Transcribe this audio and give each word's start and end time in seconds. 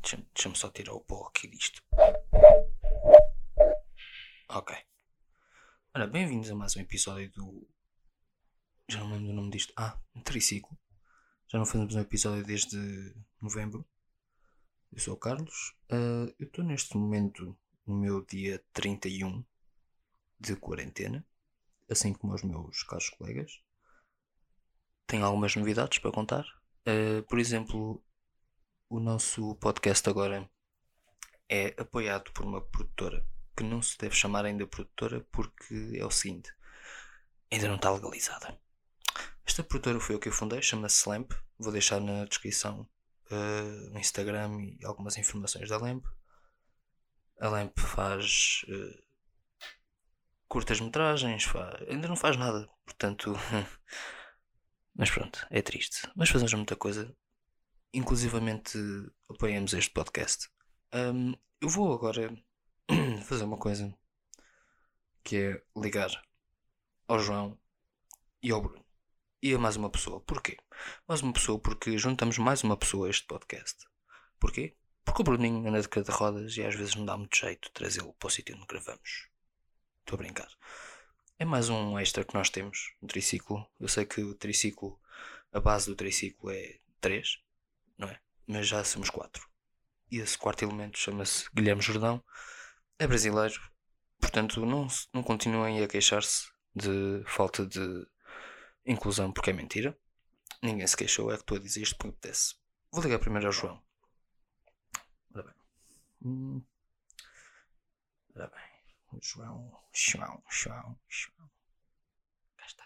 Deixa-me 0.00 0.26
deixa 0.32 0.54
só 0.54 0.70
tirar 0.70 0.92
o 0.92 1.00
pó 1.00 1.26
aqui 1.26 1.48
disto. 1.48 1.82
Ok. 4.48 4.76
Ora, 5.92 6.06
bem-vindos 6.06 6.48
a 6.48 6.54
mais 6.54 6.76
um 6.76 6.80
episódio 6.80 7.32
do. 7.32 7.68
Já 8.88 9.00
não 9.00 9.08
me 9.08 9.14
lembro 9.14 9.26
do 9.26 9.34
nome 9.34 9.50
disto. 9.50 9.72
Ah, 9.76 9.98
um 10.14 10.22
triciclo. 10.22 10.78
Já 11.48 11.58
não 11.58 11.66
fazemos 11.66 11.96
um 11.96 12.00
episódio 12.00 12.44
desde 12.44 12.78
novembro. 13.40 13.84
Eu 14.92 15.00
sou 15.00 15.14
o 15.14 15.18
Carlos. 15.18 15.74
Uh, 15.90 16.32
eu 16.38 16.46
estou 16.46 16.64
neste 16.64 16.96
momento 16.96 17.58
no 17.86 17.96
meu 17.96 18.24
dia 18.24 18.62
31 18.72 19.44
de 20.38 20.56
quarentena, 20.56 21.24
assim 21.88 22.12
como 22.12 22.34
os 22.34 22.42
meus 22.42 22.82
caros 22.82 23.10
colegas. 23.10 23.60
Tenho 25.06 25.24
algumas 25.24 25.54
novidades 25.54 25.98
para 25.98 26.12
contar. 26.12 26.44
Uh, 26.86 27.22
por 27.24 27.38
exemplo, 27.38 28.02
o 28.88 28.98
nosso 28.98 29.54
podcast 29.56 30.08
agora 30.08 30.48
é 31.48 31.74
apoiado 31.78 32.32
por 32.32 32.44
uma 32.44 32.60
produtora 32.60 33.26
que 33.56 33.62
não 33.62 33.82
se 33.82 33.96
deve 33.98 34.14
chamar 34.14 34.44
ainda 34.44 34.66
produtora 34.66 35.20
porque 35.30 35.92
é 35.96 36.04
o 36.04 36.10
seguinte: 36.10 36.50
ainda 37.50 37.68
não 37.68 37.76
está 37.76 37.90
legalizada. 37.90 38.58
Esta 39.44 39.62
produtora 39.62 40.00
foi 40.00 40.14
eu 40.14 40.20
que 40.20 40.28
eu 40.28 40.32
fundei, 40.32 40.62
chama-se 40.62 40.96
Slamp. 40.98 41.32
Vou 41.58 41.72
deixar 41.72 42.00
na 42.00 42.24
descrição 42.24 42.88
uh, 43.30 43.94
o 43.94 43.98
Instagram 43.98 44.60
e 44.60 44.84
algumas 44.84 45.16
informações 45.16 45.68
da 45.68 45.76
Lamp. 45.76 46.04
A 47.42 47.48
Lamp 47.48 47.76
faz 47.76 48.64
uh, 48.68 49.02
curtas-metragens, 50.46 51.42
faz... 51.42 51.82
ainda 51.88 52.06
não 52.06 52.14
faz 52.14 52.36
nada, 52.36 52.70
portanto. 52.84 53.34
Mas 54.94 55.10
pronto, 55.10 55.44
é 55.50 55.60
triste. 55.60 56.08
Mas 56.14 56.30
fazemos 56.30 56.54
muita 56.54 56.76
coisa 56.76 57.12
inclusivamente 57.92 58.78
apoiamos 59.28 59.74
este 59.74 59.90
podcast. 59.90 60.48
Um, 60.94 61.34
eu 61.60 61.68
vou 61.68 61.92
agora 61.92 62.32
fazer 63.26 63.42
uma 63.42 63.58
coisa 63.58 63.92
que 65.24 65.36
é 65.36 65.62
ligar 65.76 66.10
ao 67.08 67.18
João 67.18 67.58
e 68.40 68.52
ao 68.52 68.62
Bruno 68.62 68.84
e 69.42 69.52
a 69.52 69.58
mais 69.58 69.74
uma 69.74 69.90
pessoa. 69.90 70.20
Porquê? 70.20 70.58
Mais 71.08 71.22
uma 71.22 71.32
pessoa 71.32 71.58
porque 71.58 71.98
juntamos 71.98 72.38
mais 72.38 72.62
uma 72.62 72.76
pessoa 72.76 73.08
a 73.08 73.10
este 73.10 73.26
podcast. 73.26 73.84
Porquê? 74.38 74.76
Porque 75.04 75.22
o 75.22 75.24
Bruninho 75.24 75.68
anda 75.68 75.80
de 75.80 75.88
cada 75.88 76.12
rodas 76.12 76.56
e 76.56 76.62
às 76.62 76.74
vezes 76.74 76.94
não 76.94 77.04
dá 77.04 77.16
muito 77.16 77.36
jeito 77.36 77.70
trazê-lo 77.72 78.14
para 78.14 78.26
o 78.26 78.30
sítio 78.30 78.56
onde 78.56 78.66
gravamos. 78.66 79.28
Estou 80.00 80.16
a 80.16 80.22
brincar. 80.22 80.48
É 81.38 81.44
mais 81.44 81.68
um 81.68 81.98
extra 81.98 82.24
que 82.24 82.34
nós 82.34 82.50
temos, 82.50 82.94
um 83.02 83.06
triciclo. 83.06 83.66
Eu 83.80 83.88
sei 83.88 84.04
que 84.04 84.22
o 84.22 84.34
triciclo, 84.34 85.00
a 85.52 85.60
base 85.60 85.86
do 85.86 85.96
triciclo 85.96 86.50
é 86.50 86.78
3, 87.00 87.40
não 87.98 88.08
é? 88.08 88.20
Mas 88.46 88.68
já 88.68 88.84
somos 88.84 89.10
quatro. 89.10 89.48
E 90.10 90.18
esse 90.18 90.38
quarto 90.38 90.62
elemento 90.62 90.98
chama-se 90.98 91.48
Guilherme 91.52 91.82
Jordão, 91.82 92.22
é 92.98 93.06
brasileiro, 93.06 93.60
portanto 94.20 94.64
não, 94.64 94.86
não 95.12 95.22
continuem 95.22 95.82
a 95.82 95.88
queixar-se 95.88 96.52
de 96.74 97.22
falta 97.26 97.66
de 97.66 98.06
inclusão 98.86 99.32
porque 99.32 99.50
é 99.50 99.52
mentira. 99.52 99.98
Ninguém 100.62 100.86
se 100.86 100.96
queixou, 100.96 101.32
é 101.32 101.34
que 101.34 101.42
estou 101.42 101.56
a 101.56 101.60
dizer 101.60 101.82
isto 101.82 101.96
porque 101.96 102.10
apetece. 102.10 102.54
Vou 102.92 103.02
ligar 103.02 103.18
primeiro 103.18 103.48
ao 103.48 103.52
João. 103.52 103.82
Ora 106.24 106.30
bem. 106.30 106.32
Hum. 106.32 106.62
Ora 108.36 108.46
bem. 108.48 109.20
João, 109.20 109.78
João, 109.92 110.42
João, 110.48 110.98
João. 111.08 111.50
Cá 112.56 112.66
está. 112.66 112.84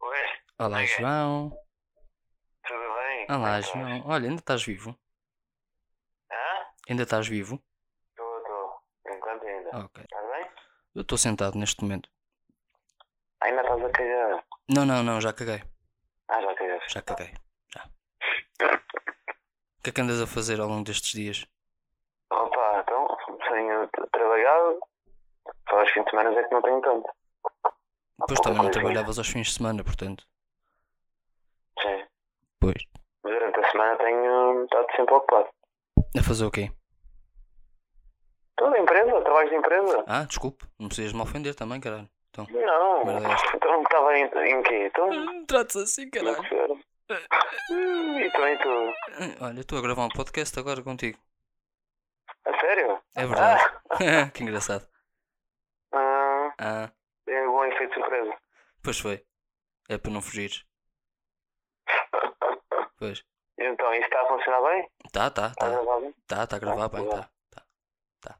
Oi, 0.00 0.18
Olá. 0.58 0.84
João. 0.86 1.50
tudo 2.66 2.78
bem? 2.78 3.26
Olá, 3.28 3.36
Como 3.36 3.46
é 3.46 3.62
que 3.62 3.68
João. 3.72 4.06
Olha, 4.06 4.28
ainda 4.28 4.40
estás 4.40 4.62
vivo? 4.64 4.98
Hã? 6.30 6.66
Ainda 6.88 7.02
estás 7.02 7.28
vivo? 7.28 7.62
Estou, 8.10 8.38
estou. 8.38 8.82
Enquanto 9.14 9.44
ainda. 9.44 9.84
Ok. 9.84 10.02
Estás 10.02 10.30
bem? 10.30 10.50
Eu 10.94 11.02
estou 11.02 11.18
sentado 11.18 11.58
neste 11.58 11.82
momento. 11.82 12.08
Ainda 13.42 13.60
estás 13.60 13.84
a 13.84 13.90
cagar. 13.90 14.45
Não, 14.68 14.84
não, 14.84 15.02
não, 15.02 15.20
já 15.20 15.32
caguei. 15.32 15.62
Ah, 16.28 16.40
já 16.40 16.54
cagaste. 16.54 16.92
Já 16.92 17.02
caguei. 17.02 17.32
Já. 17.72 17.84
O 19.78 19.82
que 19.82 19.90
é 19.90 19.92
que 19.92 20.00
andas 20.00 20.20
a 20.20 20.26
fazer 20.26 20.60
ao 20.60 20.68
longo 20.68 20.84
destes 20.84 21.12
dias? 21.12 21.46
Opa, 22.30 22.80
então, 22.80 23.16
tenho 23.48 23.88
trabalhado. 24.10 24.80
Só 25.70 25.78
aos 25.78 25.90
fins 25.90 26.04
de 26.04 26.10
semana 26.10 26.30
é 26.30 26.42
que 26.42 26.52
não 26.54 26.62
tenho 26.62 26.80
tanto. 26.80 27.08
Pouca 28.18 28.42
também 28.42 28.62
não 28.62 28.70
trabalhavas 28.70 29.18
aos 29.18 29.28
fins 29.28 29.48
de 29.48 29.52
semana, 29.54 29.84
portanto. 29.84 30.26
Sim. 31.80 32.04
Pois. 32.58 32.82
Durante 33.22 33.60
a 33.60 33.70
semana 33.70 33.96
tenho 33.98 34.64
estado 34.64 34.86
sempre 34.96 35.14
ocupado. 35.14 35.48
A 36.18 36.22
fazer 36.22 36.44
o 36.44 36.50
quê? 36.50 36.72
Estou 38.50 38.70
na 38.70 38.78
empresa, 38.78 39.20
trabalhos 39.22 39.50
de 39.50 39.56
empresa. 39.56 40.04
Ah, 40.08 40.24
desculpe. 40.24 40.66
Não 40.78 40.88
precisas 40.88 41.12
me 41.12 41.20
ofender 41.20 41.54
também, 41.54 41.80
caralho. 41.80 42.08
Então. 42.42 42.46
Não. 42.60 43.04
Merda 43.04 43.28
é 43.28 43.32
esta. 43.32 43.56
Então 43.56 43.82
estava 43.82 44.18
em, 44.18 44.24
em 44.24 44.62
quê? 44.62 44.86
Então, 44.86 45.46
Trata-se 45.46 45.78
assim, 45.82 46.10
como 46.10 46.28
é? 46.28 46.80
Hum, 47.70 48.18
E 48.20 48.30
também 48.32 48.58
tu? 48.58 49.44
Olha, 49.44 49.60
estou 49.60 49.78
a 49.78 49.82
gravar 49.82 50.04
um 50.04 50.08
podcast 50.10 50.58
agora 50.58 50.82
contigo. 50.82 51.18
A 52.44 52.60
sério? 52.60 53.00
É 53.14 53.26
verdade. 53.26 53.64
que 54.34 54.42
engraçado. 54.42 54.86
Ah, 55.92 56.52
Ah, 56.58 56.90
é 57.28 57.46
bom 57.46 57.64
efeito 57.64 57.88
de 57.94 58.00
surpresa. 58.00 58.36
pois 58.82 58.98
foi. 58.98 59.24
É 59.88 59.96
para 59.98 60.10
não 60.10 60.20
fugir. 60.20 60.50
Pois. 62.98 63.22
Então, 63.58 63.94
isso 63.94 64.04
está 64.04 64.22
a 64.22 64.26
funcionar 64.28 64.60
bem? 64.62 64.90
Tá, 65.12 65.30
tá, 65.30 65.46
Está 65.48 65.66
a 65.66 65.70
tá. 65.70 65.76
gravar 65.76 66.00
bem? 66.00 66.14
Tá, 66.26 66.46
tá 66.46 66.56
a 66.56 66.58
gravar 66.58 66.88
bem, 66.88 67.08
tá. 67.08 67.28
tá. 68.20 68.38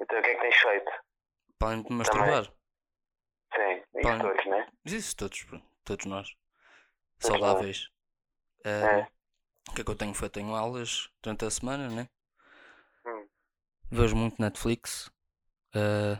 Então, 0.00 0.18
o 0.18 0.22
que 0.22 0.28
é 0.28 0.34
que 0.34 0.40
tens 0.40 0.56
feito? 0.56 0.92
Para 1.58 1.76
me 1.76 1.84
masturbar. 1.90 2.44
Sim, 3.54 3.82
isso 3.94 4.02
Pá. 4.02 4.18
todos, 4.18 4.46
né? 4.46 4.68
Mas 4.84 4.92
isso 4.92 5.16
todos, 5.16 5.46
todos 5.84 6.06
nós. 6.06 6.28
Todos 7.20 7.38
Saudáveis. 7.40 7.88
Ah, 8.64 8.68
É. 8.70 9.08
O 9.70 9.74
que 9.74 9.82
é 9.82 9.84
que 9.84 9.90
eu 9.90 9.94
tenho 9.96 10.14
feito? 10.14 10.32
Tenho 10.32 10.54
aulas 10.54 11.10
durante 11.22 11.44
a 11.44 11.50
semana, 11.50 11.88
né? 11.90 12.08
Hum. 13.06 13.26
Vejo 13.90 14.16
muito 14.16 14.40
Netflix. 14.40 15.10
Ah, 15.74 16.18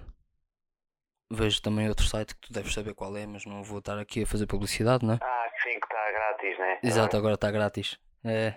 vejo 1.30 1.60
também 1.62 1.88
outro 1.88 2.06
site 2.06 2.34
que 2.34 2.48
tu 2.48 2.52
deves 2.52 2.72
saber 2.74 2.94
qual 2.94 3.16
é, 3.16 3.26
mas 3.26 3.44
não 3.46 3.62
vou 3.62 3.78
estar 3.78 3.98
aqui 3.98 4.22
a 4.22 4.26
fazer 4.26 4.46
publicidade, 4.46 5.04
né? 5.06 5.18
Ah, 5.22 5.50
sim, 5.62 5.78
que 5.78 5.86
está 5.86 6.12
grátis, 6.12 6.58
né? 6.58 6.80
Exato, 6.82 7.16
agora 7.16 7.34
está 7.34 7.50
grátis. 7.50 7.98
É, 8.24 8.54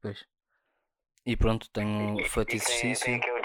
pois. 0.00 0.24
E 1.24 1.36
pronto, 1.36 1.70
tenho 1.70 2.18
E- 2.20 2.28
feito 2.28 2.48
e 2.56 2.58
tem- 2.58 2.66
exercício. 2.66 3.04
Tem. 3.06 3.20
Acho 3.20 3.41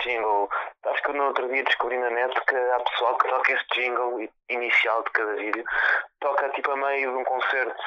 que 1.08 1.14
no 1.14 1.24
outro 1.26 1.48
dia 1.48 1.64
descobri 1.64 1.98
na 1.98 2.10
net 2.10 2.34
que 2.46 2.56
há 2.56 2.80
pessoal 2.82 3.18
que 3.18 3.30
toca 3.30 3.52
este 3.54 3.82
jingle 3.82 4.30
inicial 4.50 5.04
de 5.04 5.12
cada 5.12 5.34
vídeo. 5.36 5.64
Toca 6.20 6.50
tipo 6.50 6.70
a 6.72 6.76
meio 6.78 7.12
de 7.12 7.18
um 7.18 7.24
concerto. 7.24 7.82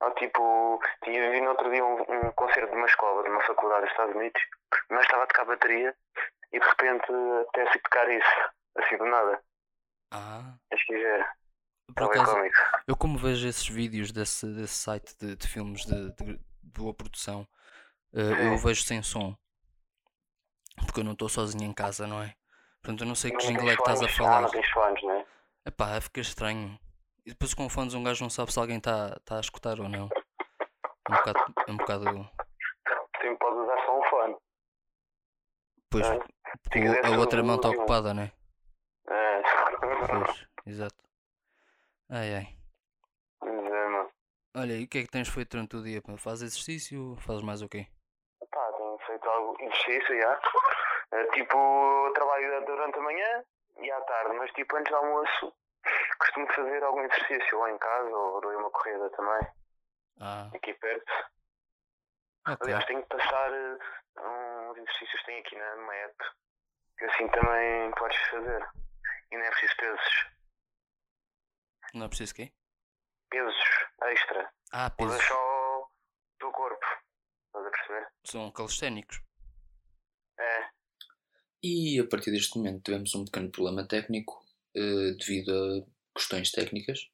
Ou 0.00 0.10
tipo, 0.14 0.80
tinha 1.04 1.30
vi 1.30 1.40
no 1.40 1.50
outro 1.50 1.70
dia 1.70 1.84
um, 1.84 2.00
um 2.02 2.32
concerto 2.32 2.70
de 2.70 2.76
uma 2.76 2.86
escola, 2.86 3.22
de 3.22 3.30
uma 3.30 3.40
faculdade 3.42 3.82
dos 3.82 3.90
Estados 3.92 4.14
Unidos, 4.14 4.42
mas 4.90 5.02
estava 5.02 5.22
a 5.24 5.26
tocar 5.26 5.44
bateria 5.46 5.94
e 6.52 6.58
de 6.60 6.66
repente 6.66 7.06
até 7.48 7.72
se 7.72 7.78
tocar 7.78 8.10
isso, 8.10 8.50
assim 8.78 8.96
do 8.98 9.06
nada. 9.06 9.40
Ah, 10.10 10.54
Acho 10.72 10.84
que 10.86 10.94
ver. 10.94 11.26
por 11.94 12.02
acaso, 12.04 12.36
eu 12.86 12.96
como 12.96 13.16
vejo 13.16 13.46
esses 13.48 13.68
vídeos 13.68 14.12
desse, 14.12 14.44
desse 14.46 14.74
site 14.74 15.16
de, 15.18 15.36
de 15.36 15.48
filmes 15.48 15.86
de, 15.86 16.10
de- 16.12 16.36
de 16.36 16.80
boa 16.80 16.92
produção, 16.92 17.46
eh, 18.14 18.20
eu 18.46 18.50
Hum. 18.54 18.56
vejo 18.56 18.82
sem 18.82 19.02
som. 19.02 19.36
Porque 20.76 21.00
eu 21.00 21.04
não 21.04 21.12
estou 21.12 21.28
sozinho 21.28 21.64
em 21.64 21.72
casa, 21.72 22.06
não 22.06 22.22
é? 22.22 22.34
Portanto, 22.82 23.02
eu 23.02 23.06
não 23.06 23.14
sei 23.14 23.30
que 23.30 23.36
não 23.36 23.52
jingle 23.52 23.70
é 23.70 23.76
que 23.76 23.82
estás 23.82 24.02
a 24.02 24.08
falar. 24.08 24.42
Não 24.42 25.14
né? 25.14 25.26
Epá, 25.64 26.00
fica 26.00 26.20
estranho. 26.20 26.78
E 27.24 27.30
depois 27.30 27.54
com 27.54 27.68
fones 27.68 27.94
um 27.94 28.02
gajo 28.02 28.24
não 28.24 28.30
sabe 28.30 28.52
se 28.52 28.58
alguém 28.58 28.78
está 28.78 29.20
tá 29.24 29.36
a 29.36 29.40
escutar 29.40 29.78
ou 29.80 29.88
não. 29.88 30.08
É 31.08 31.12
um 31.12 31.16
bocado. 31.16 31.54
É 31.68 31.70
um 31.70 31.76
bocado 31.76 32.30
Sempre 33.20 33.36
podes 33.38 33.58
usar 33.60 33.86
só 33.86 33.98
um 33.98 34.04
fone. 34.10 34.36
pois, 35.88 36.06
porque 36.64 36.80
quiseres 36.80 37.04
a 37.04 37.18
outra 37.18 37.42
mão 37.44 37.56
está 37.56 37.68
ocupada, 37.68 38.12
né? 38.12 38.32
É. 39.08 39.42
Pois, 40.08 40.48
exato. 40.66 40.96
Ai 42.08 42.34
ai. 42.34 42.58
Mas 43.40 43.64
é, 43.64 43.88
mano. 43.88 44.10
Olha, 44.56 44.72
e 44.72 44.84
o 44.84 44.88
que 44.88 44.98
é 44.98 45.02
que 45.02 45.08
tens 45.08 45.28
feito 45.28 45.52
durante 45.52 45.76
o 45.76 45.82
dia? 45.82 46.02
Fazes 46.18 46.52
exercício? 46.52 47.16
Fazes 47.20 47.42
mais 47.42 47.62
o 47.62 47.68
quê? 47.68 47.86
Feito 49.06 49.28
algo 49.28 49.56
exercício 49.60 50.20
já. 50.20 50.40
É, 51.12 51.24
tipo, 51.32 52.12
trabalho 52.14 52.64
durante 52.64 52.98
a 52.98 53.02
manhã 53.02 53.44
e 53.78 53.90
à 53.90 54.00
tarde, 54.02 54.34
mas 54.36 54.50
tipo 54.52 54.76
antes 54.76 54.90
do 54.90 54.96
almoço 54.96 55.52
costumo 56.18 56.46
fazer 56.52 56.82
algum 56.82 57.02
exercício 57.02 57.58
lá 57.58 57.70
em 57.70 57.78
casa 57.78 58.08
ou 58.08 58.40
dou 58.40 58.56
uma 58.58 58.70
corrida 58.70 59.10
também, 59.10 59.48
Ah, 60.20 60.50
aqui 60.54 60.72
perto. 60.74 61.12
Ok. 62.46 62.58
Aliás, 62.62 62.84
tenho 62.86 63.02
que 63.02 63.08
passar 63.16 63.52
eh, 63.52 63.78
uns 64.20 64.76
exercícios 64.76 65.20
que 65.20 65.26
tenho 65.26 65.40
aqui 65.40 65.56
na, 65.56 65.76
numa 65.76 65.94
app 65.94 66.16
que 66.98 67.04
assim 67.04 67.28
também 67.28 67.90
podes 67.92 68.18
fazer. 68.30 68.68
E 69.30 69.36
não 69.36 69.44
é 69.44 69.50
preciso 69.50 69.76
pesos. 69.76 70.26
Não 71.94 72.06
é 72.06 72.08
preciso 72.08 72.34
quê? 72.34 72.52
Pesos 73.30 73.56
extra. 74.02 74.52
Ah, 74.72 74.90
pesos. 74.90 75.24
só 75.24 75.80
o 75.80 75.90
teu 76.38 76.52
corpo. 76.52 76.86
Perceber? 77.86 78.06
São 78.24 78.50
calisténicos. 78.52 79.20
É. 80.38 80.70
E 81.62 81.98
a 81.98 82.06
partir 82.06 82.30
deste 82.30 82.56
momento 82.56 82.82
tivemos 82.82 83.14
um 83.14 83.24
pequeno 83.24 83.50
problema 83.50 83.86
técnico 83.86 84.44
eh, 84.74 85.12
devido 85.18 85.50
a 85.52 86.18
questões 86.18 86.50
técnicas. 86.50 87.08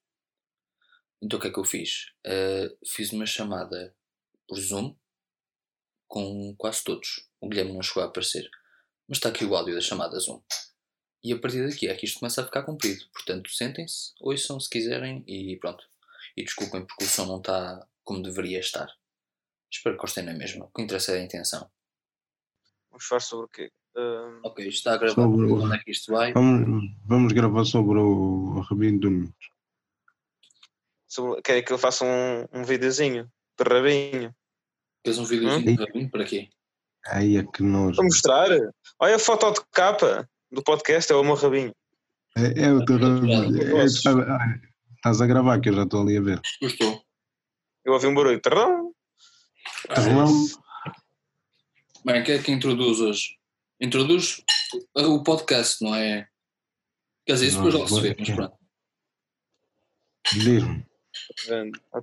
Então 1.21 1.39
o 1.39 1.43
que 1.43 1.49
é 1.49 1.53
que 1.53 1.59
eu 1.59 1.65
fiz? 1.65 2.13
Eh, 2.25 2.77
fiz 2.87 3.13
uma 3.13 3.27
chamada 3.27 3.95
por 4.47 4.59
Zoom 4.59 4.97
com 6.07 6.55
quase 6.57 6.85
todos. 6.85 7.29
O 7.41 7.49
Guilherme 7.49 7.73
não 7.73 7.83
chegou 7.83 8.03
a 8.03 8.07
aparecer. 8.07 8.49
Mas 9.07 9.19
está 9.19 9.29
aqui 9.29 9.45
o 9.45 9.55
áudio 9.55 9.75
da 9.75 9.81
chamada 9.81 10.19
Zoom. 10.19 10.43
E 11.23 11.33
a 11.33 11.39
partir 11.39 11.69
daqui 11.69 11.89
é 11.89 11.95
que 11.95 12.07
isto 12.07 12.21
começa 12.21 12.43
a 12.43 12.45
ficar 12.45 12.63
comprido. 12.63 13.05
Portanto, 13.13 13.51
sentem-se, 13.51 14.13
ouçam 14.21 14.61
se 14.61 14.71
quiserem 14.71 15.25
e 15.27 15.57
pronto. 15.59 15.85
E 16.37 16.45
desculpem 16.45 16.87
porque 16.87 17.05
o 17.05 17.09
som 17.09 17.27
não 17.27 17.39
está 17.39 17.87
como 18.05 18.23
deveria 18.23 18.61
estar. 18.61 18.89
Espero 19.71 19.97
que 19.97 20.01
gostem 20.03 20.25
na 20.25 20.33
mesma. 20.35 20.65
O 20.67 20.69
que 20.69 20.83
interessa 20.83 21.13
é 21.13 21.21
a 21.21 21.25
intenção. 21.25 21.69
Vamos 22.91 23.05
falar 23.07 23.21
sobre 23.21 23.47
o 23.47 23.49
quê? 23.49 23.71
Ah, 23.97 24.41
Ok, 24.45 24.67
isto 24.67 24.79
está 24.79 24.95
a 24.95 24.97
gravar. 24.97 25.15
Sobre 25.23 25.45
o- 25.47 25.63
Onde 25.65 25.77
é 25.77 25.79
que 25.79 25.91
isto 25.91 26.13
vai? 26.13 26.33
Vamos, 26.33 26.91
vamos 27.05 27.33
gravar 27.33 27.65
sobre 27.65 27.99
o 27.99 28.61
Rabino 28.61 28.99
do 29.01 29.35
sobre, 31.07 31.43
quer 31.43 31.63
que 31.63 31.73
eu 31.73 31.79
faça 31.79 32.05
um, 32.05 32.61
um 32.61 32.65
videozinho 32.65 33.31
de 33.59 33.65
rabinho? 33.65 34.35
Fez 35.05 35.19
um 35.19 35.25
videozinho 35.25 35.77
de 35.77 35.85
rabinho 35.85 36.11
para 36.11 36.25
quê? 36.25 36.49
Aí 37.07 37.37
é 37.39 37.45
que 37.45 37.63
nós. 37.63 37.97
Para 37.97 38.05
mostrar? 38.05 38.49
Olha 38.99 39.17
a 39.17 39.19
foto 39.19 39.53
de 39.53 39.61
capa 39.73 40.29
do 40.51 40.63
podcast, 40.63 41.11
é 41.11 41.15
o 41.17 41.25
meu 41.25 41.35
rabinho. 41.35 41.73
É, 42.37 42.65
é 42.67 42.73
o 42.73 42.85
teu 42.85 42.99
Rabino. 42.99 43.79
É, 43.79 43.89
sabe, 43.89 44.21
olha, 44.23 44.61
estás 44.97 45.21
a 45.21 45.27
gravar, 45.27 45.61
que 45.61 45.71
eu 45.71 45.75
já 45.75 45.83
estou 45.85 46.03
ali 46.03 46.17
a 46.19 46.21
ver. 46.21 46.41
Eu 46.61 46.69
estou. 46.69 47.03
Eu 47.85 47.93
ouvi 47.95 48.07
um 48.07 48.15
barulho. 48.15 48.41
Tarrão. 48.41 48.93
Tarrão. 49.87 50.47
Bem, 52.05 52.23
quem 52.25 52.35
é 52.35 52.43
que 52.43 52.51
introduz 52.51 53.01
hoje? 53.01 53.39
Introduz 53.81 54.43
o 54.97 55.23
podcast, 55.23 55.83
não 55.85 55.95
é? 55.95 56.27
Quer 57.27 57.35
dizer, 57.35 57.47
isso 57.49 57.57
depois 57.57 57.75
logo 57.75 57.89
se 57.89 58.01
vê, 58.01 58.17
mas 58.19 58.29
ok. 58.29 58.35
pronto. 58.35 58.59
Diz-me. 60.33 60.87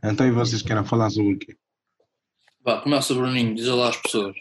Então 0.04 0.28
e 0.28 0.32
vocês 0.32 0.62
querem 0.62 0.86
falar 0.86 1.10
sobre 1.10 1.34
o 1.34 1.40
quê? 1.40 1.58
Vá, 2.62 2.82
começa 2.82 3.14
Bruninho, 3.14 3.56
diz 3.56 3.68
olá 3.68 3.90
às 3.90 3.98
pessoas. 3.98 4.36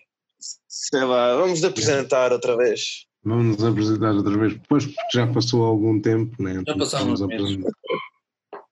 Sei 0.69 1.05
lá, 1.05 1.37
vamos 1.37 1.63
apresentar 1.65 2.33
outra 2.33 2.57
vez. 2.57 3.07
Vamos 3.23 3.57
nos 3.57 3.65
apresentar 3.65 4.15
outra 4.15 4.37
vez, 4.37 4.55
depois 4.55 4.85
porque 4.85 5.01
já 5.15 5.27
passou 5.27 5.65
algum 5.65 6.01
tempo, 6.01 6.43
né? 6.43 6.63
Já 6.67 6.77
passaram 6.77 7.13
uns 7.13 7.21
meses. 7.23 7.57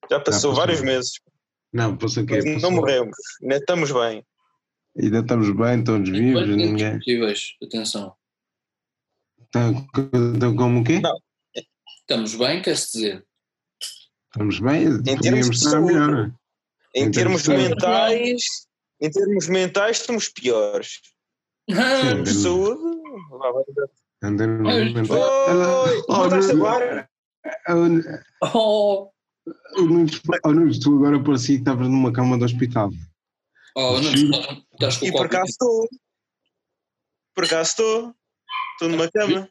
Já 0.09 0.19
passou 0.19 0.51
passou. 0.51 0.55
vários 0.55 0.81
meses. 0.81 1.11
Não, 1.71 1.97
passou 1.97 2.23
o 2.23 2.25
quê? 2.25 2.39
Não 2.61 2.71
morremos. 2.71 3.15
Ainda 3.41 3.57
estamos 3.57 3.91
bem. 3.91 4.23
Ainda 4.99 5.19
estamos 5.19 5.49
bem, 5.55 5.83
todos 5.83 6.09
vivos, 6.09 6.43
Enquanto 6.43 6.55
ninguém. 6.55 6.99
atenção. 7.63 8.15
Então, 9.39 9.87
então 10.35 10.55
como 10.55 10.81
o 10.81 10.83
quê? 10.83 10.99
Não. 10.99 11.15
Estamos 12.01 12.35
bem, 12.35 12.61
quer-se 12.61 12.91
dizer? 12.93 13.25
Estamos 14.31 14.59
bem? 14.59 14.83
termos 15.03 15.15
Podíamos 15.15 15.49
de 15.49 15.55
estar 15.55 15.69
saúde. 15.71 15.93
melhor. 15.93 16.33
Em 16.95 17.03
Em 17.05 17.11
termos 17.11 17.43
termos 17.43 17.63
mentais, 17.69 18.41
em 19.01 19.09
termos 19.11 19.47
mentais, 19.47 19.97
estamos 19.97 20.29
piores. 20.29 20.99
Em 21.67 21.75
termos 21.75 22.29
de 22.29 22.35
Sim. 22.35 22.43
saúde, 22.43 23.01
vá, 23.31 23.51
vai. 23.51 23.63
Em 24.31 24.37
termos 24.37 24.73
Oi, 24.73 24.83
mentais. 24.93 25.09
Oi, 25.09 26.03
Oh, 26.07 26.15
voltaste 26.15 26.53
não- 26.53 26.65
agora? 26.67 27.09
Oh, 28.53 29.09
O 29.77 29.81
Nunes, 29.81 30.21
oh, 30.45 30.51
Nunes, 30.51 30.79
tu 30.79 30.95
agora 30.97 31.21
parecia 31.23 31.55
que 31.55 31.61
estavas 31.61 31.87
numa 31.89 32.13
cama 32.13 32.37
de 32.37 32.43
hospital. 32.45 32.89
oh 32.89 33.12
não, 33.75 34.03
Sim. 34.03 34.31
estás- 34.73 34.97
com 34.97 35.05
E 35.05 35.11
por 35.11 35.25
acaso 35.25 35.49
estou. 35.49 35.89
Por 37.35 37.45
acaso 37.45 37.69
estou. 37.69 38.15
Estou 38.73 38.89
numa 38.89 39.09
cama. 39.11 39.49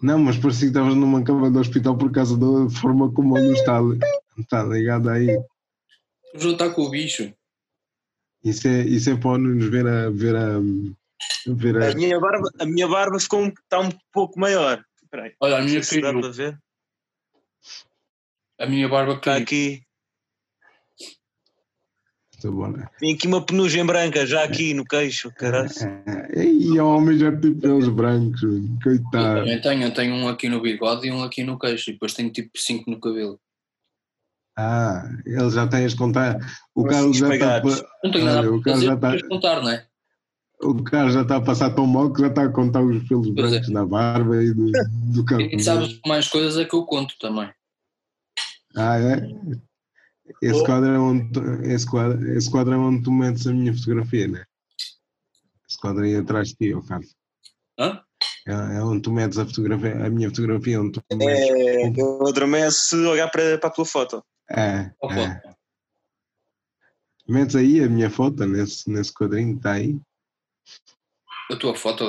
Não, 0.00 0.18
mas 0.18 0.36
parecia 0.38 0.62
que 0.62 0.66
estavas 0.68 0.94
numa 0.94 1.22
cama 1.24 1.50
de 1.50 1.58
hospital 1.58 1.96
por 1.98 2.10
causa 2.12 2.36
da 2.38 2.70
forma 2.70 3.12
como 3.12 3.34
o 3.34 3.38
Nunes 3.38 3.58
está, 3.60 3.78
está 4.38 4.62
ligado 4.62 5.10
aí. 5.10 5.36
O 6.34 6.38
João 6.38 6.52
está 6.52 6.70
com 6.70 6.82
o 6.82 6.90
bicho. 6.90 7.32
Isso 8.44 8.68
é, 8.68 8.82
isso 8.82 9.10
é 9.10 9.16
para 9.16 9.30
o 9.30 9.38
Nunes 9.38 9.68
ver 9.68 9.86
a. 9.86 10.08
Ver 10.10 10.36
a, 10.36 10.58
ver 11.48 11.82
a 11.82 11.90
A 11.90 11.94
minha 11.94 12.20
barba, 12.20 12.48
a 12.60 12.64
minha 12.64 12.86
barba 12.86 13.18
ficou 13.18 13.40
um, 13.42 13.48
está 13.48 13.80
um 13.80 13.90
pouco 14.12 14.38
maior. 14.38 14.82
Espera 15.02 15.24
aí. 15.24 15.34
Olha, 15.40 15.56
a 15.56 15.58
Não 15.60 15.66
minha 15.66 15.82
se 15.82 16.00
dá 16.00 16.08
caiu. 16.08 16.20
para 16.20 16.30
ver. 16.30 16.58
A 18.60 18.66
minha 18.66 18.88
barba 18.88 19.12
Está 19.14 19.22
caiu. 19.32 19.42
aqui. 19.42 19.82
Tá 22.40 22.50
bom, 22.50 22.68
né? 22.68 22.86
Tem 23.00 23.14
aqui 23.14 23.26
uma 23.26 23.44
penugem 23.44 23.84
branca 23.84 24.24
já 24.24 24.44
aqui 24.44 24.72
no 24.72 24.84
queixo, 24.84 25.30
caralho. 25.34 25.68
É, 26.06 26.44
E 26.44 26.78
o 26.78 26.86
homem 26.86 27.18
já 27.18 27.36
tem 27.36 27.52
pelos 27.52 27.88
brancos, 27.88 28.40
mano. 28.42 28.68
Eu 28.76 28.80
coitado. 28.82 29.40
também 29.40 29.60
tenho, 29.60 29.82
eu 29.82 29.94
tenho 29.94 30.14
um 30.14 30.28
aqui 30.28 30.48
no 30.48 30.60
bigode 30.60 31.08
e 31.08 31.10
um 31.10 31.22
aqui 31.22 31.42
no 31.42 31.58
queixo. 31.58 31.90
E 31.90 31.94
depois 31.94 32.14
tenho 32.14 32.30
tipo 32.30 32.50
cinco 32.56 32.88
no 32.90 33.00
cabelo. 33.00 33.40
Ah, 34.56 35.08
ele 35.26 35.50
já 35.50 35.66
tem 35.66 35.84
as 35.84 35.94
contar. 35.94 36.38
O 36.74 36.84
Carlos 36.84 37.16
já 37.16 37.34
está. 37.34 37.60
Não 38.04 38.10
tenho 38.12 38.24
Olha, 38.24 38.34
nada 38.34 38.52
o 38.52 38.60
cara 38.62 38.76
fazer, 38.76 38.86
já 38.86 38.96
tá- 38.96 39.10
depois 39.12 39.28
contar, 39.28 39.62
não 39.62 39.70
é? 39.70 39.86
O 40.60 40.82
Carlos 40.82 41.14
já 41.14 41.22
está 41.22 41.36
a 41.36 41.40
passar 41.40 41.70
tão 41.70 41.86
mal 41.86 42.12
que 42.12 42.20
já 42.20 42.26
está 42.28 42.42
a 42.44 42.48
contar 42.48 42.82
os 42.82 43.06
pelos 43.08 43.30
Pois 43.30 43.46
é. 43.46 43.50
brancos 43.50 43.70
da 43.72 43.86
barba 43.86 44.42
e 44.42 44.52
do, 44.52 44.70
do 45.12 45.24
cabelo. 45.24 45.50
E 45.52 45.60
sabes 45.60 46.00
mais 46.06 46.26
coisas 46.28 46.56
é 46.56 46.64
que 46.64 46.74
eu 46.74 46.84
conto 46.84 47.14
também. 47.20 47.48
Ah, 48.76 48.98
é? 48.98 49.28
Esse 50.42 50.60
Oh. 50.60 50.64
quadro, 50.64 50.90
é 50.90 50.98
onde, 50.98 51.32
tu- 51.32 51.62
esse, 51.64 51.86
quadro, 51.86 52.32
esse 52.36 52.50
quadro 52.50 52.74
é 52.74 52.76
onde 52.76 53.02
tu 53.02 53.10
metes 53.12 53.46
a 53.46 53.52
minha 53.52 53.74
fotografia, 53.74 54.28
né? 54.28 54.44
Esse 55.68 55.78
quadro 55.80 56.04
aí 56.04 56.16
atrás 56.16 56.48
de 56.48 56.54
ti, 56.56 56.74
ó 56.74 56.80
Carlos. 56.82 57.14
Hã? 57.78 58.02
É, 58.46 58.52
é 58.52 58.82
onde 58.82 59.02
tu 59.02 59.12
metes 59.12 59.38
a 59.38 59.44
fotografia, 59.46 60.04
a 60.06 60.10
minha 60.10 60.28
fotografia, 60.30 60.80
onde 60.80 60.92
tu 60.92 61.02
metes. 61.16 61.48
É, 61.48 61.88
eu 62.00 62.26
adormeço 62.26 62.78
se 62.88 62.96
olhar 62.96 63.28
para, 63.30 63.58
para 63.58 63.68
a 63.68 63.72
tua 63.72 63.84
foto. 63.84 64.24
É, 64.50 64.90
é. 64.90 64.92
foto. 65.00 65.56
Metes 67.28 67.56
aí 67.56 67.84
a 67.84 67.88
minha 67.88 68.08
foto 68.10 68.46
nesse, 68.46 68.88
nesse 68.90 69.12
quadrinho 69.12 69.52
que 69.52 69.58
está 69.58 69.72
aí. 69.72 69.98
A 71.50 71.56
tua 71.56 71.74
foto 71.74 72.04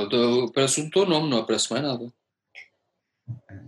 aparece 0.50 0.82
o 0.82 0.90
teu 0.90 1.06
nome, 1.06 1.30
não 1.30 1.40
aparece 1.40 1.72
mais 1.72 1.84
nada. 1.84 2.12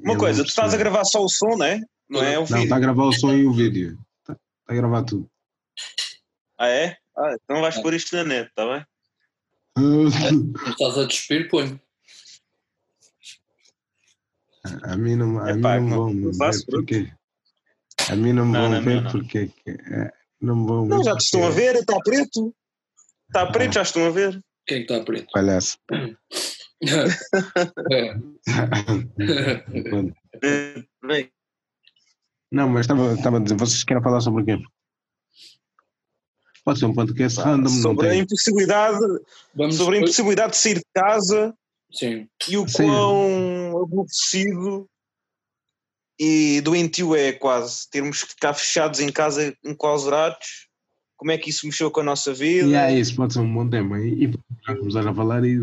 Uma 0.04 0.14
Eu 0.14 0.18
coisa, 0.18 0.40
não 0.40 0.46
tu 0.46 0.50
estás 0.50 0.74
a 0.74 0.78
gravar 0.78 1.04
só 1.06 1.22
o 1.24 1.30
som, 1.30 1.58
não 1.58 1.66
é? 1.66 1.80
Não 2.10 2.24
é 2.24 2.38
o 2.38 2.42
Não, 2.42 2.48
vídeo. 2.48 2.64
está 2.64 2.76
a 2.76 2.80
gravar 2.80 3.04
o 3.06 3.14
som 3.14 3.34
e 3.34 3.46
o 3.46 3.54
vídeo. 3.54 3.98
A 4.72 4.74
gravar 4.74 5.04
tudo. 5.04 5.30
Ah, 6.58 6.70
é? 6.70 6.96
Ah, 7.18 7.36
então 7.44 7.60
vais 7.60 7.78
pôr 7.82 7.94
isto 7.94 8.16
na 8.16 8.24
net, 8.24 8.48
está 8.50 8.66
bem? 8.66 8.86
Não 9.78 10.08
estás 10.72 10.98
a 10.98 11.04
despir, 11.06 11.50
põe. 11.50 11.78
A 14.84 14.96
mim 14.96 15.16
não, 15.16 15.40
a 15.40 15.54
mim 15.54 15.60
Epá, 15.60 15.76
não 15.80 15.84
me 15.84 15.90
não- 15.90 15.98
vão 15.98 16.14
não 16.14 16.32
ver 16.52 16.66
porque. 16.70 17.12
A 18.10 18.16
mim 18.16 18.32
não 18.32 18.46
me 18.46 18.54
Não, 18.54 18.62
vão 18.62 18.70
não, 18.72 18.82
ver 18.84 19.02
não. 19.02 19.12
porque. 19.12 19.52
é, 19.68 20.14
Não 20.40 20.56
me 20.56 20.68
vão 20.68 20.84
ver. 20.84 20.90
Não, 20.96 21.04
já 21.04 21.18
te 21.18 21.26
estão 21.26 21.44
a 21.46 21.50
ver, 21.50 21.76
está 21.76 22.00
preto. 22.00 22.56
Está 23.28 23.52
preto, 23.52 23.74
já 23.74 23.82
estão 23.82 24.06
a 24.06 24.10
ver. 24.10 24.42
Quem 24.66 24.78
é 24.78 24.84
que 24.86 24.94
está 24.94 25.04
preto? 25.06 25.28
Palhaço. 25.34 25.78
É. 27.92 28.16
Bem, 31.04 31.32
Não, 32.52 32.68
mas 32.68 32.82
estava, 32.82 33.14
estava 33.14 33.38
a 33.38 33.40
dizer, 33.40 33.56
vocês 33.56 33.84
querem 33.84 34.04
falar 34.04 34.20
sobre 34.20 34.44
o 34.44 34.46
quê? 34.46 34.58
Pode 36.64 36.80
ser 36.80 36.86
um 36.86 36.94
podcast 36.94 37.40
random, 37.40 37.70
não 37.70 37.82
sobre 37.82 38.08
a 38.08 38.10
tem. 38.12 38.20
impossibilidade, 38.22 39.00
Vamos 39.56 39.76
sobre 39.76 39.98
a 39.98 40.00
impossibilidade 40.02 40.52
de 40.52 40.58
sair 40.58 40.76
de 40.76 40.86
casa 40.94 41.56
Sim. 41.92 42.28
e 42.48 42.58
o 42.58 42.68
Sim. 42.68 42.86
quão 42.86 43.82
aborrecido 43.82 44.88
e 46.20 46.62
doentio 46.62 47.16
é 47.16 47.32
quase 47.32 47.90
termos 47.90 48.24
que 48.24 48.30
ficar 48.30 48.54
fechados 48.54 49.00
em 49.00 49.12
casa, 49.12 49.56
enclausurados. 49.66 50.68
Como 51.18 51.32
é 51.32 51.38
que 51.38 51.50
isso 51.50 51.66
mexeu 51.66 51.90
com 51.90 52.02
a 52.02 52.04
nossa 52.04 52.32
vida? 52.34 52.68
E 52.68 52.76
é 52.76 53.00
isso, 53.00 53.16
pode 53.16 53.34
ser 53.34 53.40
um 53.40 53.54
bom 53.54 53.68
tema. 53.68 54.00
E, 54.00 54.26
e 54.26 54.32
já 54.68 54.76
começar 54.76 55.08
a 55.08 55.14
falar 55.14 55.44
e, 55.44 55.58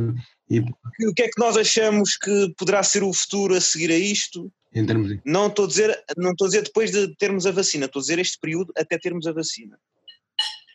e 0.50 0.60
O 0.60 1.14
que 1.14 1.22
é 1.22 1.28
que 1.28 1.38
nós 1.38 1.56
achamos 1.56 2.16
que 2.16 2.52
poderá 2.56 2.82
ser 2.82 3.04
o 3.04 3.12
futuro 3.12 3.54
a 3.54 3.60
seguir 3.60 3.92
a 3.92 3.96
isto? 3.96 4.50
Em 4.74 4.84
termos 4.86 5.08
de. 5.08 5.20
Não 5.24 5.46
estou 5.48 5.64
a 5.64 5.68
dizer, 5.68 6.04
não 6.16 6.30
estou 6.32 6.46
a 6.46 6.48
dizer 6.50 6.62
depois 6.62 6.90
de 6.90 7.14
termos 7.16 7.46
a 7.46 7.50
vacina, 7.52 7.86
estou 7.86 8.00
a 8.00 8.02
dizer 8.02 8.18
este 8.18 8.38
período 8.38 8.72
até 8.76 8.98
termos 8.98 9.26
a 9.26 9.32
vacina. 9.32 9.78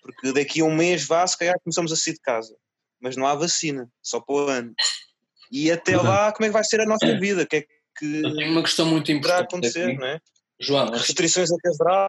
Porque 0.01 0.33
daqui 0.33 0.62
a 0.62 0.65
um 0.65 0.75
mês 0.75 1.05
vá, 1.05 1.25
se 1.25 1.38
calhar 1.38 1.55
começamos 1.63 1.91
a 1.91 1.95
sair 1.95 2.13
de 2.13 2.19
casa. 2.19 2.55
Mas 3.00 3.15
não 3.15 3.25
há 3.27 3.35
vacina, 3.35 3.89
só 4.01 4.19
para 4.19 4.35
o 4.35 4.47
ano. 4.47 4.73
E 5.51 5.71
até 5.71 5.95
lá, 5.95 6.31
como 6.33 6.45
é 6.45 6.50
que 6.50 6.53
vai 6.53 6.63
ser 6.63 6.81
a 6.81 6.85
nossa 6.85 7.05
vida? 7.19 7.43
O 7.43 7.47
que 7.47 7.57
é 7.57 7.62
que 7.62 8.21
tenho 8.21 8.51
uma 8.51 8.63
questão 8.63 8.85
muito 8.85 9.12
importante. 9.12 9.43
acontecer, 9.43 9.89
aqui. 9.89 9.97
não 10.00 10.07
é? 10.07 10.19
João, 10.59 10.85
esta- 10.85 10.97
Restrições 10.97 11.51
até 11.51 11.69
haverá. 11.69 12.07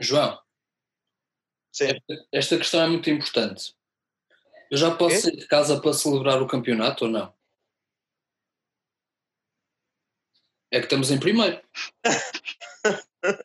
João, 0.00 0.38
Sim. 1.72 1.88
esta, 2.32 2.56
questão 2.56 2.82
é 2.82 2.88
muito 2.88 3.08
importante. 3.10 3.74
Eu 4.70 4.78
já 4.78 4.90
posso 4.94 5.14
Quê? 5.16 5.20
sair 5.22 5.36
de 5.36 5.46
casa 5.46 5.80
para 5.80 5.92
celebrar 5.92 6.40
o 6.42 6.46
campeonato 6.46 7.04
ou 7.04 7.10
não? 7.10 7.32
É 10.72 10.78
que 10.78 10.86
estamos 10.86 11.10
em 11.10 11.18
primeiro. 11.20 11.60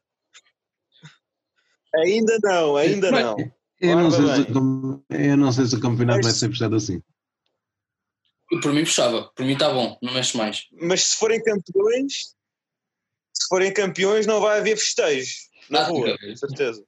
Ainda 1.96 2.38
não, 2.44 2.76
ainda 2.76 3.10
não. 3.12 3.38
Eu 3.80 3.96
não, 3.96 4.12
sei 4.12 4.26
se, 4.28 4.52
eu 5.10 5.38
não 5.38 5.52
sei 5.52 5.66
se 5.66 5.76
o 5.76 5.80
campeonato 5.80 6.18
Mas- 6.20 6.26
vai 6.26 6.34
ser 6.36 6.50
fechado 6.50 6.76
assim. 6.76 7.02
Por 8.62 8.72
mim 8.74 8.86
fechava. 8.86 9.32
Por 9.36 9.46
mim 9.46 9.54
está 9.54 9.70
bom. 9.72 9.98
Não 10.02 10.14
mexe 10.14 10.38
mais. 10.38 10.68
Mas 10.82 11.04
se 11.04 11.18
forem 11.18 11.42
campeões, 11.44 12.36
se 13.34 13.48
forem 13.50 13.74
campeões, 13.74 14.26
não 14.28 14.40
vai 14.42 14.60
haver 14.60 14.78
festejos 14.78 15.50
na 15.70 15.82
Ah, 15.82 15.88
rua, 15.88 16.18
com 16.18 16.36
certeza. 16.36 16.86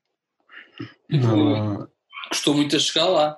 Não, 1.09 1.89
Custou 2.29 2.53
muito 2.53 2.75
a 2.75 2.79
chegar 2.79 3.05
lá. 3.07 3.37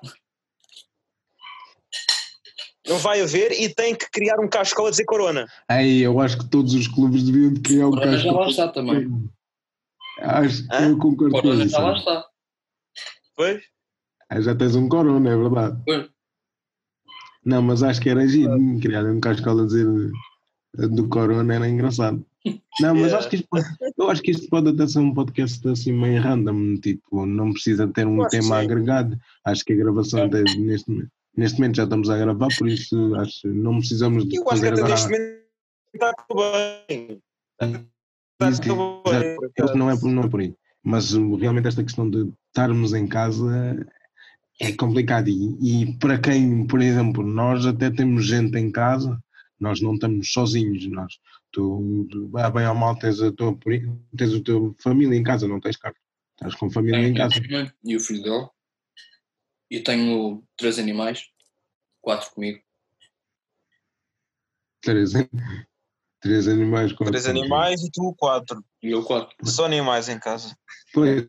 Não 2.87 2.97
vai 2.97 3.21
haver 3.21 3.51
e 3.51 3.69
tem 3.73 3.95
que 3.95 4.09
criar 4.09 4.39
um 4.39 4.47
cascola 4.47 4.87
a 4.87 4.91
dizer 4.91 5.05
corona. 5.05 5.45
Aí, 5.67 6.01
eu 6.01 6.19
acho 6.19 6.37
que 6.39 6.49
todos 6.49 6.73
os 6.73 6.87
clubes 6.87 7.23
deviam 7.23 7.53
de 7.53 7.61
criar 7.61 7.87
um 7.87 7.91
Corona 7.91 8.17
já 8.17 8.31
lá 8.31 8.37
casco. 8.39 8.49
está 8.51 8.67
também. 8.69 9.29
Acho, 10.19 10.63
Hã? 10.71 10.89
eu 10.89 10.97
concordo 10.97 11.35
com 11.35 11.41
Corona 11.41 11.63
isso. 11.63 11.71
já 11.73 11.79
lá 11.79 11.97
está. 11.97 12.25
Pois? 13.35 13.61
Ah, 14.29 14.41
Já 14.41 14.55
tens 14.55 14.75
um 14.75 14.87
corona, 14.89 15.29
é 15.29 15.37
verdade. 15.37 15.81
Pois. 15.85 16.09
Não, 17.43 17.61
mas 17.61 17.81
acho 17.83 17.99
que 18.01 18.09
era 18.09 18.27
giro. 18.27 18.53
Criar 18.81 19.03
um 19.05 19.19
cascola 19.19 19.63
a 19.63 19.65
dizer 19.65 19.87
eh, 20.79 20.87
do 20.87 21.07
corona 21.09 21.53
era 21.55 21.67
engraçado. 21.67 22.25
Não, 22.79 22.95
mas 22.95 23.11
Yeah. 23.11 23.17
acho 23.19 23.29
que 23.29 23.35
isto 23.35 23.47
pode, 23.49 23.65
eu 23.97 24.09
acho 24.09 24.21
que 24.23 24.31
isto 24.31 24.49
pode 24.49 24.69
até 24.69 24.87
ser 24.87 24.99
um 24.99 25.13
podcast 25.13 25.67
assim 25.67 25.91
meio 25.91 26.19
random, 26.21 26.77
tipo, 26.77 27.25
não 27.25 27.51
precisa 27.53 27.87
ter 27.87 28.07
um 28.07 28.21
acho 28.21 28.31
que 28.31 28.37
tema 28.39 28.59
sim. 28.59 28.65
agregado. 28.65 29.19
Acho 29.45 29.63
que 29.63 29.73
a 29.73 29.75
gravação 29.75 30.27
tem- 30.29 30.43
neste, 30.59 31.07
neste 31.41 31.59
momento 31.59 31.75
já 31.77 31.83
estamos 31.83 32.09
a 32.09 32.17
gravar, 32.17 32.47
por 32.57 32.67
isso 32.67 33.15
acho 33.15 33.41
que 33.41 33.47
não 33.47 33.77
precisamos 33.79 34.27
de 34.27 34.37
Eu 34.37 34.49
acho 34.49 34.61
que 34.61 34.67
até 34.67 34.83
neste 34.83 35.05
momento 35.09 35.41
está 35.93 36.13
tudo 36.27 36.41
bem. 36.87 37.21
Está 37.61 38.49
Isso, 38.49 38.61
tudo 38.61 39.01
exato. 39.07 39.41
bem. 39.41 39.75
não 39.77 39.89
é, 39.89 39.97
por- 39.99 40.11
não 40.11 40.23
é 40.23 40.29
por 40.29 40.39
aí. 40.41 40.55
Mas 40.83 41.13
realmente 41.13 41.67
esta 41.67 41.83
questão 41.83 42.09
de 42.09 42.31
estarmos 42.47 42.93
em 42.93 43.07
casa 43.07 43.85
é 44.59 44.71
complicado. 44.73 45.27
E, 45.29 45.81
e 45.83 45.97
para 45.97 46.17
quem, 46.19 46.65
por 46.65 46.81
exemplo, 46.81 47.25
nós 47.25 47.65
até 47.65 47.89
temos 47.91 48.25
gente 48.25 48.57
em 48.57 48.71
casa, 48.71 49.19
nós 49.59 49.81
não 49.81 49.93
estamos 49.93 50.31
sozinhos. 50.31 50.87
Nós, 50.87 51.13
tu, 51.51 52.07
ah, 52.35 52.49
bem 52.49 52.67
ou 52.67 52.75
mal, 52.75 52.97
tens 52.97 53.21
a 53.21 53.31
tua, 53.31 53.57
tens 54.17 54.33
a 54.33 54.41
tua 54.41 54.73
família 54.81 55.15
em 55.17 55.23
casa, 55.23 55.47
não 55.47 55.59
tens 55.59 55.77
carro. 55.77 55.95
Estás 56.35 56.55
com 56.55 56.69
família 56.71 57.07
em 57.07 57.13
casa. 57.13 57.35
E 57.83 57.95
o 57.95 57.99
filho 57.99 58.23
dele. 58.23 58.47
E 59.71 59.79
tenho 59.79 60.43
três 60.57 60.77
animais. 60.77 61.23
Quatro 62.01 62.29
comigo. 62.31 62.59
Três, 64.81 65.13
três 66.19 66.47
animais. 66.49 66.91
com- 66.91 67.05
Três 67.05 67.25
animais 67.25 67.81
e 67.81 67.89
tu 67.89 68.13
quatro. 68.17 68.61
E 68.83 68.89
eu 68.91 69.01
quatro. 69.01 69.33
Só 69.45 69.65
animais 69.65 70.09
em 70.09 70.19
casa. 70.19 70.53
Pois, 70.93 71.25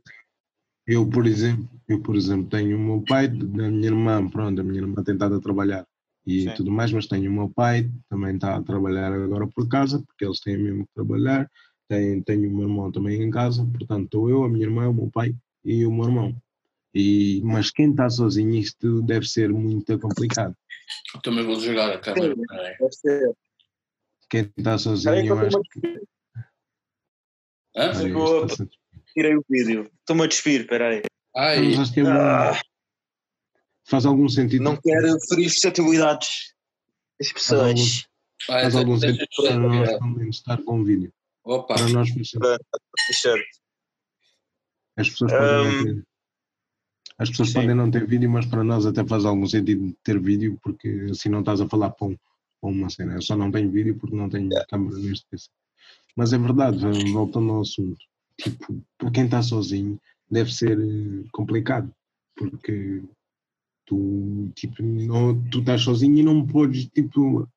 eu, 0.89 1.09
por 1.09 1.25
exemplo, 1.25 1.71
eu, 1.87 2.03
por 2.03 2.17
exemplo, 2.17 2.49
tenho 2.51 2.77
o 2.77 2.81
meu 2.81 3.05
pai, 3.07 3.29
da 3.29 3.71
minha 3.71 3.87
irmã, 3.87 4.29
pronto, 4.29 4.61
a 4.61 4.65
minha 4.65 4.81
irmã 4.81 5.05
tem 5.05 5.15
estado 5.15 5.37
a 5.37 5.41
trabalhar 5.41 5.87
e 6.27 6.43
Sim. 6.43 6.55
tudo 6.55 6.73
mais, 6.73 6.93
mas 6.93 7.07
tenho 7.07 7.31
o 7.31 7.35
meu 7.35 7.49
pai, 7.49 7.89
também 8.09 8.35
está 8.35 8.57
a 8.57 8.63
trabalhar 8.63 9.13
agora 9.13 9.47
por 9.47 9.69
casa, 9.69 10.03
porque 10.05 10.25
eles 10.25 10.41
têm 10.41 10.57
mesmo 10.57 10.85
que 10.85 10.95
trabalhar, 10.95 11.49
tenho, 11.89 12.25
tenho 12.25 12.49
o 12.49 12.57
meu 12.57 12.69
irmão 12.69 12.91
também 12.91 13.23
em 13.23 13.31
casa, 13.31 13.65
portanto 13.65 14.05
estou 14.07 14.29
eu, 14.29 14.43
a 14.43 14.49
minha 14.49 14.65
irmã, 14.67 14.89
o 14.89 14.95
meu 14.95 15.11
pai 15.11 15.33
e 15.65 15.87
o 15.87 15.93
meu 15.93 16.07
irmão. 16.07 16.43
E, 16.95 17.41
mas 17.43 17.71
quem 17.71 17.91
está 17.91 18.09
sozinho, 18.11 18.55
isto 18.55 19.01
deve 19.03 19.27
ser 19.27 19.49
muito 19.51 19.99
complicado. 19.99 20.55
Também 21.23 21.45
vou 21.45 21.59
jogar 21.59 21.91
a 21.93 21.99
câmera. 21.99 22.35
peraí. 22.37 22.77
Deve 22.79 22.93
ser. 22.93 23.33
Quem 24.29 24.53
está 24.57 24.77
sozinho, 24.79 25.23
que 25.23 25.31
eu 25.31 25.39
acho 25.39 25.61
que. 25.63 25.87
Hã? 27.77 27.89
Olha, 27.89 27.95
Chegou 27.95 28.47
isto 28.47 28.63
a- 28.63 28.65
está- 28.67 28.77
Tirei 29.15 29.37
o 29.37 29.45
vídeo. 29.49 29.91
Estou-me 30.01 30.23
a 30.23 30.27
despir, 30.27 30.61
espera 30.63 30.89
aí. 30.89 31.03
Ai, 31.37 31.63
Mas 31.71 31.79
acho 31.81 31.93
que 31.95 32.01
é. 32.01 32.05
Ah, 32.07 32.61
faz 33.85 34.07
algum 34.07 34.29
sentido. 34.29 34.63
não 34.65 34.77
quero 34.77 35.19
ferir 35.29 35.51
suscetibilidades 35.51 36.55
das 37.21 37.33
pessoas. 37.33 38.07
ai, 38.51 38.63
Faz 38.63 38.75
algum 38.77 38.99
deixa- 38.99 39.17
sentido 39.19 39.29
deixa- 39.39 39.59
para 39.59 39.69
nós 39.69 39.99
também 39.99 40.29
estar 40.31 40.63
com 40.63 40.85
vídeo. 40.85 41.13
Opa, 41.45 41.75
Para 41.75 41.89
nós. 41.89 42.09
T-shirt. 42.11 43.47
As 44.97 45.09
pessoas 45.11 45.33
podem 45.33 45.47
não 45.47 45.65
Hum, 45.71 45.85
ter. 45.97 46.05
As 47.23 47.31
pessoas 47.31 47.50
sim. 47.50 47.55
podem 47.55 47.75
não 47.75 47.91
ter 47.91 48.05
vídeo, 48.07 48.29
mas 48.29 48.47
para 48.47 48.64
nós 48.64 48.85
até 48.85 49.07
faz 49.07 49.25
algum 49.25 49.47
sentido 49.47 49.95
ter 50.02 50.21
vídeo, 50.21 50.59
porque 50.62 51.07
assim 51.11 51.29
não 51.29 51.38
estás 51.41 51.61
a 51.61 51.69
falar 51.69 51.91
para, 51.91 52.09
um- 52.09 52.17
para 52.61 52.71
uma 52.71 52.91
cena. 52.91 53.14
Eu 53.14 53.23
só 53.23 53.37
não 53.37 53.50
tenho 53.50 53.71
vídeo 53.71 53.97
porque 53.97 54.17
não 54.17 54.29
tenho 54.29 54.50
câmera 54.69 54.99
neste 54.99 55.25
PC. 55.31 55.49
Mas 56.17 56.33
é 56.33 56.38
verdade, 56.38 56.85
voltando 57.12 57.52
ao 57.52 57.61
assunto, 57.61 57.97
tipo, 58.37 58.83
para 58.99 59.11
quem 59.11 59.25
está 59.25 59.41
sozinho, 59.41 60.00
deve 60.31 60.52
ser 60.52 60.79
eh, 60.79 61.25
complicado, 61.33 61.95
porque 62.37 63.02
tu, 63.87 64.50
tipo, 64.55 64.83
não, 64.83 65.41
tu 65.49 65.61
estás 65.61 65.83
sozinho 65.83 66.19
e 66.19 66.23
não 66.23 66.45
podes, 66.47 66.87
tipo, 66.87 67.49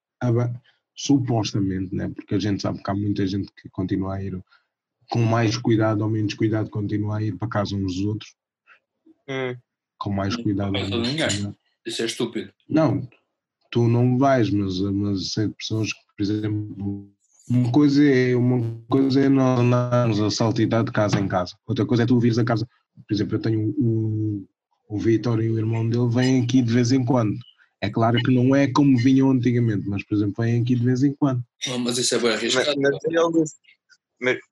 supostamente, 0.95 1.93
né? 1.93 2.09
porque 2.09 2.35
a 2.35 2.39
gente 2.39 2.61
sabe 2.61 2.81
que 2.81 2.89
há 2.89 2.93
muita 2.93 3.25
gente 3.27 3.51
que 3.53 3.69
continua 3.69 4.15
a 4.15 4.23
ir 4.23 4.41
com 5.09 5.21
mais 5.21 5.57
cuidado 5.57 6.01
ou 6.01 6.09
menos 6.09 6.33
cuidado, 6.33 6.69
continua 6.69 7.17
a 7.17 7.23
ir 7.23 7.35
para 7.35 7.47
casa 7.47 7.75
uns 7.75 7.95
dos 7.95 8.05
outros, 8.05 8.35
Hum. 9.27 9.55
com 9.97 10.11
mais 10.11 10.35
Não 10.35 10.43
cuidado. 10.43 10.71
menos 10.71 10.89
ninguém. 10.91 11.55
isso 11.85 12.01
é 12.01 12.05
estúpido. 12.05 12.51
Não, 12.69 13.07
tu 13.71 13.87
não 13.87 14.17
vais, 14.17 14.49
mas, 14.49 14.79
mas 14.79 15.31
sei 15.33 15.47
de 15.47 15.53
pessoas 15.55 15.91
que, 15.91 15.99
por 16.17 16.23
exemplo, 16.23 17.09
uma 17.49 17.71
coisa 17.71 18.03
é, 18.03 18.35
uma 18.35 18.81
coisa 18.89 19.19
é 19.21 19.29
nós 19.29 19.59
andarmos 19.59 20.19
a 20.19 20.29
saltitar 20.31 20.83
de 20.83 20.91
casa 20.91 21.19
em 21.19 21.27
casa, 21.27 21.55
outra 21.67 21.85
coisa 21.85 22.03
é 22.03 22.05
tu 22.05 22.19
vires 22.19 22.37
a 22.37 22.43
casa. 22.43 22.67
Por 23.07 23.13
exemplo, 23.13 23.35
eu 23.35 23.41
tenho 23.41 23.69
o, 23.77 24.45
o 24.89 24.97
Vitor 24.99 25.43
e 25.43 25.49
o 25.49 25.57
irmão 25.57 25.87
dele 25.87 26.07
vêm 26.09 26.41
aqui 26.43 26.61
de 26.61 26.71
vez 26.73 26.91
em 26.91 27.03
quando. 27.03 27.35
É 27.81 27.89
claro 27.89 28.17
que 28.19 28.33
não 28.33 28.55
é 28.55 28.67
como 28.71 28.97
vinham 28.97 29.29
antigamente, 29.29 29.87
mas 29.87 30.03
por 30.05 30.15
exemplo, 30.15 30.35
vêm 30.43 30.61
aqui 30.61 30.75
de 30.75 30.83
vez 30.83 31.03
em 31.03 31.13
quando. 31.13 31.43
Oh, 31.67 31.77
mas 31.77 31.97
isso 31.97 32.15
é 32.15 32.19
bem 32.19 32.31
Mas, 32.31 32.39
arriscado. 32.39 32.81
mas 32.81 32.95
eles- 33.05 33.53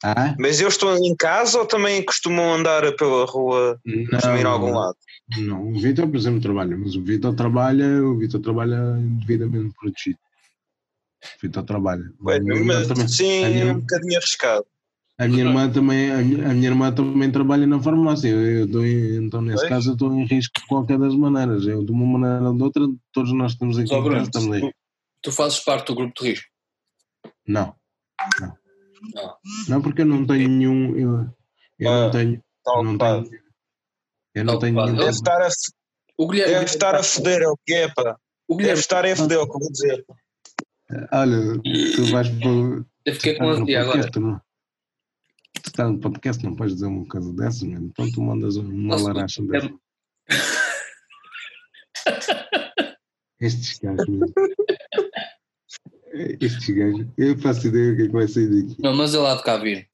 Ah? 0.03 0.36
mas 0.38 0.60
eu 0.60 0.67
estou 0.67 0.96
em 0.98 1.15
casa 1.15 1.58
ou 1.60 1.65
também 1.65 2.03
costumam 2.03 2.53
andar 2.53 2.82
pela 2.96 3.25
rua, 3.25 3.79
costumam 4.10 4.38
ir 4.38 4.46
a 4.46 4.50
algum 4.50 4.74
lado? 4.74 4.96
Não, 5.38 5.70
o 5.72 5.79
Vitor, 5.79 6.08
por 6.08 6.17
exemplo, 6.17 6.41
trabalha, 6.41 6.75
mas 6.77 6.96
o 6.96 7.01
Vitor 7.01 7.34
trabalha, 7.34 8.03
o 8.03 8.17
Vitor 8.17 8.41
trabalha 8.41 8.77
devidamente 9.25 9.74
protegido. 9.79 10.20
O 11.24 11.41
Vitor 11.41 11.63
trabalha. 11.63 12.03
Ué, 12.25 12.36
A 12.36 12.39
minha 12.41 12.55
irmã 12.55 12.74
mas 12.79 12.88
também- 12.88 13.08
sim, 13.08 13.43
a 13.46 13.50
minha- 13.50 13.63
é 13.63 13.72
um 13.72 13.79
bocadinho 13.79 14.17
arriscado. 14.17 14.65
A 15.17 15.27
minha 15.27 15.46
irmã 15.46 15.72
também, 15.72 16.12
a 16.12 16.17
minha, 16.17 16.50
a 16.50 16.53
minha 16.53 16.67
irmã 16.70 16.91
também 16.91 17.32
trabalha 17.32 17.65
na 17.65 17.79
farmácia. 17.82 18.27
Eu, 18.27 18.41
eu 18.41 18.65
estou 18.65 18.86
em- 18.86 19.25
então, 19.25 19.41
nesse 19.41 19.60
Pois. 19.60 19.70
caso, 19.70 19.89
eu 19.91 19.93
estou 19.93 20.12
em 20.13 20.25
risco 20.25 20.60
de 20.60 20.67
qualquer 20.67 20.98
das 21.00 21.15
maneiras. 21.15 21.65
Eu, 21.65 21.86
de 21.86 21.91
uma 21.91 22.05
maneira 22.20 22.50
ou 22.50 22.58
de 22.58 22.63
outra, 22.63 22.84
todos 23.13 23.32
nós 23.32 23.53
estamos 23.53 23.77
aqui 23.77 23.88
Só, 23.88 24.00
em 24.00 24.01
Bruno, 24.03 24.17
casa, 24.17 24.29
estamos 24.29 24.51
aí. 24.55 24.74
Tu 25.22 25.32
fazes 25.32 25.60
parte 25.60 25.88
do 25.88 25.96
grupo 25.96 26.13
de 26.22 26.29
risco. 26.32 26.48
Não, 27.48 27.74
não. 28.41 28.58
Não. 29.13 29.38
Não, 29.69 29.81
porque 29.81 30.01
eu 30.01 30.05
não 30.05 30.25
tenho 30.25 30.50
nenhum. 30.50 30.98
Eu, 30.98 31.29
eu 31.79 31.91
Ah, 31.91 32.03
não 32.05 32.12
tenho. 32.12 32.33
Está 32.33 32.74
Eu 32.75 32.83
não 32.83 32.98
tenho. 32.98 33.43
Eu 34.36 34.45
não 34.45 34.53
Tá 34.55 34.60
tenho 34.62 34.86
nenhum. 34.86 34.98
Deve 34.98 35.10
estar 35.10 35.41
a, 35.41 35.45
f- 35.48 35.72
O 36.17 36.27
Guilherme, 36.27 36.53
deve 36.53 36.65
estar 36.65 36.95
a 36.95 37.03
foder, 37.03 37.41
é 37.41 37.48
o 37.48 37.57
que 37.65 37.74
é, 37.74 37.88
pá. 37.93 38.17
o 38.48 38.55
Deve 38.55 38.57
Guilherme 38.57 38.79
estar 38.79 39.05
a 39.05 39.15
foder, 39.15 39.38
é 39.38 39.41
o 39.41 39.48
que 39.50 39.55
eu 39.55 39.60
vou 39.60 39.72
dizer. 39.72 40.05
Olha, 41.12 41.62
tu 41.95 42.05
vais 42.12 42.27
eu 42.41 42.86
Tu 43.05 43.13
fiquei 43.15 43.36
com 43.38 43.50
ansia 43.50 43.81
agora. 43.81 43.98
podcast, 43.98 44.19
não? 44.19 44.39
Tu 45.62 45.67
estás 45.67 45.91
no 45.91 46.00
podcast, 46.00 46.43
não 46.43 46.55
podes 46.55 46.74
dizer 46.75 46.88
uma 46.88 47.05
coisa 47.07 47.33
dessas, 47.33 47.63
mano. 47.63 47.88
Então 47.88 48.12
tu 48.12 48.22
mandas 48.22 48.55
uma 48.57 48.72
Nossa, 48.74 49.03
laracha 49.05 49.41
é- 49.41 49.45
dessa. 49.45 49.74
Estes 53.41 53.79
gajos, 53.79 54.07
mano. 54.07 54.33
Estes 56.39 56.75
gajos. 56.75 57.08
Eu 57.18 57.38
faço 57.38 57.68
ideia 57.68 57.94
o 57.94 57.96
que 57.96 58.01
é 58.03 58.06
que 58.08 58.12
vai 58.12 58.27
sair 58.27 58.48
daqui. 58.48 58.82
Não, 58.82 58.96
mas 58.96 59.13
ele 59.13 59.25
há 59.25 59.36
de 59.36 59.44
cá 59.44 59.58
vir. 59.58 59.88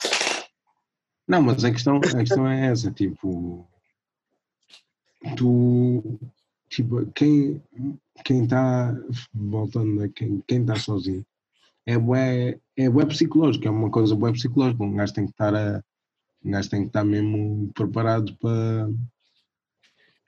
Não, 1.28 1.42
mas 1.42 1.64
a 1.64 1.72
questão, 1.72 1.98
a 1.98 2.00
questão 2.00 2.48
é 2.48 2.68
essa, 2.68 2.92
tipo. 2.92 3.68
Tu. 5.38 6.20
Tipo, 6.70 7.06
quem 7.14 7.62
quem 8.24 8.44
está 8.44 8.96
voltando 9.34 10.04
a 10.04 10.10
quem 10.10 10.44
quem 10.48 10.62
está 10.62 10.76
sozinho 10.76 11.26
é 11.90 11.98
bué, 11.98 12.60
é 12.78 12.90
bué 12.90 13.06
psicológico, 13.06 13.68
é 13.68 13.72
uma 13.72 13.90
coisa 13.90 14.16
bué 14.16 14.32
psicológica. 14.32 14.84
Um 14.84 14.96
gajo 14.96 15.14
tem 15.14 15.26
que 15.26 15.32
estar 15.32 15.56
a. 15.56 15.84
Um 16.44 16.52
gajo 16.52 16.70
tem 16.70 16.82
que 16.82 16.88
estar 16.88 17.04
mesmo 17.04 17.72
preparado 17.74 18.36
para. 18.38 18.90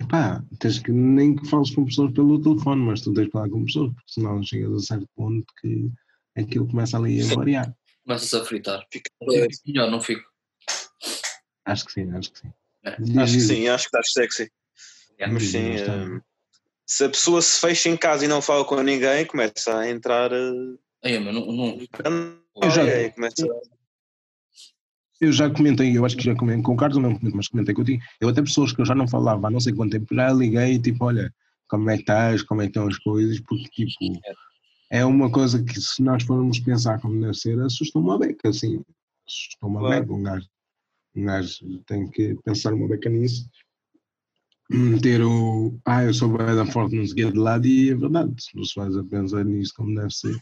Epá, 0.01 0.43
tens 0.59 0.79
que 0.79 0.91
nem 0.91 1.35
que 1.35 1.47
fales 1.47 1.69
com 1.75 1.85
pessoas 1.85 2.11
pelo 2.13 2.41
telefone, 2.41 2.81
mas 2.81 3.01
tu 3.01 3.13
tens 3.13 3.25
que 3.27 3.31
falar 3.31 3.49
com 3.49 3.63
pessoas, 3.65 3.93
porque 3.93 4.11
senão 4.11 4.41
chegas 4.43 4.71
a 4.73 4.79
certo 4.79 5.07
ponto 5.15 5.45
que 5.61 5.89
aquilo 6.35 6.67
começa 6.67 6.97
ali 6.97 7.21
a 7.21 7.35
variar. 7.35 7.75
Começa-se 8.05 8.35
a 8.35 8.43
fritar. 8.43 8.85
Fica- 8.91 9.09
melhor, 9.67 9.91
não 9.91 10.01
fico. 10.01 10.23
Acho 11.65 11.85
que 11.85 11.91
sim, 11.91 12.11
acho 12.11 12.31
que 12.31 12.39
sim. 12.39 12.53
É, 12.83 12.89
Acho 13.21 13.33
que 13.33 13.39
sim, 13.41 13.67
acho 13.67 13.83
que 13.89 13.97
estás 13.97 14.11
sexy. 14.11 14.51
É. 15.19 15.27
Mas 15.27 15.43
sim, 15.43 15.75
hum, 15.75 16.19
se 16.85 17.03
a 17.05 17.09
pessoa 17.09 17.41
se 17.41 17.59
fecha 17.59 17.87
em 17.89 17.95
casa 17.95 18.25
e 18.25 18.27
não 18.27 18.41
fala 18.41 18.65
com 18.65 18.81
ninguém, 18.81 19.25
começa 19.25 19.77
a 19.77 19.89
entrar. 19.89 20.31
eh, 20.31 20.51
Aí, 21.03 21.19
mas 21.19 21.33
não, 21.35 21.45
não, 21.51 21.77
Eu 22.63 22.69
já- 22.71 22.83
é, 22.83 23.09
começa 23.11 23.45
Eu 25.21 25.31
já 25.31 25.47
comentei, 25.51 25.95
eu 25.95 26.03
acho 26.03 26.17
que 26.17 26.23
já 26.23 26.35
comentei 26.35 26.63
com 26.63 26.73
o 26.73 26.75
Carlos, 26.75 26.97
não 26.97 27.15
comento, 27.15 27.35
mas 27.37 27.47
comentei 27.47 27.75
contigo. 27.75 28.01
Eu 28.19 28.29
até 28.29 28.41
pessoas 28.41 28.73
que 28.73 28.81
eu 28.81 28.85
já 28.85 28.95
não 28.95 29.07
falava 29.07 29.47
há 29.47 29.51
não 29.51 29.59
sei 29.59 29.71
quanto 29.71 29.91
tempo, 29.91 30.15
já 30.15 30.33
liguei 30.33 30.79
tipo, 30.79 31.05
olha, 31.05 31.31
como 31.67 31.91
é 31.91 31.95
que 31.95 32.01
estás, 32.01 32.41
como 32.41 32.61
é 32.61 32.65
que 32.65 32.71
estão 32.71 32.87
as 32.87 32.97
coisas, 32.97 33.39
porque 33.39 33.85
tipo, 33.85 34.19
é. 34.89 35.05
uma 35.05 35.31
coisa 35.31 35.63
que 35.63 35.79
se 35.79 36.01
nós 36.01 36.23
formos 36.23 36.59
pensar 36.59 36.99
como 36.99 37.21
deve 37.21 37.35
ser, 37.35 37.59
assusta 37.61 37.99
uma 37.99 38.17
beca, 38.17 38.49
assim, 38.49 38.83
assusta 39.27 39.67
uma 39.67 39.79
Claro. 39.79 40.01
beca, 40.01 40.13
um 40.13 40.23
gajo, 40.23 40.47
um 41.15 41.25
gajo 41.25 41.83
tem 41.85 42.09
que 42.09 42.35
pensar 42.43 42.73
uma 42.73 42.87
beca 42.87 43.07
nisso, 43.07 43.47
meter 44.71 45.21
o, 45.21 45.79
ah, 45.85 46.03
eu 46.03 46.13
sou 46.15 46.35
bem 46.35 46.55
da 46.55 46.65
forte, 46.65 46.95
não 46.95 47.05
sei 47.05 47.25
o 47.25 47.31
de 47.31 47.37
lado, 47.37 47.67
e 47.67 47.91
é 47.91 47.95
verdade, 47.95 48.33
se 48.39 48.51
se 48.65 48.75
vais 48.75 48.97
a 48.97 49.03
pensar 49.03 49.45
nisso 49.45 49.73
como 49.75 49.93
deve 49.93 50.11
ser, 50.11 50.35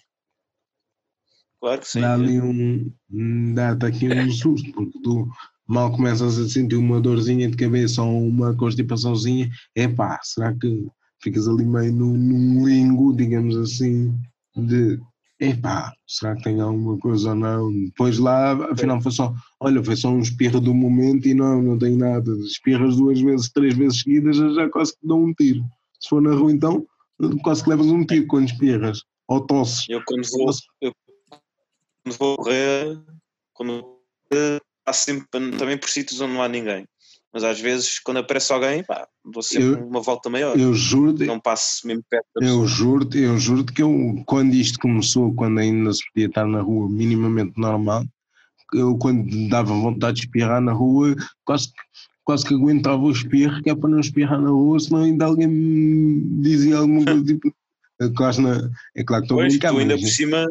Claro 1.61 1.81
que 1.81 1.87
sim. 1.87 2.01
dá 2.01 2.13
ali 2.13 2.39
um. 2.39 3.53
dá-te 3.53 3.85
aqui 3.85 4.07
um 4.07 4.31
susto, 4.31 4.71
porque 4.71 4.99
tu 5.01 5.27
mal 5.67 5.91
começas 5.91 6.39
a 6.39 6.49
sentir 6.49 6.75
uma 6.75 6.99
dorzinha 6.99 7.49
de 7.49 7.55
cabeça 7.55 8.01
ou 8.01 8.27
uma 8.27 8.55
constipaçãozinha, 8.55 9.49
epá, 9.75 10.19
será 10.23 10.53
que 10.55 10.87
ficas 11.21 11.47
ali 11.47 11.65
meio 11.65 11.93
num, 11.93 12.17
num 12.17 12.67
limbo, 12.67 13.15
digamos 13.15 13.55
assim, 13.55 14.17
de 14.55 14.99
epá, 15.39 15.93
será 16.07 16.35
que 16.35 16.43
tem 16.43 16.59
alguma 16.59 16.97
coisa 16.97 17.29
ou 17.29 17.35
não? 17.35 17.71
Depois 17.71 18.17
lá, 18.17 18.53
afinal 18.71 18.99
foi 19.01 19.11
só, 19.11 19.33
olha, 19.59 19.83
foi 19.83 19.95
só 19.95 20.09
um 20.09 20.21
espirro 20.21 20.59
do 20.59 20.73
momento 20.73 21.27
e 21.27 21.33
não, 21.33 21.61
não 21.61 21.77
tem 21.77 21.95
nada. 21.95 22.31
Espirras 22.39 22.97
duas 22.97 23.21
vezes, 23.21 23.51
três 23.51 23.75
vezes 23.75 24.01
seguidas, 24.01 24.37
já, 24.37 24.49
já 24.49 24.69
quase 24.69 24.93
que 24.93 25.07
dão 25.07 25.23
um 25.23 25.33
tiro. 25.33 25.63
Se 25.99 26.09
for 26.09 26.21
na 26.21 26.33
rua 26.33 26.51
então, 26.51 26.85
quase 27.43 27.63
que 27.63 27.69
levas 27.69 27.87
um 27.87 28.05
tiro 28.05 28.27
quando 28.27 28.47
espirras. 28.47 29.03
Ou 29.27 29.45
tosses. 29.45 29.87
Eu 29.87 30.01
quando 30.05 30.27
vou, 30.31 30.51
eu, 30.81 30.91
quando 32.09 32.17
vou 32.17 32.37
correr, 32.37 32.97
quando 33.53 33.81
vou 33.81 33.99
passo 34.85 35.05
sempre 35.05 35.27
também 35.57 35.77
por 35.77 35.89
sítios 35.89 36.19
onde 36.21 36.33
não 36.33 36.41
há 36.41 36.47
ninguém. 36.47 36.85
Mas 37.31 37.43
às 37.43 37.59
vezes, 37.59 37.99
quando 37.99 38.17
aparece 38.17 38.51
alguém, 38.51 38.83
pá, 38.83 39.07
dou 39.23 39.43
sempre 39.43 39.79
Eu- 39.79 39.87
uma 39.87 40.01
volta 40.01 40.29
maior. 40.31 40.57
Eu 40.59 40.73
juro, 40.73 41.13
não 41.25 41.39
passo 41.39 41.85
mesmo 41.85 42.03
perto 42.09 42.25
da 42.35 42.43
Eu 42.45 42.65
juro-te, 42.65 43.19
eu 43.19 43.37
juro-te 43.37 43.71
que 43.71 43.83
eu, 43.83 44.23
quando 44.25 44.55
isto 44.55 44.79
começou, 44.79 45.33
quando 45.35 45.59
ainda 45.59 45.93
se 45.93 46.01
podia 46.11 46.25
estar 46.27 46.47
na 46.47 46.61
rua 46.61 46.89
minimamente 46.89 47.53
normal, 47.59 48.03
eu 48.73 48.97
quando 48.97 49.47
dava 49.47 49.71
vontade 49.73 50.15
de 50.21 50.25
espirrar 50.25 50.59
na 50.59 50.71
rua, 50.73 51.15
quase, 51.45 51.67
que- 51.67 51.73
quase 52.23 52.45
que 52.47 52.53
aguentava 52.55 53.03
o 53.03 53.11
espirro, 53.11 53.61
que 53.61 53.69
é 53.69 53.75
para 53.75 53.89
não 53.89 53.99
espirrar 53.99 54.41
na 54.41 54.49
rua, 54.49 54.79
senão 54.79 55.03
ainda 55.03 55.25
alguém 55.25 55.47
me 55.47 56.41
dizia 56.41 56.77
alguma 56.77 57.05
coisa 57.05 57.23
tipo. 57.25 57.53
É 58.01 58.09
claro, 58.09 58.41
na- 58.41 58.71
é 58.95 59.03
claro 59.03 59.21
que 59.23 59.25
estou 59.25 59.39
a 59.39 59.45
brincar, 59.45 59.71
tu 59.71 59.77
ainda 59.77 59.93
mas- 59.95 60.01
por 60.01 60.09
cima 60.09 60.47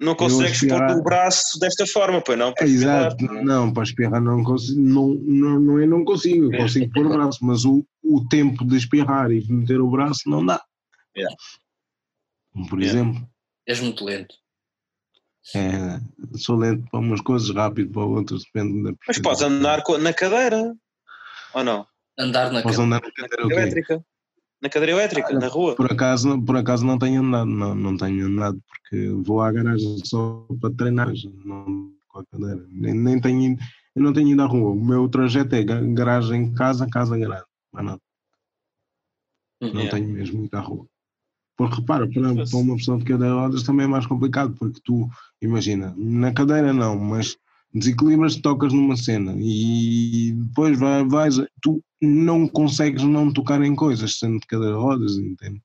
não 0.00 0.14
consegues 0.14 0.66
pôr 0.66 0.82
o 0.82 1.02
braço 1.02 1.58
desta 1.60 1.86
forma, 1.86 2.22
pois 2.22 2.38
não? 2.38 2.54
É, 2.58 2.64
exato, 2.64 3.22
não, 3.24 3.70
para 3.72 3.82
espirrar 3.82 4.20
não 4.20 4.42
consigo, 4.42 4.80
não, 4.80 5.08
não, 5.08 5.60
não 5.60 5.78
é 5.78 5.86
não 5.86 6.04
consigo, 6.04 6.52
eu 6.52 6.58
consigo 6.58 6.90
pôr 6.92 7.06
o 7.06 7.10
braço, 7.14 7.44
mas 7.44 7.64
o, 7.66 7.84
o 8.02 8.26
tempo 8.28 8.64
de 8.64 8.76
espirrar 8.76 9.30
e 9.30 9.40
de 9.40 9.52
meter 9.52 9.80
o 9.80 9.90
braço 9.90 10.28
não 10.28 10.44
dá. 10.44 10.60
Yeah. 11.14 11.36
Por 12.68 12.80
Yeah. 12.80 12.98
exemplo. 13.00 13.28
és 13.66 13.80
muito 13.80 14.04
lento. 14.04 14.34
É, 15.54 16.00
sou 16.38 16.56
lento 16.56 16.88
para 16.90 17.00
umas 17.00 17.20
coisas, 17.20 17.54
rápido 17.54 17.92
para 17.92 18.04
outras, 18.04 18.42
depende 18.44 18.82
da 18.82 18.96
Mas 19.06 19.18
podes 19.18 19.42
andar 19.42 19.82
na 20.00 20.12
cadeira, 20.12 20.74
ou 21.54 21.64
não? 21.64 21.86
Andar 22.18 22.52
na 22.52 22.62
Posso 22.62 22.82
andar 22.82 23.00
na 23.00 23.08
Na 23.08 23.12
cadeira, 23.12 23.28
cadeira 23.28 23.46
ok. 23.46 23.56
elétrica. 23.58 24.04
Na 24.62 24.68
cadeira 24.68 24.92
elétrica, 24.92 25.32
na 25.32 25.48
rua. 25.48 25.74
Por 25.74 25.90
acaso, 25.90 26.40
por 26.42 26.56
acaso 26.56 26.84
não 26.84 26.98
tenho 26.98 27.22
andado, 27.22 27.46
não, 27.46 27.74
não 27.74 27.96
tenho 27.96 28.26
andado, 28.26 28.60
porque 28.68 29.08
vou 29.22 29.40
à 29.40 29.50
garagem 29.50 29.98
só 30.04 30.46
para 30.60 30.70
treinar, 30.74 31.10
não 31.44 31.92
com 32.08 32.18
a 32.20 32.24
cadeira. 32.26 32.66
Nem, 32.70 32.92
nem 32.94 33.20
tenho 33.20 33.56
eu 33.96 34.02
não 34.02 34.12
tenho 34.12 34.28
ido 34.28 34.42
à 34.42 34.46
rua. 34.46 34.70
O 34.70 34.80
meu 34.84 35.08
trajeto 35.08 35.54
é 35.54 35.64
ga- 35.64 35.80
garagem, 35.80 36.52
casa, 36.52 36.86
casa, 36.88 37.16
garagem. 37.18 37.44
Mas 37.72 37.84
não, 37.84 38.00
Uhum. 39.62 39.68
não 39.74 39.80
Yeah. 39.82 39.90
tenho 39.98 40.08
mesmo 40.10 40.44
ido 40.44 40.56
à 40.56 40.60
rua. 40.60 40.86
Porque 41.56 41.76
repara, 41.76 42.08
para, 42.08 42.34
para 42.34 42.56
uma 42.58 42.76
pessoa 42.76 42.98
de 42.98 43.04
cadeira 43.04 43.34
de 43.34 43.40
rodas 43.40 43.62
também 43.62 43.84
é 43.84 43.88
mais 43.88 44.06
complicado, 44.06 44.54
porque 44.58 44.80
tu, 44.84 45.08
imagina, 45.42 45.94
na 45.96 46.32
cadeira 46.32 46.72
não, 46.72 46.98
mas 46.98 47.36
desequilibras, 47.72 48.36
tocas 48.36 48.72
numa 48.72 48.96
cena 48.96 49.34
e 49.38 50.32
depois 50.32 50.78
vai, 50.78 51.04
vais, 51.04 51.36
tu 51.62 51.82
não 52.00 52.48
consegues 52.48 53.02
não 53.02 53.32
tocar 53.32 53.62
em 53.62 53.74
coisas, 53.74 54.18
sendo 54.18 54.40
de 54.40 54.46
cadeira 54.46 54.74
de 54.74 54.80
rodas, 54.80 55.16
entende? 55.16 55.62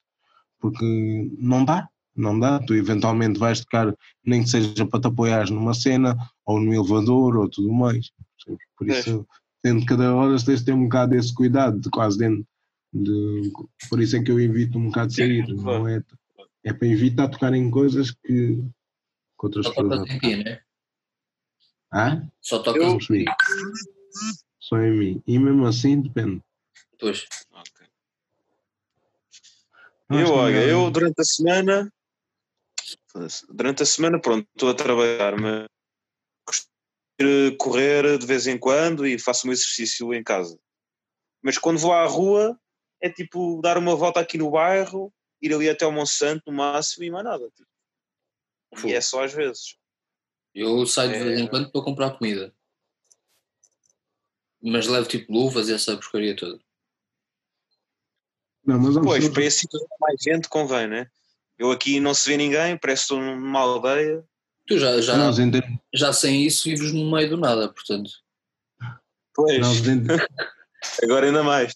Porque 0.59 1.29
não 1.39 1.65
dá, 1.65 1.87
não 2.15 2.39
dá, 2.39 2.59
tu 2.59 2.73
eventualmente 2.73 3.39
vais 3.39 3.61
tocar, 3.61 3.93
nem 4.25 4.43
que 4.43 4.49
seja 4.49 4.85
para 4.85 5.01
te 5.01 5.07
apoiares 5.07 5.49
numa 5.49 5.73
cena, 5.73 6.15
ou 6.45 6.59
no 6.59 6.73
elevador, 6.73 7.37
ou 7.37 7.49
tudo 7.49 7.71
mais. 7.71 8.11
Por 8.77 8.89
isso, 8.89 9.25
sendo 9.65 9.79
de 9.79 9.85
cadeira 9.85 10.13
de 10.13 10.17
rodas, 10.17 10.43
tens 10.43 10.59
de 10.59 10.65
ter 10.65 10.73
um 10.73 10.83
bocado 10.83 11.15
esse 11.15 11.33
cuidado, 11.33 11.79
de 11.79 11.89
quase 11.89 12.17
dentro 12.17 12.45
de, 12.93 13.51
por 13.89 13.99
isso 13.99 14.15
é 14.15 14.23
que 14.23 14.31
eu 14.31 14.39
evito 14.39 14.77
um 14.77 14.85
bocado 14.85 15.09
de 15.09 15.15
sair, 15.15 15.47
não 15.47 15.87
é, 15.87 16.01
é 16.63 16.73
para 16.73 16.87
evitar 16.87 17.27
tocar 17.27 17.53
em 17.53 17.69
coisas 17.69 18.11
que, 18.11 18.57
que 18.57 19.43
outras 19.43 19.67
pessoas 19.67 20.07
né? 20.43 20.59
Ah? 21.91 22.21
Só 22.41 22.59
tocas 22.59 22.81
Eu- 22.81 22.89
em 22.93 22.97
ti. 22.97 23.25
Só 24.59 24.77
em 24.79 24.91
mim. 24.91 25.23
E 25.27 25.37
mesmo 25.37 25.65
assim 25.65 26.01
depende. 26.01 26.41
Pois. 26.99 27.25
Eu, 30.09 30.31
olha, 30.33 30.63
eu 30.63 30.89
durante 30.91 31.19
a 31.19 31.23
semana, 31.23 31.91
durante 33.49 33.83
a 33.83 33.85
semana, 33.85 34.21
pronto, 34.21 34.47
estou 34.55 34.69
a 34.69 34.73
trabalhar, 34.75 35.35
mas 35.39 35.67
costumo 36.45 36.71
ir 37.19 37.57
correr 37.57 38.17
de 38.19 38.25
vez 38.25 38.45
em 38.45 38.57
quando 38.57 39.05
e 39.05 39.17
faço 39.17 39.47
um 39.47 39.51
exercício 39.51 40.13
em 40.13 40.23
casa. 40.23 40.59
Mas 41.41 41.57
quando 41.57 41.79
vou 41.79 41.91
à 41.93 42.05
rua, 42.05 42.59
é 43.01 43.09
tipo 43.09 43.59
dar 43.61 43.77
uma 43.77 43.95
volta 43.95 44.19
aqui 44.19 44.37
no 44.37 44.51
bairro, 44.51 45.11
ir 45.41 45.53
ali 45.53 45.69
até 45.69 45.85
ao 45.85 45.91
Monsanto 45.91 46.43
no 46.47 46.53
máximo 46.57 47.03
e 47.03 47.11
mais 47.11 47.25
nada. 47.25 47.49
tipo. 47.51 48.87
E 48.87 48.93
é 48.93 49.01
só 49.01 49.23
às 49.23 49.33
vezes. 49.33 49.77
Eu 50.55 50.85
saio 50.87 51.11
de 51.11 51.19
vez 51.23 51.39
em 51.41 51.43
É. 51.45 51.47
quando 51.49 51.69
para 51.69 51.81
comprar 51.83 52.11
comida. 52.17 52.53
Mas 54.63 54.87
levo 54.87 55.07
tipo 55.07 55.31
luvas 55.31 55.67
e 55.69 55.73
essa 55.73 55.95
porcaria 55.97 56.35
toda. 56.35 56.57
Não, 58.65 58.79
mas 58.79 58.95
Pois, 58.97 59.29
para 59.29 59.43
esse 59.43 59.59
sítio 59.59 59.79
mais 59.99 60.15
gente 60.21 60.47
convém, 60.49 60.87
né? 60.87 61.07
Eu 61.57 61.71
aqui 61.71 61.99
não 61.99 62.13
se 62.13 62.27
vê 62.29 62.37
ninguém, 62.37 62.77
parece 62.77 63.01
que 63.07 63.13
estou 63.13 63.21
numa 63.21 63.59
aldeia. 63.59 64.23
Tu 64.65 64.79
já, 64.79 64.99
já, 65.01 65.15
nós, 65.17 65.37
em 65.37 65.51
termos- 65.51 65.79
já 65.93 66.11
sem 66.11 66.43
isso 66.43 66.63
vives 66.63 66.91
no 66.91 67.11
meio 67.11 67.29
do 67.29 67.37
nada, 67.37 67.71
portanto. 67.71 68.09
Pois, 69.35 69.59
nós 69.59 69.85
em- 69.87 70.01
agora 71.03 71.27
ainda 71.27 71.43
mais. 71.43 71.75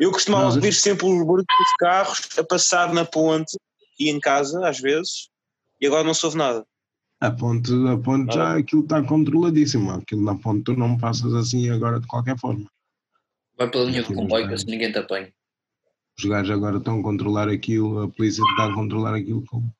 Eu 0.00 0.10
costumava 0.10 0.44
Nós- 0.46 0.56
ouvir 0.56 0.72
sempre 0.72 1.06
os 1.06 1.18
barulhos 1.24 1.44
dos 1.46 1.72
carros 1.78 2.38
a 2.38 2.42
passar 2.44 2.92
na 2.92 3.04
ponte 3.04 3.56
e 3.98 4.10
em 4.10 4.18
casa, 4.18 4.66
às 4.66 4.80
vezes, 4.80 5.28
e 5.80 5.86
agora 5.86 6.02
não 6.02 6.14
soube 6.14 6.36
nada. 6.36 6.66
A 7.20 7.30
ponte, 7.30 7.70
a 7.86 7.98
ponte 7.98 8.34
já 8.34 8.56
aquilo 8.56 8.82
está 8.82 9.02
controladíssimo. 9.02 9.90
Aquilo 9.90 10.22
na 10.22 10.34
ponte 10.36 10.64
tu 10.64 10.74
não 10.74 10.96
passas 10.96 11.34
assim 11.34 11.68
agora 11.68 12.00
de 12.00 12.06
qualquer 12.06 12.38
forma. 12.38 12.66
Vai 13.56 13.70
pela 13.70 13.84
linha 13.84 14.02
Sim, 14.02 14.08
do 14.08 14.14
comboio, 14.14 14.48
que 14.48 14.54
assim 14.54 14.70
ninguém 14.70 14.90
te 14.90 14.98
apanha. 14.98 15.32
Os 16.18 16.24
gajos 16.24 16.50
agora 16.50 16.78
estão 16.78 17.00
a 17.00 17.02
controlar 17.02 17.48
aquilo, 17.48 18.02
a 18.02 18.08
polícia 18.08 18.42
está 18.42 18.66
a 18.66 18.74
controlar 18.74 19.14
aquilo 19.14 19.44
como, 19.46 19.74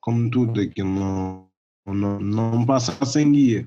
como 0.00 0.30
tudo. 0.30 0.60
Aquilo 0.60 0.88
não, 0.88 1.50
não, 1.86 2.20
não 2.20 2.66
passa 2.66 3.04
sem 3.04 3.30
guia. 3.30 3.66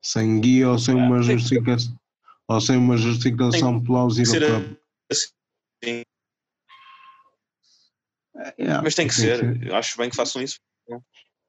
Sem 0.00 0.40
guia 0.40 0.70
ou 0.70 0.78
sem 0.78 0.94
uma 0.94 1.16
tem 1.16 1.24
ser- 1.26 1.38
justificação. 1.38 1.98
Ou 2.46 2.60
sem 2.60 2.76
uma 2.76 2.96
justificação 2.96 3.82
plausível 3.82 4.32
ser 4.32 4.46
para. 4.46 4.78
assim. 5.10 6.04
É, 8.56 8.80
Mas 8.80 8.94
tem 8.94 9.08
que 9.08 9.14
ser, 9.14 9.60
eu 9.66 9.74
acho 9.74 9.98
bem 9.98 10.08
que 10.08 10.16
façam 10.16 10.40
isso. 10.40 10.60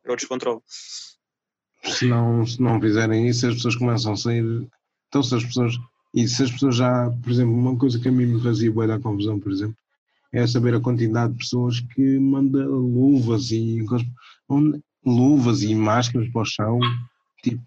Não? 0.10 0.14
É 0.14 0.14
o 0.14 0.18
descontrole. 0.18 0.62
se 1.84 2.06
não, 2.08 2.46
se 2.46 2.62
não 2.62 2.80
fizerem 2.82 3.28
isso, 3.28 3.48
as 3.48 3.56
pessoas 3.56 3.76
começam 3.76 4.14
a 4.14 4.18
sair. 4.18 4.44
Então, 5.08 5.24
se 5.24 5.36
as 5.36 5.44
pessoas. 5.44 5.76
E 6.14 6.28
se 6.28 6.44
as 6.44 6.52
pessoas 6.52 6.76
já. 6.76 7.10
Por 7.24 7.32
exemplo, 7.32 7.54
uma 7.54 7.78
coisa 7.78 8.00
que 8.00 8.08
a 8.08 8.12
mim 8.12 8.26
me 8.26 8.42
fazia 8.42 8.72
boa 8.72 8.88
da 8.88 9.00
confusão, 9.00 9.40
por 9.40 9.52
exemplo, 9.52 9.78
é 10.34 10.46
saber 10.48 10.76
a 10.76 10.80
quantidade 10.82 11.34
de 11.34 11.40
pessoas 11.40 11.80
que 11.80 12.20
manda 12.20 12.66
luvas 12.66 13.52
e. 13.52 13.86
luvas 15.06 15.62
e 15.62 15.76
máscaras 15.76 16.30
para 16.32 16.42
o 16.42 16.46
chão. 16.46 16.80
Tipo, 17.44 17.62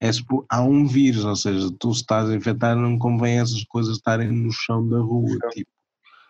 é, 0.00 0.10
há 0.50 0.62
um 0.62 0.86
vírus, 0.86 1.24
ou 1.24 1.36
seja, 1.36 1.70
tu 1.78 1.94
se 1.94 2.00
estás 2.00 2.28
a 2.28 2.34
infectar, 2.34 2.76
não 2.76 2.98
convém 2.98 3.38
essas 3.38 3.62
coisas 3.64 3.96
estarem 3.96 4.30
no 4.30 4.50
chão 4.52 4.86
da 4.88 4.98
rua. 4.98 5.38
Tipo, 5.52 5.70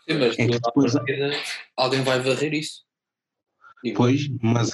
Sim, 0.09 0.19
mas 0.19 0.38
É 0.38 0.47
que 0.47 0.59
depois- 0.61 0.93
partida, 0.93 1.31
alguém 1.77 2.03
vai 2.03 2.21
varrer 2.21 2.53
isso. 2.53 2.83
E 3.83 3.93
Pois, 3.93 4.29
mas, 4.43 4.71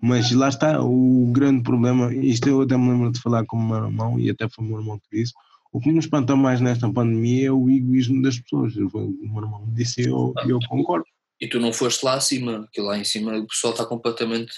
mas 0.00 0.30
lá 0.32 0.48
está 0.48 0.82
o 0.82 1.30
grande 1.32 1.62
problema. 1.62 2.14
Isto 2.14 2.48
eu 2.48 2.60
até 2.62 2.76
me 2.76 2.90
lembro 2.90 3.12
de 3.12 3.20
falar 3.20 3.44
com 3.46 3.56
o 3.56 3.62
meu 3.62 3.76
irmão, 3.76 4.20
e 4.20 4.30
até 4.30 4.48
foi 4.48 4.64
o 4.64 4.68
meu 4.68 4.78
irmão 4.78 4.98
que 4.98 5.18
disse. 5.18 5.32
o 5.72 5.80
que 5.80 5.90
me 5.90 5.98
espanta 5.98 6.36
mais 6.36 6.60
nesta 6.60 6.92
pandemia 6.92 7.48
é 7.48 7.50
o 7.50 7.70
egoísmo 7.70 8.22
das 8.22 8.38
pessoas. 8.38 8.76
O 8.76 8.90
meu 8.92 9.42
irmão 9.42 9.66
me 9.66 9.74
disse 9.74 10.02
e 10.02 10.04
eu, 10.06 10.32
eu 10.46 10.58
concordo. 10.68 11.06
E 11.40 11.48
tu 11.48 11.58
não 11.58 11.72
foste 11.72 12.04
lá 12.04 12.14
acima, 12.14 12.68
que 12.72 12.80
lá 12.80 12.96
em 12.96 13.04
cima 13.04 13.36
o 13.36 13.46
pessoal 13.46 13.72
está 13.72 13.84
completamente. 13.84 14.54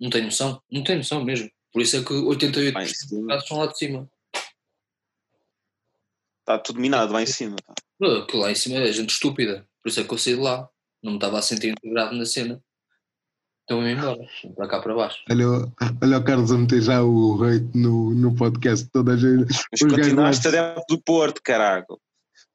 Não 0.00 0.10
tem 0.10 0.24
noção, 0.24 0.60
não 0.70 0.82
tem 0.82 0.96
noção 0.96 1.24
mesmo. 1.24 1.50
Por 1.72 1.82
isso 1.82 1.96
é 1.96 2.04
que 2.04 2.12
88% 2.12 2.74
Lá 2.74 2.82
em 2.82 2.86
dos 2.86 3.26
casos 3.26 3.48
são 3.48 3.58
lá 3.58 3.66
de 3.66 3.78
cima. 3.78 4.10
Está 6.40 6.58
tudo 6.58 6.80
minado 6.80 7.12
lá 7.12 7.22
em 7.22 7.26
cima. 7.26 7.56
Que 8.28 8.36
lá 8.36 8.50
em 8.50 8.54
cima 8.54 8.76
é 8.78 8.92
gente 8.92 9.10
estúpida. 9.10 9.66
Por 9.82 9.88
isso 9.88 10.00
é 10.00 10.04
que 10.04 10.12
eu 10.12 10.18
saí 10.18 10.34
de 10.34 10.40
lá. 10.40 10.68
Não 11.02 11.12
me 11.12 11.18
estava 11.18 11.38
a 11.38 11.42
sentir 11.42 11.68
integrado 11.68 12.16
na 12.16 12.26
cena. 12.26 12.62
Ia 13.70 13.92
embora. 13.92 14.18
Para 14.56 14.68
cá 14.68 14.80
para 14.80 14.94
baixo. 14.94 15.18
Olha, 15.30 15.48
o- 15.48 15.72
olha 16.02 16.18
o 16.18 16.24
Carlos 16.24 16.52
a 16.52 16.58
meter 16.58 16.82
já 16.82 17.02
o 17.02 17.36
rate 17.36 17.70
no, 17.74 18.14
no 18.14 18.34
podcast. 18.34 18.88
Toda 18.92 19.14
a 19.14 19.16
gente. 19.16 19.46
Mas 19.70 19.80
continuaste 19.80 20.48
adepto 20.48 20.82
do 20.88 21.02
Porto, 21.02 21.40
caraca. 21.42 21.94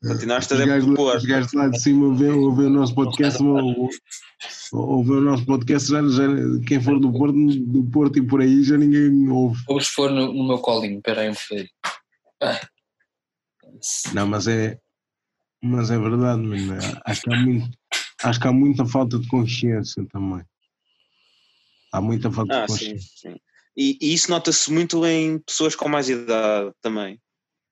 Continuaste 0.05 0.53
adepto 0.53 0.69
gajos, 0.73 0.89
do 0.89 0.95
Porto. 0.95 1.17
os 1.17 1.25
gajos 1.25 1.53
lá 1.53 1.67
de 1.69 1.81
cima 1.81 2.05
ouvem 2.07 2.29
ouvem 2.31 2.65
o 2.67 2.69
nosso 2.69 2.93
podcast. 2.93 3.41
ou- 3.41 3.55
ou- 3.57 3.89
Ouvem 4.73 5.17
o 5.17 5.21
nosso 5.21 5.45
podcast. 5.45 5.89
Já, 5.89 6.01
já, 6.07 6.23
quem 6.67 6.79
for 6.81 6.99
do 6.99 7.11
Porto, 7.11 7.33
do 7.33 7.83
Porto 7.85 8.19
e 8.19 8.21
por 8.27 8.41
aí 8.41 8.61
já 8.63 8.77
ninguém 8.77 9.27
ouve. 9.29 9.59
Vamos 9.67 9.89
pôr 9.95 10.11
no, 10.11 10.31
no 10.31 10.47
meu 10.47 10.59
colinho. 10.59 10.97
Espera 10.97 11.21
aí 11.21 11.29
um 11.29 11.33
bocadinho. 11.33 11.69
Ah. 12.43 12.59
Não, 14.13 14.27
mas 14.27 14.47
é. 14.47 14.77
Mas 15.63 15.89
é 15.89 15.97
verdade, 15.97 16.41
mano. 16.43 16.77
Acho 17.05 17.21
que 17.21 17.33
há 17.33 17.37
muito. 17.39 17.69
Acho 18.23 18.39
que 18.39 18.47
há 18.47 18.51
muita 18.51 18.85
falta 18.85 19.17
de 19.17 19.27
consciência 19.27 20.05
também. 20.11 20.43
Há 21.91 22.01
muita 22.01 22.31
falta 22.31 22.63
Ah, 22.63 22.67
sim, 22.67 22.97
sim. 22.97 23.37
E, 23.75 23.97
e 24.01 24.13
isso 24.13 24.29
nota-se 24.29 24.71
muito 24.71 25.05
em 25.05 25.39
pessoas 25.39 25.75
com 25.75 25.87
mais 25.87 26.09
idade 26.09 26.71
também. 26.81 27.21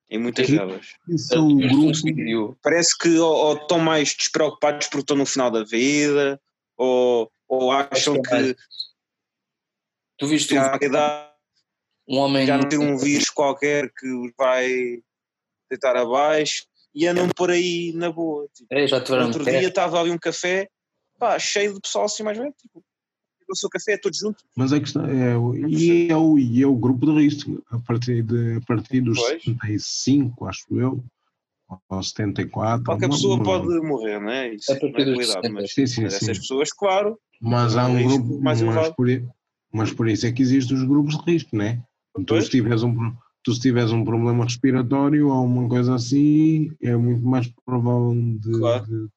Em 0.10 0.20
muitas 0.20 0.48
delas. 0.48 0.86
Isso 1.10 1.34
é 1.34 1.40
um 1.40 1.58
grupo. 1.58 2.58
Parece 2.62 2.96
que 2.98 3.18
ou, 3.18 3.36
ou 3.36 3.56
estão 3.56 3.80
mais 3.80 4.14
despreocupados 4.14 4.88
porque 4.88 5.02
estão 5.02 5.18
no 5.18 5.26
final 5.26 5.50
da 5.50 5.64
vida, 5.64 6.40
ou, 6.78 7.32
ou 7.48 7.72
acham 7.72 8.22
que 8.22 8.34
é 8.34 8.56
Tu 10.18 10.28
viste 10.28 10.54
já 10.54 10.72
um, 10.72 10.74
a 10.74 10.86
idade 10.86 11.34
um 12.08 12.18
homem. 12.18 12.46
já 12.46 12.58
não 12.58 12.70
tem 12.70 12.80
um 12.80 12.98
vírus 12.98 13.30
qualquer 13.30 13.92
que 13.92 14.08
os 14.08 14.32
vai 14.38 15.02
deitar 15.70 15.96
abaixo 15.98 16.66
e 16.94 17.06
andam 17.08 17.28
por 17.30 17.52
aí 17.52 17.92
na 17.94 18.12
boa. 18.12 18.48
Tipo, 18.54 18.68
É, 18.72 18.88
já 18.88 19.02
tiveram 19.02 19.26
outro 19.26 19.44
dia 19.44 19.68
estava 19.68 20.00
ali 20.00 20.12
um 20.12 20.18
café 20.18 20.70
pá, 21.20 21.38
cheio 21.40 21.74
de 21.74 21.82
pessoal 21.82 22.06
assim 22.06 22.24
mais 22.24 22.38
velho. 22.38 22.54
Tipo, 22.54 22.84
o 23.50 23.56
seu 23.56 23.70
café 23.70 23.98
todos 23.98 24.18
juntos. 24.20 24.44
Mas 24.56 24.74
a 24.74 24.80
questão 24.80 25.06
é, 25.06 25.38
o- 25.38 25.56
e 25.56 26.10
é 26.10 26.16
o, 26.16 26.38
e 26.40 26.62
é 26.64 26.68
o 26.68 26.76
grupo 26.76 27.06
de 27.06 27.12
risco, 27.14 27.64
a 27.70 27.80
partir, 27.80 28.24
de, 28.24 28.56
a 28.58 28.62
partir 28.62 29.02
dos 29.02 29.18
Pois. 29.20 29.44
75, 29.44 30.46
acho 30.46 30.66
eu, 30.72 31.04
ou 31.90 32.04
74. 32.04 32.84
Qualquer 32.86 33.10
pessoa 33.10 33.38
não- 33.38 33.44
pode 33.44 33.68
morrer, 33.82 34.20
não 34.20 34.30
é? 34.30 34.54
Isso 34.54 34.72
A 34.72 34.76
partir 34.80 34.94
não 34.94 35.00
é 35.02 35.06
dos 35.06 35.16
cuidado, 35.16 35.42
60. 35.44 35.54
mas, 35.54 35.74
Sim, 35.74 35.88
sim, 35.88 36.04
mas 36.04 36.14
sim. 36.14 36.26
essas 36.26 36.40
pessoas, 36.40 36.72
claro, 36.72 37.18
Mas 37.42 37.76
há 37.76 37.86
um 37.88 38.02
grupo, 38.04 38.40
mais 38.42 38.62
mas 38.62 38.90
por, 38.92 39.08
mas 39.74 39.92
por 39.94 40.08
isso 40.08 40.26
é 40.26 40.32
que 40.32 40.42
existem 40.42 40.78
os 40.78 40.84
grupos 40.84 41.18
de 41.18 41.32
risco, 41.32 41.56
não 41.56 41.66
é? 41.66 41.84
Tu 42.26 42.42
se, 42.42 42.50
tiveres 42.50 42.82
um, 42.82 43.14
tu 43.44 43.54
se 43.54 43.60
tiveres 43.60 43.92
um 43.92 44.06
problema 44.06 44.46
respiratório 44.46 45.28
ou 45.28 45.44
uma 45.44 45.68
coisa 45.68 45.96
assim, 45.96 46.72
é 46.82 46.96
muito 46.96 47.26
mais 47.26 47.48
provável 47.66 48.14
de, 48.40 48.52
Claro. 48.58 48.86
de 48.86 49.08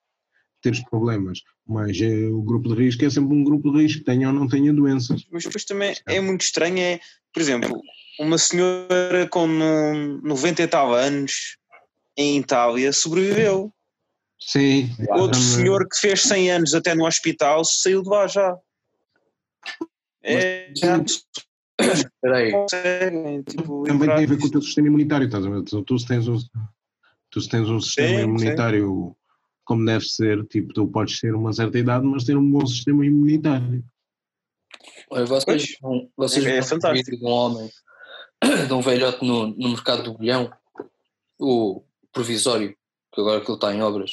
teres 0.71 0.85
problemas. 0.89 1.41
Mas 1.67 1.99
é, 2.01 2.27
o 2.29 2.43
grupo 2.43 2.69
de 2.69 2.75
risco 2.85 3.05
é 3.05 3.11
sempre 3.11 3.35
um 3.35 3.43
grupo 3.45 3.71
de 3.73 3.83
risco, 3.83 4.05
tenha 4.05 4.29
ou 4.29 4.35
não 4.35 4.47
tenha 4.49 4.73
doenças. 4.73 5.27
mas 5.31 5.45
depois 5.45 5.65
também 5.65 5.95
é 6.07 6.21
muito 6.21 6.43
estranho, 6.43 6.79
é, 6.79 7.01
por 7.33 7.41
exemplo, 7.41 7.81
uma 8.21 8.37
senhora 8.39 9.27
com 9.31 9.47
no- 9.47 10.21
90 10.23 10.63
e 10.63 10.67
tal 10.69 10.95
anos 10.95 11.57
em 12.17 12.39
Itália 12.39 12.93
sobreviveu. 12.93 13.73
Sim. 14.41 14.91
Outro 15.11 15.33
também. 15.41 15.57
senhor 15.57 15.89
que 15.89 15.99
fez 16.01 16.23
100 16.23 16.51
anos 16.51 16.75
até 16.75 16.95
no 16.95 17.07
hospital 17.07 17.65
saiu 17.65 18.03
de 18.03 18.09
lá 18.09 18.27
já. 18.27 18.57
É, 20.23 20.69
Mas- 20.71 20.79
já 20.81 21.05
Espera 21.95 22.37
aí. 22.37 22.51
conseguem, 22.53 23.43
tipo, 23.43 23.85
Também 23.85 24.09
tem 24.09 24.25
a 24.25 24.27
ver 24.29 24.39
com 24.39 24.47
o 24.47 24.51
teu 24.51 24.61
sistema 24.63 24.89
imunitário, 24.89 25.27
estás 25.27 25.45
a 25.47 25.51
ver? 25.51 25.63
Tu, 25.63 25.83
tu 25.83 25.99
se 25.99 26.07
tens 26.07 26.27
um, 26.29 26.39
tu 27.31 27.41
se 27.41 27.49
tens 27.49 27.69
um 27.69 27.81
sistema 27.81 28.39
Sim, 28.39 28.39
sim. 28.39 28.49
Como 29.69 29.85
deve 29.85 30.05
ser, 30.07 30.47
tipo, 30.47 30.73
tu 30.73 30.89
podes 30.89 31.21
ter 31.21 31.35
uma 31.35 31.53
certa 31.53 31.79
idade, 31.79 32.07
mas 32.07 32.25
ter 32.25 32.35
um 32.39 32.51
bom 32.51 32.67
sistema 32.67 33.05
imunitário. 33.05 33.85
Olha, 35.11 35.27
vocês, 35.27 35.77
Pois. 35.79 36.09
vocês 36.17 36.45
É 36.47 36.49
viram 36.49 36.65
um 36.65 36.69
fantástico. 36.69 37.11
vídeo 37.11 37.19
de 37.21 37.27
um 37.27 37.29
homem, 37.29 37.71
de 38.67 38.73
um 38.73 38.81
velhote 38.81 39.23
no, 39.27 39.49
no 39.49 39.69
mercado 39.69 40.03
do 40.05 40.17
bilhão, 40.17 40.51
o 41.39 41.83
provisório, 42.13 42.75
que 43.13 43.21
agora 43.21 43.43
que 43.43 43.51
ele 43.51 43.57
está 43.57 43.75
em 43.75 43.83
obras. 43.83 44.13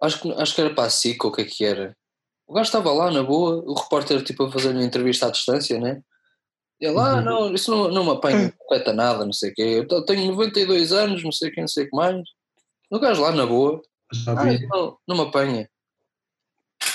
Acho 0.00 0.20
que, 0.22 0.30
acho 0.32 0.54
que 0.54 0.60
era 0.60 0.72
para 0.74 0.84
a 0.84 0.90
SIC 0.90 1.24
ou 1.24 1.30
o 1.30 1.34
que 1.34 1.42
é 1.42 1.44
que 1.44 1.64
era. 1.64 1.96
O 2.46 2.54
gajo 2.54 2.68
estava 2.68 2.92
lá 2.92 3.10
na 3.10 3.24
boa, 3.24 3.56
o 3.66 3.74
repórter 3.74 4.22
tipo 4.22 4.44
a 4.44 4.52
fazer 4.52 4.70
uma 4.70 4.84
entrevista 4.84 5.26
à 5.26 5.30
distância, 5.30 5.78
né? 5.80 6.00
Ele, 6.80 6.96
ah, 6.98 7.16
Uhum. 7.16 7.22
não, 7.24 7.52
isso 7.54 7.68
não, 7.72 7.88
não 7.90 8.04
me 8.04 8.10
apanha, 8.12 8.54
não 8.56 8.66
afeta 8.76 8.92
nada, 8.92 9.24
não 9.26 9.32
sei 9.32 9.50
o 9.50 9.54
quê. 9.54 9.86
Eu 9.90 10.04
tenho 10.04 10.30
92 10.30 10.92
anos, 10.92 11.24
não 11.24 11.32
sei 11.32 11.48
o 11.50 11.52
que, 11.52 11.60
não 11.60 11.66
sei 11.68 11.84
o 11.86 11.90
que 11.90 11.96
mais. 11.96 12.16
O 12.90 13.00
gajo 13.00 13.20
lá 13.22 13.32
na 13.32 13.44
boa, 13.44 13.82
Já 14.12 14.32
ah, 14.32 14.44
vi, 14.44 14.54
isso 14.56 14.66
não, 14.68 14.98
não 15.06 15.16
me 15.16 15.22
apanha. 15.28 15.68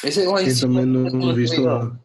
Esse 0.04 0.24
é 0.24 0.28
lá 0.28 0.42
em 0.42 0.48
e 0.48 0.52
cima, 0.52 0.82
também 0.82 0.86
não, 0.86 1.08
é 1.08 1.12
não 1.12 1.20
uma 1.20 1.34
viste 1.34 1.56
realidade. 1.56 1.86
uma, 1.86 2.04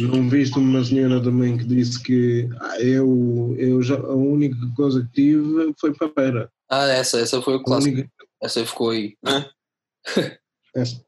não 0.00 0.28
viste 0.28 0.58
uma 0.58 0.84
senhora 0.84 1.22
também 1.22 1.56
que 1.58 1.64
disse 1.64 2.02
que 2.02 2.48
ah, 2.60 2.80
eu, 2.80 3.54
eu 3.58 3.82
já, 3.82 3.96
a 3.96 4.14
única 4.14 4.56
coisa 4.76 5.02
que 5.06 5.12
tive 5.12 5.74
foi 5.78 5.94
papeira. 5.94 6.50
Ah, 6.68 6.86
essa, 6.88 7.18
essa 7.20 7.40
foi 7.42 7.56
o 7.56 7.62
clássico. 7.62 7.94
única, 7.96 8.10
Essa 8.42 8.64
ficou 8.66 8.90
aí. 8.90 9.16
essa- 10.74 11.04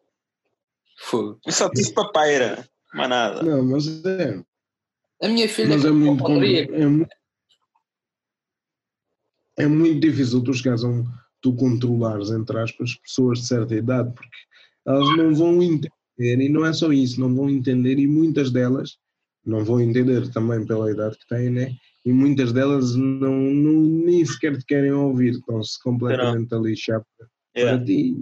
Foi. 0.98 1.36
Eu 1.44 1.52
só 1.52 1.68
tive 1.70 1.92
papeira, 1.92 2.66
mais 2.94 3.08
nada. 3.10 3.42
não, 3.42 3.62
mas 3.64 3.86
é, 4.04 4.42
A 5.22 5.28
minha 5.28 5.48
filha 5.48 5.68
mas 5.68 5.84
é 5.84 5.90
muito, 5.90 6.24
é, 6.26 6.86
mu- 6.86 7.06
é 9.58 9.66
muito 9.66 10.00
difícil 10.00 10.42
tu 10.42 10.52
chegares 10.54 10.82
a 10.84 10.88
um, 10.88 11.04
tu 11.44 11.52
controlares, 11.54 12.30
entre 12.30 12.58
aspas, 12.58 12.94
pessoas 12.94 13.40
de 13.40 13.48
certa 13.48 13.74
idade, 13.74 14.10
porque 14.14 14.36
elas 14.86 15.14
não 15.14 15.34
vão 15.34 15.62
entender, 15.62 15.90
e 16.40 16.48
não 16.48 16.64
é 16.64 16.72
só 16.72 16.90
isso, 16.90 17.20
não 17.20 17.34
vão 17.34 17.50
entender, 17.50 17.98
e 17.98 18.06
muitas 18.06 18.50
delas 18.50 18.96
não 19.44 19.62
vão 19.62 19.78
entender 19.78 20.32
também 20.32 20.66
pela 20.66 20.90
idade 20.90 21.18
que 21.18 21.26
têm, 21.26 21.50
né? 21.50 21.76
E 22.02 22.10
muitas 22.10 22.50
delas 22.50 22.96
não, 22.96 23.34
não 23.34 23.82
nem 23.82 24.24
sequer 24.24 24.56
te 24.56 24.64
querem 24.64 24.92
ouvir, 24.92 25.34
estão-se 25.34 25.78
completamente 25.82 26.54
a 26.54 26.58
lixar 26.58 27.04
para, 27.14 27.28
É. 27.54 27.78
ti, 27.84 28.16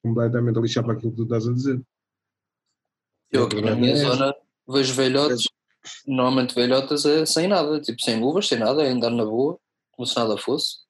completamente 0.00 0.56
a 0.56 0.62
lixar 0.62 0.84
para 0.84 0.92
aquilo 0.92 1.10
que 1.10 1.16
tu 1.16 1.24
estás 1.24 1.48
a 1.48 1.52
dizer. 1.52 1.82
Eu 3.32 3.46
aqui 3.46 3.60
na 3.60 3.74
minha 3.74 3.96
zona 3.96 4.32
vejo 4.68 4.94
velhotes, 4.94 5.48
normalmente 6.06 6.54
velhotas 6.54 7.04
é 7.04 7.26
sem 7.26 7.48
nada, 7.48 7.80
tipo 7.80 8.00
sem 8.00 8.20
luvas, 8.20 8.46
sem 8.46 8.60
nada, 8.60 8.84
é 8.84 8.88
andar 8.88 9.10
na 9.10 9.24
boa, 9.24 9.58
como 9.90 10.06
se 10.06 10.16
nada 10.16 10.38
fosse. 10.38 10.86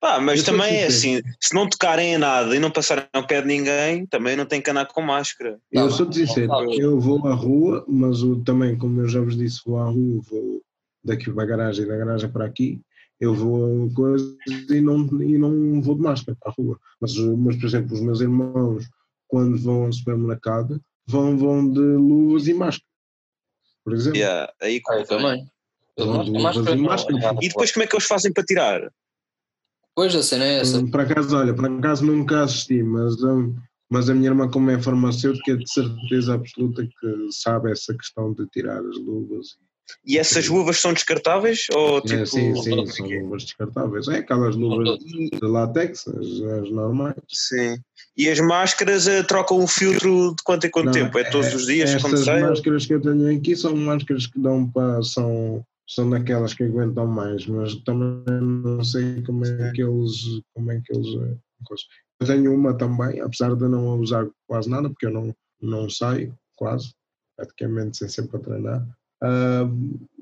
Pá, 0.00 0.20
mas 0.20 0.38
Eu 0.38 0.44
sou 0.44 0.54
também 0.54 0.76
é 0.76 0.86
assim, 0.86 1.20
se 1.40 1.52
não 1.52 1.68
tocarem 1.68 2.14
em 2.14 2.18
nada 2.18 2.54
e 2.54 2.60
não 2.60 2.70
passarem 2.70 3.04
ao 3.12 3.26
pé 3.26 3.40
de 3.40 3.48
ninguém, 3.48 4.06
também 4.06 4.36
não 4.36 4.46
tem 4.46 4.62
que 4.62 4.70
andar 4.70 4.86
com 4.86 5.02
máscara. 5.02 5.58
Eu 5.72 5.88
Tá 5.88 6.04
bem, 6.04 6.12
sincero, 6.12 6.48
tá 6.48 6.64
eu 6.76 7.00
vou 7.00 7.26
à 7.26 7.34
rua, 7.34 7.84
mas 7.88 8.22
o, 8.22 8.42
também, 8.44 8.78
como 8.78 9.00
eu 9.00 9.08
já 9.08 9.20
vos 9.20 9.36
disse, 9.36 9.60
vou 9.66 9.78
à 9.78 9.86
rua, 9.86 10.22
vou 10.30 10.62
daqui 11.02 11.30
para 11.30 11.42
a 11.42 11.46
garagem, 11.46 11.86
da 11.86 11.96
garagem 11.96 12.30
para 12.30 12.44
aqui, 12.44 12.80
eu 13.20 13.34
vou 13.34 13.86
a 13.86 13.94
coisa 13.94 14.36
e 14.70 14.80
não, 14.80 15.00
e 15.20 15.36
não 15.36 15.82
vou 15.82 15.96
de 15.96 16.02
máscara 16.02 16.38
para 16.40 16.52
a 16.52 16.54
rua. 16.56 16.78
Mas, 17.00 17.16
mas, 17.16 17.56
por 17.56 17.66
exemplo, 17.66 17.94
os 17.94 18.00
meus 18.00 18.20
irmãos, 18.20 18.88
quando 19.26 19.58
vão 19.58 19.86
ao 19.86 19.92
supermercado, 19.92 20.80
vão, 21.08 21.36
vão 21.36 21.68
de 21.68 21.80
luvas 21.80 22.46
e 22.46 22.54
máscara. 22.54 22.86
Por 23.84 23.94
exemplo. 23.94 24.18
Yeah, 24.18 24.52
aí 24.62 24.80
Ah, 24.88 24.98
eu 24.98 25.06
também. 25.06 25.44
Eu 25.96 26.06
não 26.06 26.24
de 26.24 26.30
luvas 26.30 26.54
máscara, 26.54 26.76
e 26.76 26.80
máscara. 26.80 27.38
E 27.42 27.48
depois 27.48 27.72
como 27.72 27.82
é 27.82 27.86
que 27.88 27.96
eles 27.96 28.06
fazem 28.06 28.32
para 28.32 28.44
tirar? 28.44 28.92
Pois 29.94 30.14
a 30.14 30.22
cena 30.22 30.44
é 30.44 30.60
essa. 30.60 30.84
Por 30.86 31.00
acaso, 31.00 31.36
olha, 31.36 31.54
por 31.54 31.66
acaso 31.66 32.04
nunca 32.04 32.42
assisti, 32.42 32.82
mas, 32.82 33.22
hum, 33.22 33.56
mas 33.90 34.08
a 34.08 34.14
minha 34.14 34.30
irmã, 34.30 34.48
como 34.48 34.70
é 34.70 34.80
farmacêutica, 34.80 35.52
é 35.52 35.56
de 35.56 35.70
certeza 35.70 36.34
absoluta 36.34 36.84
que 36.84 37.32
sabe 37.32 37.72
essa 37.72 37.94
questão 37.94 38.32
de 38.32 38.46
tirar 38.48 38.78
as 38.78 38.96
luvas. 38.98 39.58
E 40.04 40.18
essas 40.18 40.48
luvas 40.48 40.78
são 40.78 40.92
descartáveis? 40.92 41.66
Ou 41.72 42.00
tipo. 42.00 42.20
É, 42.20 42.26
sim, 42.26 42.54
sim, 42.56 42.86
são 42.86 43.06
aqui. 43.06 43.18
luvas 43.20 43.44
descartáveis. 43.44 44.08
É 44.08 44.16
aquelas 44.18 44.54
luvas 44.54 44.98
de 44.98 45.30
látex, 45.42 46.06
as, 46.08 46.26
as 46.42 46.70
normais. 46.70 47.14
Sim. 47.28 47.78
E 48.16 48.28
as 48.28 48.40
máscaras 48.40 49.06
eh, 49.06 49.22
trocam 49.22 49.62
o 49.62 49.66
filtro 49.66 50.34
de 50.34 50.42
quanto 50.42 50.66
em 50.66 50.70
quanto 50.70 50.86
Não, 50.86 50.92
tempo? 50.92 51.18
É 51.18 51.24
todos 51.24 51.54
os 51.54 51.66
dias, 51.66 51.90
sai? 52.24 52.42
máscaras 52.42 52.84
que 52.84 52.94
eu 52.94 53.00
tenho 53.00 53.36
aqui 53.36 53.56
são 53.56 53.74
máscaras 53.76 54.26
que 54.26 54.38
dão 54.38 54.68
para. 54.68 55.02
São, 55.02 55.64
são 55.88 56.10
daquelas 56.10 56.54
que 56.54 56.64
aguentam 56.64 57.06
mais, 57.06 57.46
mas 57.46 57.74
também 57.76 58.40
não 58.40 58.84
sei 58.84 59.22
como 59.22 59.44
é 59.44 59.72
que 59.72 59.82
eles. 59.82 60.42
Como 60.54 60.70
é 60.70 60.80
que 60.80 60.94
eles 60.94 61.06
eh, 61.22 61.36
eu 62.20 62.26
tenho 62.26 62.54
uma 62.54 62.76
também, 62.76 63.20
apesar 63.20 63.54
de 63.54 63.68
não 63.68 63.90
a 63.90 63.94
usar 63.94 64.28
quase 64.46 64.68
nada, 64.68 64.88
porque 64.88 65.06
eu 65.06 65.10
não, 65.10 65.34
não 65.60 65.88
saio 65.88 66.36
quase, 66.56 66.92
praticamente 67.36 67.96
sem 67.96 68.08
sempre 68.08 68.36
a 68.36 68.40
treinar. 68.40 68.86
ah, 69.22 69.68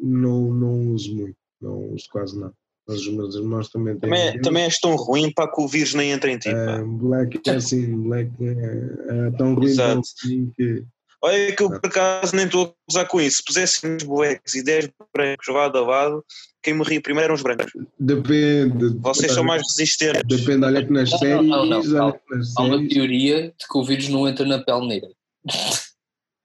não, 0.01 0.53
não 0.53 0.93
uso 0.93 1.15
muito. 1.15 1.37
não 1.61 1.95
uso 1.95 2.05
quase 2.11 2.39
nada. 2.39 2.55
Mas 2.87 3.01
os 3.01 3.09
meus 3.09 3.35
irmãos 3.35 3.69
também 3.71 3.99
têm. 3.99 4.11
Também, 4.11 4.31
vírus. 4.31 4.47
também 4.47 4.63
és 4.65 4.79
tão 4.79 4.95
ruim 4.95 5.33
para 5.33 5.51
que 5.51 5.61
o 5.61 5.67
vírus 5.67 5.95
nem 5.95 6.13
entra 6.13 6.31
em 6.31 6.39
ti. 6.39 6.51
Ah, 6.51 6.85
Black 6.87 7.41
é 7.45 7.55
assim, 7.55 8.03
Black 8.03 8.31
é, 8.41 9.27
é 9.27 9.31
tão 9.33 9.55
ruim 9.55 10.53
que. 10.57 10.85
Olha 11.23 11.55
que 11.57 11.63
eu 11.63 11.71
por 11.71 11.87
acaso 11.87 12.37
nem 12.37 12.47
estou 12.47 12.67
a 12.67 12.73
usar 12.91 13.05
com 13.07 13.21
isso. 13.21 13.39
Se 13.39 13.45
pusessem 13.45 13.95
uns 13.97 14.03
buecos 14.03 14.55
e 14.55 14.63
10 14.63 14.91
brancos 15.15 15.47
lado 15.49 15.79
a 15.79 15.81
lado, 15.81 16.25
quem 16.63 16.75
morria 16.75 17.01
primeiro 17.01 17.27
eram 17.27 17.35
os 17.35 17.43
brancos. 17.43 17.73
Depende. 17.99 18.97
Vocês 19.01 19.33
são 19.33 19.43
mais 19.45 19.63
resistentes. 19.63 20.23
Depende, 20.27 20.65
olha 20.67 20.85
que 20.85 20.93
nas 20.93 21.11
Não, 21.11 21.19
séries. 21.19 21.47
não, 21.49 21.67
não, 21.67 21.83
não. 21.83 22.21
nas 22.31 22.57
Há 22.57 22.63
uma 22.63 22.89
teoria 22.89 23.43
de 23.59 23.67
que 23.69 23.79
o 23.79 23.85
vírus 23.85 24.09
não 24.09 24.29
entra 24.29 24.45
na 24.45 24.59
pele 24.63 24.87
negra. 24.87 25.11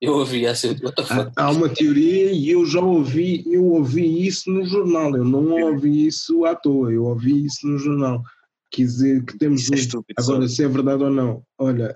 Eu 0.03 0.13
ouvi 0.13 0.47
essa. 0.47 0.67
Há, 1.37 1.43
há 1.45 1.51
uma 1.51 1.69
teoria 1.69 2.31
e 2.31 2.49
eu 2.49 2.65
já 2.65 2.79
ouvi, 2.81 3.43
eu 3.45 3.63
ouvi 3.65 4.25
isso 4.25 4.49
no 4.49 4.65
jornal. 4.65 5.15
Eu 5.15 5.23
não 5.23 5.51
ouvi 5.61 6.07
isso 6.07 6.43
à 6.43 6.55
toa, 6.55 6.91
eu 6.91 7.03
ouvi 7.03 7.45
isso 7.45 7.67
no 7.67 7.77
jornal. 7.77 8.23
Quer 8.71 8.81
dizer 8.85 9.23
que 9.25 9.37
temos 9.37 9.61
Isso 9.61 9.73
é 9.73 9.75
um. 9.75 9.79
estúpido. 9.79 10.15
Agora, 10.19 10.47
só. 10.47 10.55
se 10.55 10.63
é 10.63 10.67
verdade 10.67 11.03
ou 11.03 11.11
não, 11.11 11.43
olha, 11.59 11.95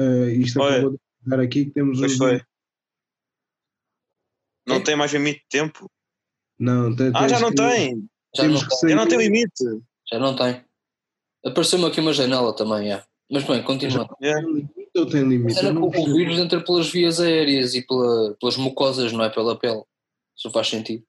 ah, 0.00 0.30
isto 0.30 0.58
Olha. 0.60 0.76
acabou 0.76 0.90
de 0.92 0.98
dar 1.26 1.40
aqui 1.40 1.66
que 1.66 1.70
temos 1.72 1.98
Pois 1.98 2.20
um. 2.20 2.38
Não 4.66 4.78
Quê? 4.78 4.84
tem 4.84 4.96
mais 4.96 5.12
limite 5.12 5.40
de 5.40 5.46
tempo? 5.50 5.90
Não, 6.58 6.94
tem, 6.94 7.10
Ah, 7.14 7.28
já 7.28 7.40
não 7.40 7.50
que- 7.50 7.56
tem. 7.56 8.08
Já 8.36 8.44
não, 8.44 8.54
Temos 8.60 8.78
tem. 8.80 8.88
Já 8.90 8.96
não 8.96 9.08
tem 9.08 9.18
limite. 9.18 9.64
já 10.10 10.18
não 10.18 10.36
tem. 10.36 10.64
Apareceu-me 11.44 11.86
aqui 11.86 12.00
uma 12.00 12.12
janela 12.12 12.54
também, 12.54 12.92
é. 12.92 13.02
Mas 13.30 13.44
bem, 13.44 13.62
continua. 13.62 14.08
É. 14.20 14.34
Tem 14.34 14.44
limite 14.46 14.90
ou 14.96 15.06
tem 15.06 15.22
limite? 15.28 15.58
Era 15.58 15.68
Eu 15.68 15.74
que 15.90 15.98
não 15.98 16.04
o 16.04 16.14
vírus 16.16 16.38
entra 16.38 16.62
pelas 16.62 16.88
vias 16.90 17.18
aéreas 17.18 17.74
e 17.74 17.82
pela- 17.84 18.36
pelas 18.40 18.56
mucosas, 18.56 19.12
não 19.12 19.24
é 19.24 19.30
pela 19.30 19.58
pele. 19.58 19.82
Isso 20.36 20.50
faz 20.50 20.68
sentido. 20.68 21.04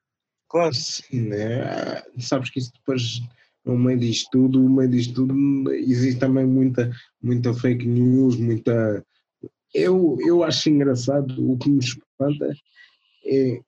Claro. 0.49 0.73
Sim, 0.73 1.21
né? 1.30 1.62
Ah, 1.63 2.04
Sabes 2.19 2.49
que 2.49 2.60
isso 2.60 2.71
depois, 2.73 3.21
no 3.65 3.78
meio 3.78 3.99
disto 3.99 4.30
tudo, 4.32 4.60
no 4.60 4.69
meio 4.69 4.89
disto 4.89 5.13
tudo, 5.13 5.71
existe 5.73 6.19
também 6.19 6.45
muita, 6.45 6.91
muita 7.21 7.54
fake 7.54 7.86
news, 7.86 8.38
muita. 8.38 9.06
Eu, 9.74 10.18
eu 10.22 10.44
acho 10.44 10.70
engraçado, 10.70 11.52
o 11.52 11.58
que 11.58 11.70
me 11.70 11.80
espanta 11.80 12.56
é, 13.26 13.62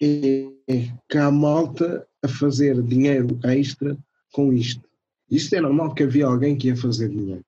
é 0.00 0.88
que 1.08 1.18
há 1.18 1.30
malta 1.30 2.06
a 2.22 2.28
fazer 2.28 2.82
dinheiro 2.82 3.38
extra 3.44 3.96
com 4.32 4.52
isto. 4.52 4.82
Isto 5.30 5.56
é 5.56 5.60
normal 5.60 5.94
que 5.94 6.04
havia 6.04 6.26
alguém 6.26 6.56
que 6.56 6.68
ia 6.68 6.76
fazer 6.76 7.08
dinheiro. 7.08 7.44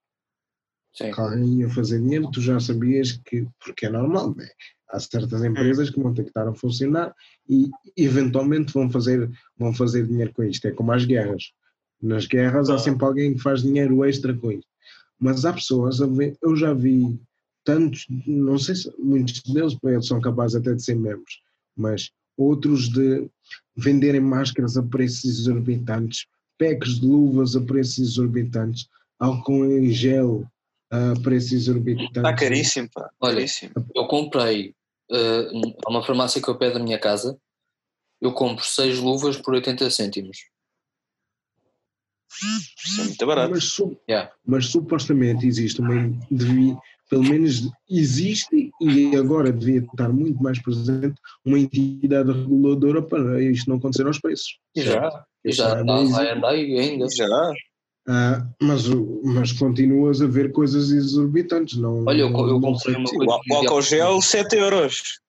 Sim. 0.93 1.13
Que 1.13 1.21
alguém 1.21 1.61
ia 1.61 1.71
fazer 1.71 2.01
dinheiro, 2.01 2.31
tu 2.31 2.41
já 2.41 2.59
sabias 2.59 3.13
que, 3.25 3.47
porque 3.65 3.87
é 3.87 3.91
normal, 3.91 4.35
né? 4.35 4.49
Há 4.91 4.99
certas 4.99 5.45
empresas 5.45 5.91
que 5.91 6.01
vão 6.01 6.15
ter 6.15 6.23
que 6.23 6.31
estar 6.31 6.49
a 6.49 6.55
funcionar 6.55 7.15
e 7.49 7.71
eventualmente 7.97 8.73
vão 8.73 8.91
fazer, 8.91 9.31
vão 9.57 9.73
fazer 9.73 10.07
dinheiro 10.07 10.33
com 10.33 10.43
isto. 10.43 10.67
É 10.67 10.71
como 10.73 10.93
as 10.93 11.05
guerras. 11.05 11.53
Nas 12.01 12.27
guerras 12.27 12.71
há 12.71 12.79
sempre 12.79 13.05
alguém 13.05 13.35
que 13.35 13.41
faz 13.41 13.63
dinheiro 13.63 14.05
extra 14.05 14.35
com 14.35 14.51
isto. 14.51 14.67
Mas 15.21 15.45
há 15.45 15.53
pessoas, 15.53 15.99
eu 16.01 16.57
já 16.57 16.73
vi 16.73 17.21
tantos, 17.69 18.07
não 18.27 18.59
sei 18.59 18.75
se 18.75 18.91
muitos 18.99 19.43
deles 19.43 19.77
eles 19.85 20.07
são 20.07 20.19
capazes 20.23 20.57
até 20.57 20.75
de 20.75 20.83
ser 20.83 20.95
membros, 20.97 21.43
mas 21.77 22.11
outros 22.35 22.89
de 22.89 23.29
venderem 23.77 24.23
máscaras 24.23 24.79
a 24.79 24.83
preços 24.83 25.25
exorbitantes, 25.27 26.25
packs 26.59 26.99
de 26.99 27.07
luvas 27.07 27.55
a 27.55 27.61
preços 27.61 27.99
exorbitantes, 27.99 28.89
álcool 29.21 29.67
em 29.67 29.91
gel 29.93 30.47
a 30.91 31.13
preços 31.23 31.53
exorbitantes. 31.53 32.17
Está 32.17 32.35
caríssimo, 32.35 32.89
pá. 32.95 33.11
Olha, 33.21 33.35
Caríssimo. 33.35 33.73
Eu 33.95 34.07
comprei 34.07 34.75
eh, 35.11 35.51
a 35.85 35.91
uma 35.91 36.03
farmácia 36.03 36.41
que 36.41 36.49
eu 36.49 36.57
pé 36.57 36.71
da 36.71 36.79
minha 36.79 36.99
casa. 36.99 37.39
Eu 38.19 38.33
compro 38.33 38.65
seis 38.65 38.99
luvas 38.99 39.37
por 39.37 39.53
80 39.53 39.91
cêntimos. 39.91 40.39
Isso 42.85 43.01
é 43.01 43.05
muito 43.05 43.27
barato. 43.27 43.51
Mas, 43.51 43.65
su- 43.65 44.01
Yeah. 44.09 44.33
mas 44.47 44.67
supostamente 44.67 45.47
existe 45.47 45.81
uma. 45.83 45.95
Pelo 47.09 47.23
menos 47.23 47.71
existe 47.89 48.71
e 48.81 49.17
agora 49.17 49.51
devia 49.51 49.81
estar 49.81 50.11
muito 50.11 50.43
mais 50.43 50.61
presente 50.61 51.15
uma 51.45 51.59
entidade 51.59 52.31
reguladora 52.31 53.03
para 53.03 53.43
isto 53.43 53.69
não 53.71 53.79
acontecer 53.79 54.07
aos 54.07 54.19
preços. 54.21 54.59
Já, 54.77 55.25
já 55.47 55.83
vai 55.83 56.31
andar 56.33 56.57
e 56.57 56.79
ainda. 56.79 57.07
Já. 57.11 57.27
Ah, 58.11 58.47
mas, 58.63 58.89
mas 59.23 59.53
continuas 59.53 60.23
a 60.23 60.27
ver 60.27 60.51
coisas 60.51 60.91
exorbitantes. 60.91 61.79
Não, 61.79 62.07
Olha, 62.07 62.23
eu, 62.23 62.29
eu 62.29 62.61
comprei 62.61 62.97
uma 62.97 63.05
coisa. 63.05 63.31
o 63.31 63.55
álcool 63.55 63.83
gel, 63.83 64.23
7 64.23 64.57
euros. 64.57 65.21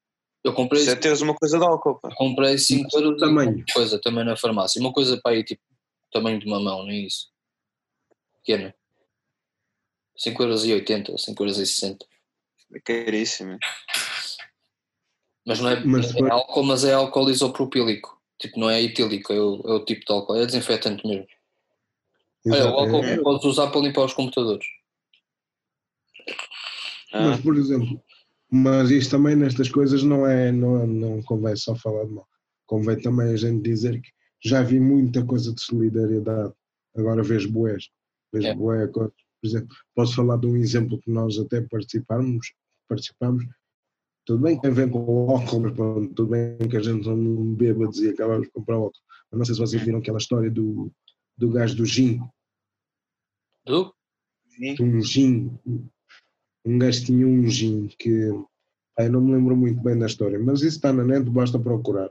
Eu 0.45 0.53
comprei, 0.53 0.81
7 0.83 1.05
euros 1.05 1.21
uma 1.21 1.35
coisa 1.35 1.59
de 1.59 1.65
álcool, 1.65 1.99
pá. 1.99 2.09
comprei 2.15 2.57
5 2.57 2.87
euros 2.97 3.19
tamanho. 3.19 3.65
coisa 3.73 3.99
também 4.01 4.23
na 4.23 4.37
farmácia. 4.37 4.79
Uma 4.79 4.93
coisa 4.93 5.19
para 5.21 5.33
aí, 5.33 5.43
tipo, 5.43 5.61
tamanho 6.13 6.39
de 6.39 6.45
uma 6.45 6.61
mão, 6.61 6.83
não 6.83 6.89
é 6.89 6.99
isso? 6.99 7.27
Pequena. 8.37 8.73
5 10.19 10.43
euros 10.43 10.65
e 10.65 10.73
80, 10.73 11.17
5 11.17 11.43
euros 11.43 11.57
e 11.57 11.65
60. 11.65 12.05
É 12.75 12.79
caríssimo. 12.81 13.57
Mas 15.47 15.59
não 15.61 15.69
é, 15.69 15.79
Mas 15.83 16.13
é 16.15 16.29
álcool, 16.29 16.63
mas 16.63 16.83
é 16.83 16.93
álcool 16.93 17.29
isopropílico. 17.29 18.21
Tipo, 18.37 18.59
não 18.59 18.69
é 18.69 18.81
etílico, 18.81 19.33
é 19.33 19.39
o, 19.39 19.61
é 19.65 19.73
o 19.73 19.85
tipo 19.85 20.05
de 20.05 20.11
álcool. 20.11 20.35
É 20.35 20.45
desinfetante 20.45 21.07
mesmo. 21.07 21.25
Exato, 22.45 22.69
o 22.69 22.79
álcool 22.79 23.03
é- 23.03 23.15
que 23.17 23.23
podes 23.23 23.45
usar 23.45 23.67
para 23.67 23.81
limpar 23.81 24.05
os 24.05 24.13
computadores. 24.13 24.65
Ah, 27.13 27.29
Mas, 27.29 27.41
por 27.41 27.55
exemplo, 27.57 28.01
mas 28.51 28.91
isto 28.91 29.11
também 29.11 29.35
nestas 29.35 29.69
coisas 29.69 30.03
não 30.03 30.27
é, 30.27 30.51
não, 30.51 30.85
não 30.85 31.23
convém 31.23 31.55
só 31.55 31.75
falar 31.75 32.05
de 32.05 32.11
mal. 32.11 32.27
Convém 32.67 33.01
também 33.01 33.33
a 33.33 33.37
gente 33.37 33.61
dizer 33.63 33.99
que 34.01 34.09
já 34.43 34.61
vi 34.61 34.79
muita 34.79 35.25
coisa 35.25 35.53
de 35.53 35.61
solidariedade. 35.61 36.53
Agora 36.95 37.23
vejo 37.23 37.49
boés. 37.51 37.89
Vejo 38.31 38.47
É. 38.47 38.53
boé, 38.53 38.87
por 39.41 39.47
exemplo, 39.47 39.75
posso 39.95 40.15
falar 40.15 40.37
de 40.37 40.47
um 40.47 40.55
exemplo 40.55 40.99
que 40.99 41.11
nós 41.11 41.37
até 41.37 41.61
participamos, 41.61 42.53
participamos. 42.87 43.45
Tudo 44.25 44.43
bem 44.43 44.55
que 44.55 44.61
tem 44.61 44.71
a 44.71 44.73
ver 44.73 44.91
com 44.91 44.99
o 44.99 45.31
álcool, 45.31 45.61
mas 45.61 45.73
pronto, 45.73 46.13
tudo 46.13 46.31
bem 46.31 46.57
que 46.69 46.77
a 46.77 46.81
gente 46.81 47.07
não 47.07 47.55
bêbados 47.55 47.99
e 47.99 48.09
acabamos 48.09 48.47
de 48.47 48.53
comprar 48.53 48.75
álcool. 48.75 48.99
Mas 49.31 49.37
não 49.39 49.45
sei 49.45 49.55
se 49.55 49.61
vocês 49.61 49.81
viram 49.81 49.99
aquela 49.99 50.17
história 50.17 50.51
do, 50.51 50.91
do 51.37 51.49
gajo 51.49 51.75
do 51.75 51.85
gin, 51.85 52.19
Do? 53.65 53.93
sim. 54.47 54.75
um 54.81 55.01
gin, 55.01 55.59
um 56.65 56.77
gajo 56.77 57.05
tinha 57.05 57.25
um 57.25 57.47
gin 57.47 57.87
que 57.97 58.29
pá, 58.95 59.05
eu 59.05 59.11
não 59.11 59.21
me 59.21 59.33
lembro 59.33 59.55
muito 59.55 59.81
bem 59.81 59.97
da 59.97 60.05
história, 60.05 60.37
mas 60.37 60.61
isso 60.61 60.77
está 60.77 60.91
na 60.91 61.03
net, 61.03 61.29
basta 61.29 61.57
procurar. 61.57 62.09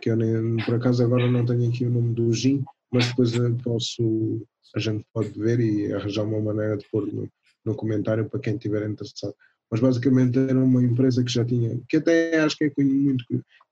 Que 0.00 0.10
eu 0.10 0.16
nem, 0.16 0.56
por 0.64 0.74
acaso 0.74 1.02
agora 1.02 1.30
não 1.30 1.44
tenho 1.44 1.68
aqui 1.68 1.84
o 1.84 1.90
nome 1.90 2.14
do 2.14 2.32
gin, 2.32 2.64
mas 2.92 3.08
depois 3.08 3.32
posso, 3.62 4.46
a 4.74 4.78
gente 4.78 5.04
pode 5.12 5.30
ver 5.38 5.60
e 5.60 5.92
arranjar 5.92 6.24
uma 6.24 6.40
maneira 6.40 6.76
de 6.76 6.86
pôr 6.90 7.06
no, 7.12 7.28
no 7.64 7.74
comentário 7.74 8.28
para 8.28 8.40
quem 8.40 8.54
estiver 8.54 8.88
interessado. 8.88 9.34
Mas 9.70 9.80
basicamente 9.80 10.38
era 10.38 10.58
uma 10.58 10.82
empresa 10.82 11.22
que 11.22 11.32
já 11.32 11.44
tinha, 11.44 11.80
que 11.88 11.98
até 11.98 12.40
acho 12.40 12.56
que 12.56 12.64
é 12.64 12.72
muito, 12.82 13.24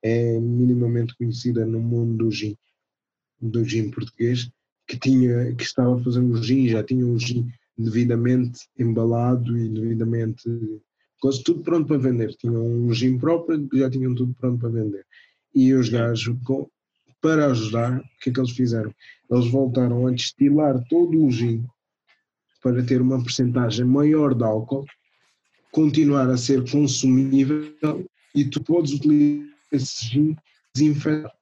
é 0.03 0.39
minimamente 0.39 1.17
conhecida 1.17 1.67
no 1.67 1.81
mundo 1.81 2.25
do 2.25 2.31
gin, 2.31 2.57
do 3.41 3.65
gin 3.65 3.91
português, 3.91 4.49
que 4.87 4.97
tinha, 4.97 5.53
que 5.55 5.65
estava 5.65 5.97
a 5.97 6.03
fazer 6.03 6.21
um 6.21 6.41
gin, 6.41 6.69
já 6.69 6.85
tinha 6.85 7.05
um 7.05 7.19
gin 7.19 7.49
devidamente 7.77 8.61
embalado 8.79 9.57
e 9.57 9.69
devidamente 9.69 10.43
coisa, 11.21 11.43
tudo 11.45 11.63
pronto 11.63 11.87
para 11.87 11.99
vender. 11.99 12.35
Tinham 12.37 12.65
um 12.65 12.93
gin 12.93 13.19
próprio, 13.19 13.69
já 13.73 13.91
tinham 13.91 14.15
tudo 14.15 14.35
pronto 14.35 14.61
para 14.61 14.71
vender. 14.71 15.05
E 15.55 15.75
os 15.75 15.89
gajos, 15.89 16.37
para 17.21 17.47
ajudar, 17.47 17.99
o 17.99 18.03
que 18.21 18.31
é 18.31 18.33
que 18.33 18.41
eles 18.41 18.53
fizeram? 18.53 18.95
Eles 19.31 19.51
voltaram 19.51 20.07
a 20.07 20.11
destilar 20.11 20.83
todo 20.89 21.25
o 21.25 21.31
gin 21.31 21.65
para 22.63 22.83
ter 22.83 23.01
uma 23.01 23.23
percentagem 23.23 23.85
maior 23.85 24.35
de 24.35 24.45
álcool, 24.45 24.85
continuar 25.73 26.29
a 26.29 26.37
ser 26.37 26.69
consumível 26.71 27.73
e 28.35 28.45
tu 28.45 28.63
podes 28.63 28.93
utilizar 28.93 29.47
esse 29.73 30.07
gin 30.07 30.37
desinfetado. 30.75 31.33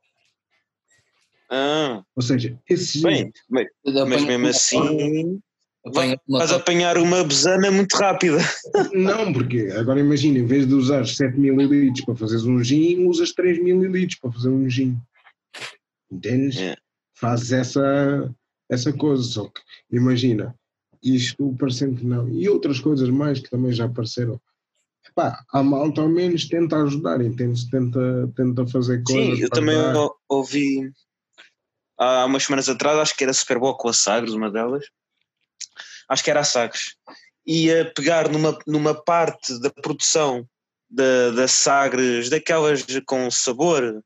Ah, 1.49 2.03
Ou 2.17 2.23
seja, 2.23 2.59
esse 2.69 2.99
gin 2.99 3.03
bem, 3.05 3.33
bem, 3.49 3.67
mas 3.85 4.25
mesmo 4.25 4.49
assim 4.49 5.41
uma 5.87 6.17
vais 6.29 6.51
apanhar 6.51 6.99
uma 6.99 7.23
besana 7.23 7.71
muito 7.71 7.95
rápida. 7.95 8.39
Não, 8.93 9.33
porque 9.33 9.73
agora 9.77 10.01
imagina, 10.01 10.39
em 10.39 10.47
vez 10.47 10.67
de 10.67 10.75
usar 10.75 11.07
7 11.07 11.39
ml 11.39 11.93
para 12.05 12.17
fazeres 12.17 12.45
um 12.45 12.62
gin, 12.62 13.07
usas 13.07 13.33
3 13.33 13.59
ml 13.59 14.09
para 14.21 14.33
fazer 14.33 14.49
um 14.49 14.69
gin. 14.69 14.97
Entendes? 16.11 16.57
É. 16.59 16.77
Fazes 17.14 17.53
essa, 17.53 18.35
essa 18.71 18.92
coisa, 18.92 19.23
só 19.23 19.49
que 19.49 19.61
imagina, 19.90 20.55
isto 21.03 21.55
parecendo 21.59 21.97
que 21.97 22.05
não, 22.05 22.29
e 22.29 22.49
outras 22.49 22.79
coisas 22.81 23.09
mais 23.09 23.40
que 23.40 23.51
também 23.51 23.73
já 23.73 23.87
apareceram. 23.87 24.40
Epá, 25.09 25.42
a 25.53 25.62
malta 25.62 26.01
ao 26.01 26.09
menos 26.09 26.49
tenta 26.49 26.83
ajudar, 26.83 27.21
entendes? 27.21 27.64
Tenta, 27.71 28.01
tenta 28.37 28.66
fazer 28.66 29.03
coisas. 29.03 29.38
Sim, 29.38 29.42
eu 29.42 29.49
também 29.49 29.77
ouvi 30.29 30.92
há 31.99 32.25
umas 32.27 32.45
semanas 32.45 32.69
atrás, 32.69 32.99
acho 32.99 33.16
que 33.16 33.25
era 33.25 33.33
Super 33.33 33.59
Bowl 33.59 33.77
com 33.77 33.88
a 33.88 33.92
Sagres, 33.92 34.35
uma 34.35 34.51
delas. 34.51 34.85
Acho 36.09 36.23
que 36.23 36.31
era 36.31 36.40
a 36.40 36.45
Sagres. 36.45 36.97
Ia 37.47 37.92
pegar 37.95 38.29
numa, 38.29 38.59
numa 38.66 38.95
parte 38.95 39.59
da 39.61 39.71
produção 39.71 40.47
da, 40.90 41.31
da 41.31 41.49
Sagres, 41.49 42.29
daquelas 42.29 42.85
com 43.07 43.31
sabor, 43.31 44.03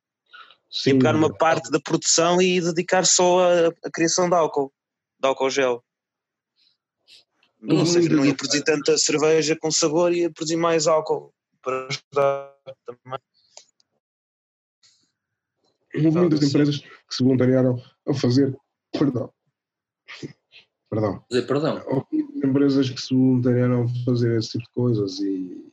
E 0.87 0.93
pegar 0.93 1.17
uma 1.17 1.33
parte 1.33 1.71
da 1.71 1.81
produção 1.81 2.41
e 2.41 2.61
dedicar 2.61 3.05
só 3.05 3.41
a 3.85 3.91
criação 3.93 4.29
de 4.29 4.37
álcool, 4.37 4.73
de 5.21 5.27
álcool 5.27 5.51
gel. 5.51 5.85
Não, 7.61 7.79
Não, 7.79 7.87
sei, 7.87 8.09
não 8.09 8.19
não 8.19 8.25
ia 8.25 8.35
produzir 8.35 8.63
tanta 8.63 8.97
cerveja 8.97 9.57
com 9.57 9.71
sabor, 9.71 10.13
ia 10.13 10.31
produzir 10.31 10.57
mais 10.57 10.87
álcool 10.87 11.35
para 11.61 11.89
ajudar 11.89 12.55
também. 12.87 13.21
Houve 15.95 16.11
muitas 16.11 16.41
Sim. 16.41 16.47
empresas 16.47 16.79
que 16.79 17.15
se 17.15 17.23
voluntariaram 17.25 17.83
a 18.09 18.15
fazer. 18.15 18.57
Perdão. 18.93 19.33
Perdão. 20.89 21.25
Dizer 21.29 21.47
perdão. 21.47 21.83
Houve 21.87 22.07
muitas 22.13 22.45
empresas 22.45 22.91
que 22.91 23.01
se 23.01 23.15
voluntariaram 23.15 23.85
a 23.85 24.05
fazer 24.05 24.39
esse 24.39 24.51
tipo 24.51 24.65
de 24.65 24.71
coisas 24.71 25.19
e, 25.21 25.70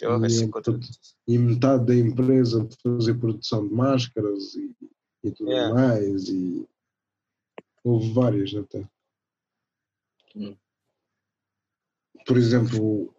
Já 0.00 0.16
vai 0.16 0.30
ser 0.30 0.44
E, 0.44 0.48
contra- 0.48 0.78
e 1.26 1.38
metade 1.38 1.86
da 1.86 1.94
empresa 1.94 2.64
de 2.64 2.76
fazer 2.82 3.14
produção 3.14 3.66
de 3.66 3.74
máscaras 3.74 4.54
e, 4.54 4.74
e 5.24 5.30
tudo 5.32 5.50
Yeah. 5.50 5.74
mais. 5.74 6.28
E 6.28 6.66
houve 7.84 8.12
várias 8.12 8.54
até. 8.54 8.88
Hum. 10.36 10.56
Por 12.26 12.36
exemplo, 12.36 13.14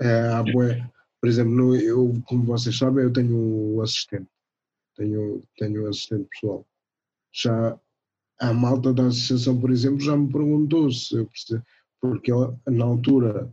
é, 0.00 0.28
há 0.28 0.42
bué- 0.42 0.88
por 1.20 1.28
exemplo, 1.28 1.52
no- 1.52 1.76
eu, 1.76 2.12
como 2.26 2.44
vocês 2.44 2.76
sabem, 2.76 3.04
eu 3.04 3.12
tenho 3.12 3.36
um 3.36 3.80
assistente. 3.82 4.28
Tenho, 4.96 5.42
tenho 5.56 5.84
um 5.84 5.88
assistente 5.88 6.28
pessoal. 6.30 6.66
Já 7.32 7.78
a 8.38 8.52
malta 8.52 8.92
da 8.92 9.06
associação, 9.06 9.58
por 9.60 9.70
exemplo, 9.70 10.00
já 10.00 10.16
me 10.16 10.30
perguntou 10.30 10.90
se 10.92 11.14
eu 11.16 11.26
perce- 11.26 11.62
porque 12.00 12.30
ela, 12.30 12.58
na 12.66 12.84
altura 12.84 13.52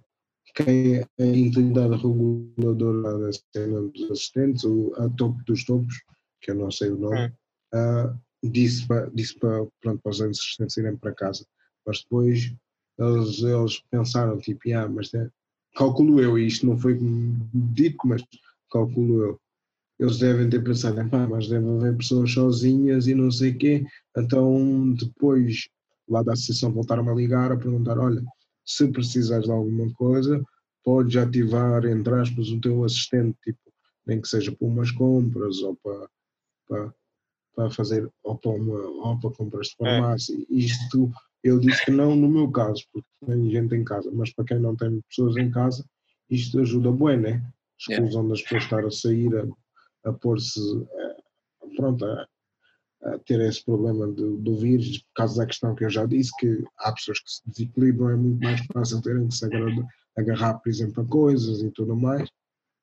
quem 0.54 0.98
é 0.98 1.08
a 1.20 1.26
entidade 1.26 1.96
reguladora 1.96 3.20
da 3.20 3.32
cena 3.54 3.82
dos 3.82 4.12
assistentes, 4.12 4.64
a 4.98 5.10
topo 5.10 5.42
dos 5.46 5.66
topos, 5.66 5.96
que 6.42 6.52
eu 6.52 6.56
não 6.56 6.72
sei 6.72 6.90
o 6.92 6.98
nome, 6.98 7.34
ah, 7.74 8.16
disse 8.44 8.88
para 8.88 9.10
disse 9.12 9.38
para, 9.38 9.66
pronto, 9.82 10.02
para 10.02 10.12
os 10.12 10.22
assistentes 10.22 10.78
irem 10.78 10.96
para 10.98 11.14
casa. 11.14 11.46
Mas 11.86 12.02
depois 12.02 12.54
eles, 12.98 13.42
eles 13.42 13.82
pensaram, 13.90 14.38
tipo, 14.38 14.62
ah, 14.74 14.88
mas 14.88 15.14
é, 15.14 15.30
calculo 15.76 16.20
eu, 16.20 16.38
e 16.38 16.48
isto 16.48 16.66
não 16.66 16.78
foi 16.78 16.98
dito, 17.54 17.98
mas 18.06 18.24
calculo 18.72 19.24
eu. 19.24 19.40
Eles 20.00 20.18
devem 20.18 20.50
ter 20.50 20.64
pensado, 20.64 21.10
pá, 21.10 21.28
mas 21.28 21.50
deve 21.50 21.68
haver 21.68 21.98
pessoas 21.98 22.32
sozinhas 22.32 23.08
e 23.08 23.14
não 23.14 23.30
sei 23.30 23.52
o 23.52 23.58
quê. 23.58 23.86
Então 24.18 24.94
depois 24.94 25.70
lá 26.08 26.24
da 26.24 26.34
associação 26.34 26.72
voltaram 26.72 27.08
a 27.10 27.14
ligar 27.14 27.52
a 27.52 27.58
perguntar, 27.58 27.98
olha, 27.98 28.24
se 28.70 28.88
precisares 28.88 29.46
de 29.46 29.52
alguma 29.52 29.92
coisa, 29.94 30.44
podes 30.84 31.16
ativar, 31.16 31.84
entre 31.86 32.14
aspas, 32.14 32.50
o 32.50 32.62
teu 32.62 32.84
assistente, 32.84 33.36
tipo, 33.44 33.60
nem 34.06 34.22
que 34.22 34.28
seja 34.28 34.52
para 34.52 34.68
umas 34.68 34.92
compras 34.92 35.60
ou 35.64 35.76
para, 35.78 36.10
para, 36.68 36.94
para 37.56 37.72
fazer, 37.72 38.08
ou 38.24 38.38
para, 38.38 38.52
uma, 38.52 38.80
ou 38.80 39.20
para 39.20 39.32
compras 39.32 39.68
de 39.68 39.76
É. 39.80 40.00
farmácia. 40.00 40.46
Isto, 40.50 41.12
eu 41.44 41.60
disse 41.60 41.84
que 41.84 41.92
não 41.92 42.16
no 42.16 42.30
meu 42.30 42.52
caso, 42.52 42.84
porque 42.94 43.08
tem 43.26 43.50
gente 43.50 43.74
em 43.76 43.84
casa, 43.84 44.12
mas 44.14 44.32
para 44.34 44.46
quem 44.46 44.60
não 44.60 44.76
tem 44.76 45.02
pessoas 45.10 45.36
em 45.38 45.50
casa, 45.50 45.84
isto 46.30 46.60
ajuda 46.60 46.92
bem, 46.92 47.18
né? 47.18 47.52
Exclusão 47.80 48.28
das 48.28 48.44
pessoas 48.44 48.64
estar 48.64 48.86
a 48.86 48.92
sair, 48.92 49.36
a, 49.36 50.10
a 50.10 50.14
pôr-se, 50.14 50.60
eh, 50.60 51.18
pronto, 51.76 52.06
a 52.06 52.28
ter 53.26 53.40
esse 53.42 53.64
problema 53.64 54.08
do, 54.08 54.38
do 54.38 54.58
vírus, 54.58 54.98
por 55.00 55.14
causa 55.16 55.38
da 55.38 55.46
questão 55.46 55.74
que 55.76 55.86
eu 55.86 55.90
já 55.90 56.06
disse, 56.06 56.32
que 56.38 56.64
há 56.80 56.92
pessoas 56.92 57.20
que 57.20 57.32
se 57.32 57.42
desequilibram, 57.50 58.10
é 58.10 58.16
muito 58.16 58.44
mais 58.44 58.60
fácil 58.74 59.02
terem 59.02 59.28
que 59.28 59.36
se 59.36 59.46
agarrar, 59.46 59.88
agarrar, 60.18 60.54
por 60.60 60.70
exemplo, 60.70 61.04
a 61.04 61.06
coisas 61.08 61.62
e 61.64 61.72
tudo 61.72 61.96
mais. 61.96 62.30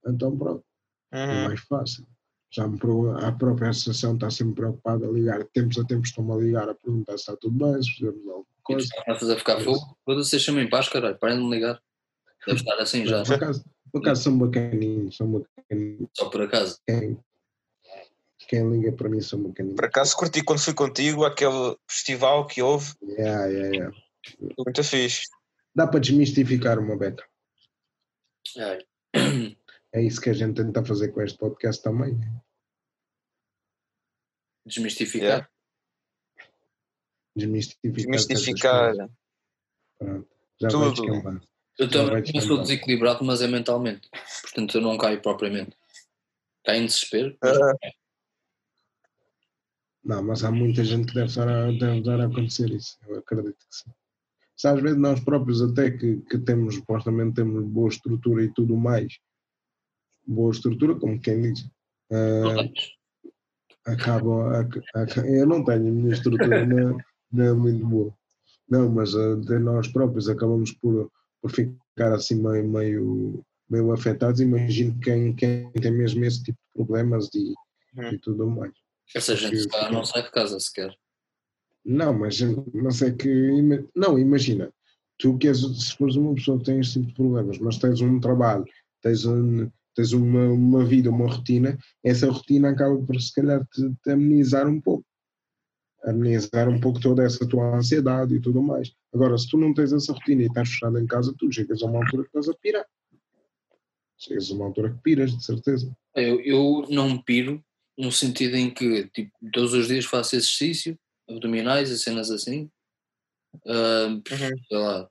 Então, 0.07 0.37
pronto, 0.37 0.65
é 1.13 1.35
Uhum. 1.35 1.45
mais 1.45 1.61
fácil. 1.61 2.07
Já 2.53 2.65
a 2.65 3.33
própria 3.33 3.71
associação 3.71 4.15
está 4.15 4.31
sempre 4.31 4.55
preocupada 4.55 5.07
a 5.07 5.11
ligar, 5.11 5.41
de 5.43 5.51
tempos 5.51 5.79
a 5.79 5.85
tempos 5.85 6.09
estão-me 6.09 6.33
a 6.33 6.37
ligar 6.37 6.69
a 6.69 6.75
perguntar 6.75 7.13
se 7.13 7.19
está 7.25 7.37
tudo 7.37 7.57
bem, 7.73 7.83
se 7.83 7.91
fizemos 7.93 8.27
alguma 8.27 8.47
coisa. 8.63 8.85
estás 8.87 9.17
a 9.17 9.21
fazer 9.21 9.37
ficar 9.39 9.61
fogo? 9.61 9.99
Foda-se, 10.05 10.31
vocês 10.31 10.43
chamem 10.43 10.69
paz, 10.71 10.89
caralho. 10.89 11.19
Parem 11.19 11.39
de 11.39 11.45
me 11.45 11.51
ligar. 11.51 11.81
Deve 12.47 12.61
estar 12.61 12.79
assim 12.79 13.05
já, 13.05 13.23
Por 13.25 13.35
acaso, 13.35 13.65
por 13.93 14.01
acaso 14.01 14.23
são 14.23 14.39
bacaninhos, 14.39 15.17
são 15.17 15.31
bacaninhos. 15.31 16.09
só 16.17 16.29
por 16.31 16.43
acaso. 16.43 16.79
Quem, 16.87 17.19
quem 18.49 18.71
liga 18.71 18.93
para 18.93 19.09
mim 19.09 19.21
são 19.21 19.43
bacaninhos. 19.43 19.77
Por 19.77 19.85
acaso 19.85 20.17
curti 20.17 20.43
quando 20.43 20.61
fui 20.61 20.75
contigo 20.75 21.25
aquele 21.25 21.77
festival 21.89 22.47
que 22.47 22.63
houve, 22.63 22.95
Yeah, 23.03 23.47
yeah, 23.47 23.77
yeah. 23.77 23.97
muito 24.59 24.83
fixe. 24.85 25.29
Dá 25.75 25.87
para 25.87 26.01
desmistificar 26.01 26.79
uma 26.79 26.97
beca. 26.97 27.27
Ai. 28.59 28.79
É 29.93 30.03
isso 30.03 30.21
que 30.21 30.31
a 30.31 30.33
gente 30.33 30.63
tenta 30.63 30.85
fazer 30.85 31.09
com 31.09 31.23
este 31.23 31.39
podcast 31.39 31.83
também. 31.83 32.19
Desmistificar. 34.67 35.27
Yeah. 35.27 35.51
Desmistificar. 37.37 38.17
Desmistificar. 38.17 38.95
Pronto. 39.99 40.29
Já 40.61 40.69
vai 40.69 40.95
Tudo. 40.95 41.41
Eu 41.79 41.87
Não 41.87 41.93
também 41.93 42.25
eu 42.35 42.41
sou 42.41 42.61
desequilibrado, 42.63 43.23
mas 43.23 43.43
é 43.43 43.47
mentalmente. 43.47 44.09
Portanto, 44.43 44.79
eu 44.79 44.81
não 44.81 44.97
caio 44.97 45.21
propriamente. 45.21 45.77
Caio 46.65 46.83
em 46.83 46.87
desespero. 46.87 47.37
Ah, 47.43 47.73
Não, 50.07 50.23
mas 50.23 50.45
há 50.45 50.53
muita 50.53 50.85
gente 50.85 51.09
que 51.09 51.15
deve 51.15 51.27
estar 51.27 51.49
a, 51.49 51.67
deve 51.73 51.99
estar 51.99 52.21
a 52.21 52.27
acontecer 52.27 52.71
isso. 52.71 52.97
Eu 53.09 53.19
acredito 53.19 53.57
que 53.57 53.67
sim. 53.77 53.91
Se 54.57 54.69
às 54.69 54.81
vezes 54.81 54.97
nós 54.97 55.19
próprios 55.21 55.61
até 55.61 55.91
que, 55.91 56.19
que 56.31 56.39
temos, 56.39 56.77
supostamente 56.77 57.35
temos 57.35 57.65
boa 57.67 57.89
estrutura 57.89 58.45
e 58.45 58.53
tudo 58.55 58.77
mais, 58.77 59.19
boa 60.27 60.53
estrutura, 60.53 60.95
como 60.95 61.21
quem 61.21 61.43
diz, 61.43 61.69
Não 62.11 62.51
ah, 62.53 62.57
tens. 62.57 62.93
acabam, 63.85 64.49
ac- 64.55 64.81
ac- 64.95 65.19
eu 65.27 65.45
não 65.47 65.65
tenho, 65.65 65.89
a 65.89 65.91
minha 65.93 66.13
estrutura 66.13 66.65
não, 66.65 66.99
não 67.33 67.45
é 67.45 67.53
muito 67.53 67.85
boa. 67.87 68.15
Não, 68.69 68.89
mas 68.91 69.15
ah, 69.15 69.35
de 69.37 69.59
nós 69.59 69.89
próprios 69.89 70.29
acabamos 70.29 70.73
por, 70.73 71.11
por 71.43 71.51
ficar 71.51 72.13
assim 72.15 72.41
meio, 72.41 72.67
meio, 72.69 73.45
meio 73.69 73.93
afetados. 73.93 74.41
Imagino 74.41 74.99
quem, 75.01 75.35
quem 75.35 75.71
tem 75.73 75.93
mesmo 75.93 76.25
esse 76.25 76.43
tipo 76.45 76.59
de 76.59 76.75
problemas 76.85 77.29
e, 77.35 77.53
Uhum. 77.99 78.13
e 78.13 78.19
tudo 78.19 78.47
mais. 78.47 78.73
Essa 79.15 79.37
gente 79.37 79.69
calhar 79.69 79.93
não 79.93 80.05
sai 80.05 80.23
de 80.23 80.31
casa 80.31 80.59
sequer. 80.59 80.97
Não, 81.85 82.13
mas, 82.13 82.41
mas 82.75 83.01
é 83.03 83.13
que. 83.13 83.89
Não, 83.95 84.19
imagina, 84.19 84.73
tu 85.19 85.39
que 85.39 85.49
és, 85.49 85.59
se 85.59 85.97
fores 85.97 86.17
uma 86.17 86.35
pessoa 86.35 86.59
que 86.59 86.65
tem 86.65 86.81
este 86.81 86.95
tipo 86.95 87.07
de 87.07 87.15
problemas, 87.15 87.59
mas 87.59 87.79
tens 87.79 88.01
um 88.01 88.19
trabalho, 88.19 88.65
tens, 89.01 89.25
um, 89.25 89.71
tens 89.95 90.13
uma, 90.13 90.49
uma 90.49 90.85
vida, 90.85 91.11
uma 91.11 91.29
rotina, 91.29 91.79
essa 92.03 92.31
rotina 92.31 92.71
acaba 92.71 92.97
por 92.99 93.21
se 93.21 93.33
calhar 93.33 93.65
te, 93.69 93.89
te 94.03 94.11
amenizar 94.11 94.67
um 94.67 94.81
pouco. 94.81 95.05
Amenizar 96.05 96.69
um 96.69 96.81
pouco 96.81 97.01
toda 97.01 97.25
essa 97.25 97.49
tua 97.49 97.77
ansiedade 97.77 98.35
e 98.35 98.41
tudo 98.41 98.61
mais. 98.63 98.93
Agora, 99.15 99.39
se 99.39 99.49
tu 99.49 99.57
não 99.57 99.73
tens 99.73 99.93
essa 99.93 100.13
rotina 100.13 100.43
e 100.43 100.47
estás 100.47 100.69
fechado 100.69 100.99
em 100.99 101.07
casa, 101.07 101.35
tu 101.39 101.51
chegas 101.53 101.83
a 101.83 101.87
uma 101.87 101.99
altura 101.99 102.23
que 102.25 102.29
estás 102.29 102.49
a 102.49 102.55
pirar. 102.55 102.87
Chegas 104.19 104.51
a 104.51 104.55
uma 104.55 104.67
altura 104.67 104.93
que 104.93 105.03
piras, 105.03 105.37
de 105.37 105.45
certeza. 105.45 105.97
Eu, 106.15 106.41
eu 106.41 106.87
não 106.91 107.19
piro 107.23 107.63
no 107.99 108.13
sentido 108.13 108.57
em 108.57 108.71
que 108.71 109.09
tipo, 109.09 109.31
todos 109.53 109.73
os 109.73 109.89
dias 109.89 110.05
faço 110.05 110.37
exercício, 110.37 110.99
abdominais 111.29 111.91
e 111.91 111.99
cenas 111.99 112.31
assim. 112.31 112.71
Ah, 113.67 114.07
Uhum. 114.09 114.23
sei 114.69 114.79
lá. 114.79 115.09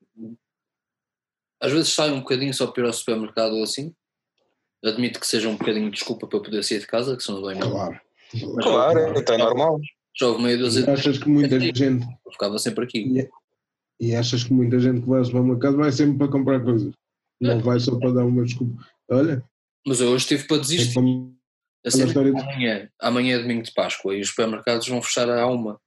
Às 1.62 1.71
vezes 1.71 1.93
saio 1.93 2.13
um 2.13 2.19
bocadinho 2.19 2.54
só 2.54 2.67
para 2.67 2.84
ir 2.84 2.88
ao 2.88 2.93
supermercado 2.93 3.54
ou 3.56 3.63
assim. 3.63 3.93
Admito 4.84 5.19
que 5.19 5.26
seja 5.26 5.50
um 5.50 5.58
bocadinho 5.58 5.86
de 5.86 5.98
desculpa 5.98 6.28
para 6.28 6.39
poder 6.39 6.63
sair 6.63 6.80
de 6.80 6.86
casa, 6.88 7.17
que 7.17 7.24
se 7.24 7.32
não 7.32 7.41
dói 7.41 7.56
nada. 7.56 7.71
Claro. 7.71 8.02
Claro, 8.62 9.17
então 9.19 9.36
é 9.36 9.38
normal. 9.38 9.80
Jogo 10.17 10.48
E 10.48 10.58
de 10.58 10.89
achas 10.89 11.17
que 11.17 11.28
muita 11.28 11.60
gente 11.60 11.84
eu 11.84 12.32
ficava 12.32 12.58
sempre 12.60 12.84
aqui. 12.86 13.00
E, 14.00 14.08
e 14.08 14.15
achas 14.15 14.43
que 14.43 14.54
muita 14.54 14.80
gente 14.80 15.02
que 15.02 15.08
vai 15.08 15.19
ao 15.19 15.26
supermercado 15.26 15.78
vai 15.78 15.91
sempre 15.91 16.17
para 16.17 16.28
comprar 16.32 16.63
coisas. 16.63 16.93
Não 17.41 17.60
vai 17.60 17.80
só 17.80 17.98
para 17.98 18.12
dar 18.12 18.26
uma 18.26 18.43
desculpa. 18.43 18.82
Olha, 19.10 19.43
Mas 19.86 20.00
eu 20.02 20.10
hoje 20.10 20.28
tive 20.28 20.48
para 20.48 20.58
é 20.58 20.60
desistir. 20.60 20.93
como 20.93 21.35
A 21.86 21.92
cena 21.92 22.10
é 22.12 22.14
de- 22.14 22.30
amanhã, 22.40 22.90
amanhã 23.00 23.36
é 23.36 23.40
domingo 23.42 23.64
de 23.64 23.72
Páscoa 23.74 24.16
e 24.16 24.22
os 24.22 24.30
supermercados 24.30 24.88
vão 24.88 25.02
fechar 25.02 25.30
à 25.30 25.46
uma. 25.48 25.80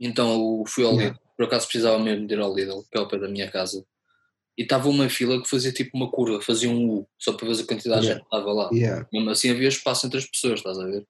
Então 0.00 0.32
eu 0.32 0.64
fui 0.66 0.84
ao 0.84 0.92
Yeah. 0.92 1.12
Lidl, 1.14 1.20
por 1.36 1.46
acaso 1.46 1.66
precisava 1.66 1.98
mesmo 1.98 2.26
de 2.26 2.34
ir 2.34 2.40
ao 2.40 2.54
Lidl, 2.54 2.82
que 2.90 2.98
é 2.98 3.00
ao 3.00 3.08
pé 3.08 3.18
da 3.18 3.28
minha 3.28 3.50
casa. 3.50 3.84
E 4.58 4.62
estava 4.62 4.88
uma 4.88 5.08
fila 5.08 5.40
que 5.42 5.48
fazia 5.48 5.72
tipo 5.72 5.96
uma 5.96 6.10
curva, 6.10 6.42
fazia 6.42 6.68
um 6.68 6.88
U, 6.90 7.08
só 7.18 7.32
para 7.32 7.46
ver 7.48 7.62
a 7.62 7.66
quantidade 7.66 8.00
de 8.02 8.06
Yeah. 8.08 8.14
gente 8.14 8.20
que 8.28 8.36
estava 8.36 8.52
lá. 8.52 8.70
Yeah. 8.72 9.08
Mesmo 9.12 9.30
assim 9.30 9.50
havia 9.50 9.68
espaço 9.68 10.06
entre 10.06 10.18
as 10.18 10.26
pessoas, 10.26 10.54
estás 10.58 10.78
a 10.78 10.84
ver? 10.84 11.06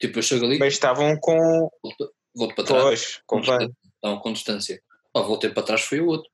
Tipo, 0.00 0.18
eu 0.18 0.22
chego 0.22 0.44
ali, 0.46 0.58
Mas 0.58 0.74
estavam 0.74 1.16
com. 1.18 1.68
volto, 1.82 2.14
volto 2.34 2.54
para 2.54 2.64
trás, 2.64 2.82
Pois, 2.82 3.20
com 3.26 3.40
estavam 3.40 4.18
com 4.20 4.32
distância. 4.32 4.80
Pá, 5.12 5.20
voltei 5.22 5.50
para 5.50 5.62
trás, 5.62 5.80
foi 5.82 6.00
o 6.00 6.06
outro. 6.06 6.30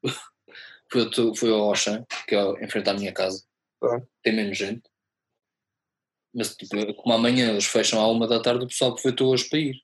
foi, 0.93 1.01
outro- 1.03 1.35
foi 1.35 1.51
ao 1.51 1.63
Auchan, 1.69 2.05
que 2.29 2.35
é 2.35 2.65
em 2.65 2.69
frente 2.69 2.91
à 2.91 2.95
minha 2.95 3.13
casa. 3.13 3.43
Ah. 3.83 4.01
Tem 4.23 4.35
menos 4.35 4.57
gente. 4.59 4.83
Mas 6.35 6.55
tipo, 6.57 6.95
como 6.95 7.15
amanhã 7.15 7.51
eles 7.51 7.67
fecham 7.67 8.01
à 8.01 8.09
uma 8.09 8.27
da 8.27 8.41
tarde, 8.41 8.65
o 8.65 8.69
pessoal 8.69 8.93
aproveitou 8.93 9.31
hoje 9.33 9.49
para 9.49 9.59
ir. 9.59 9.77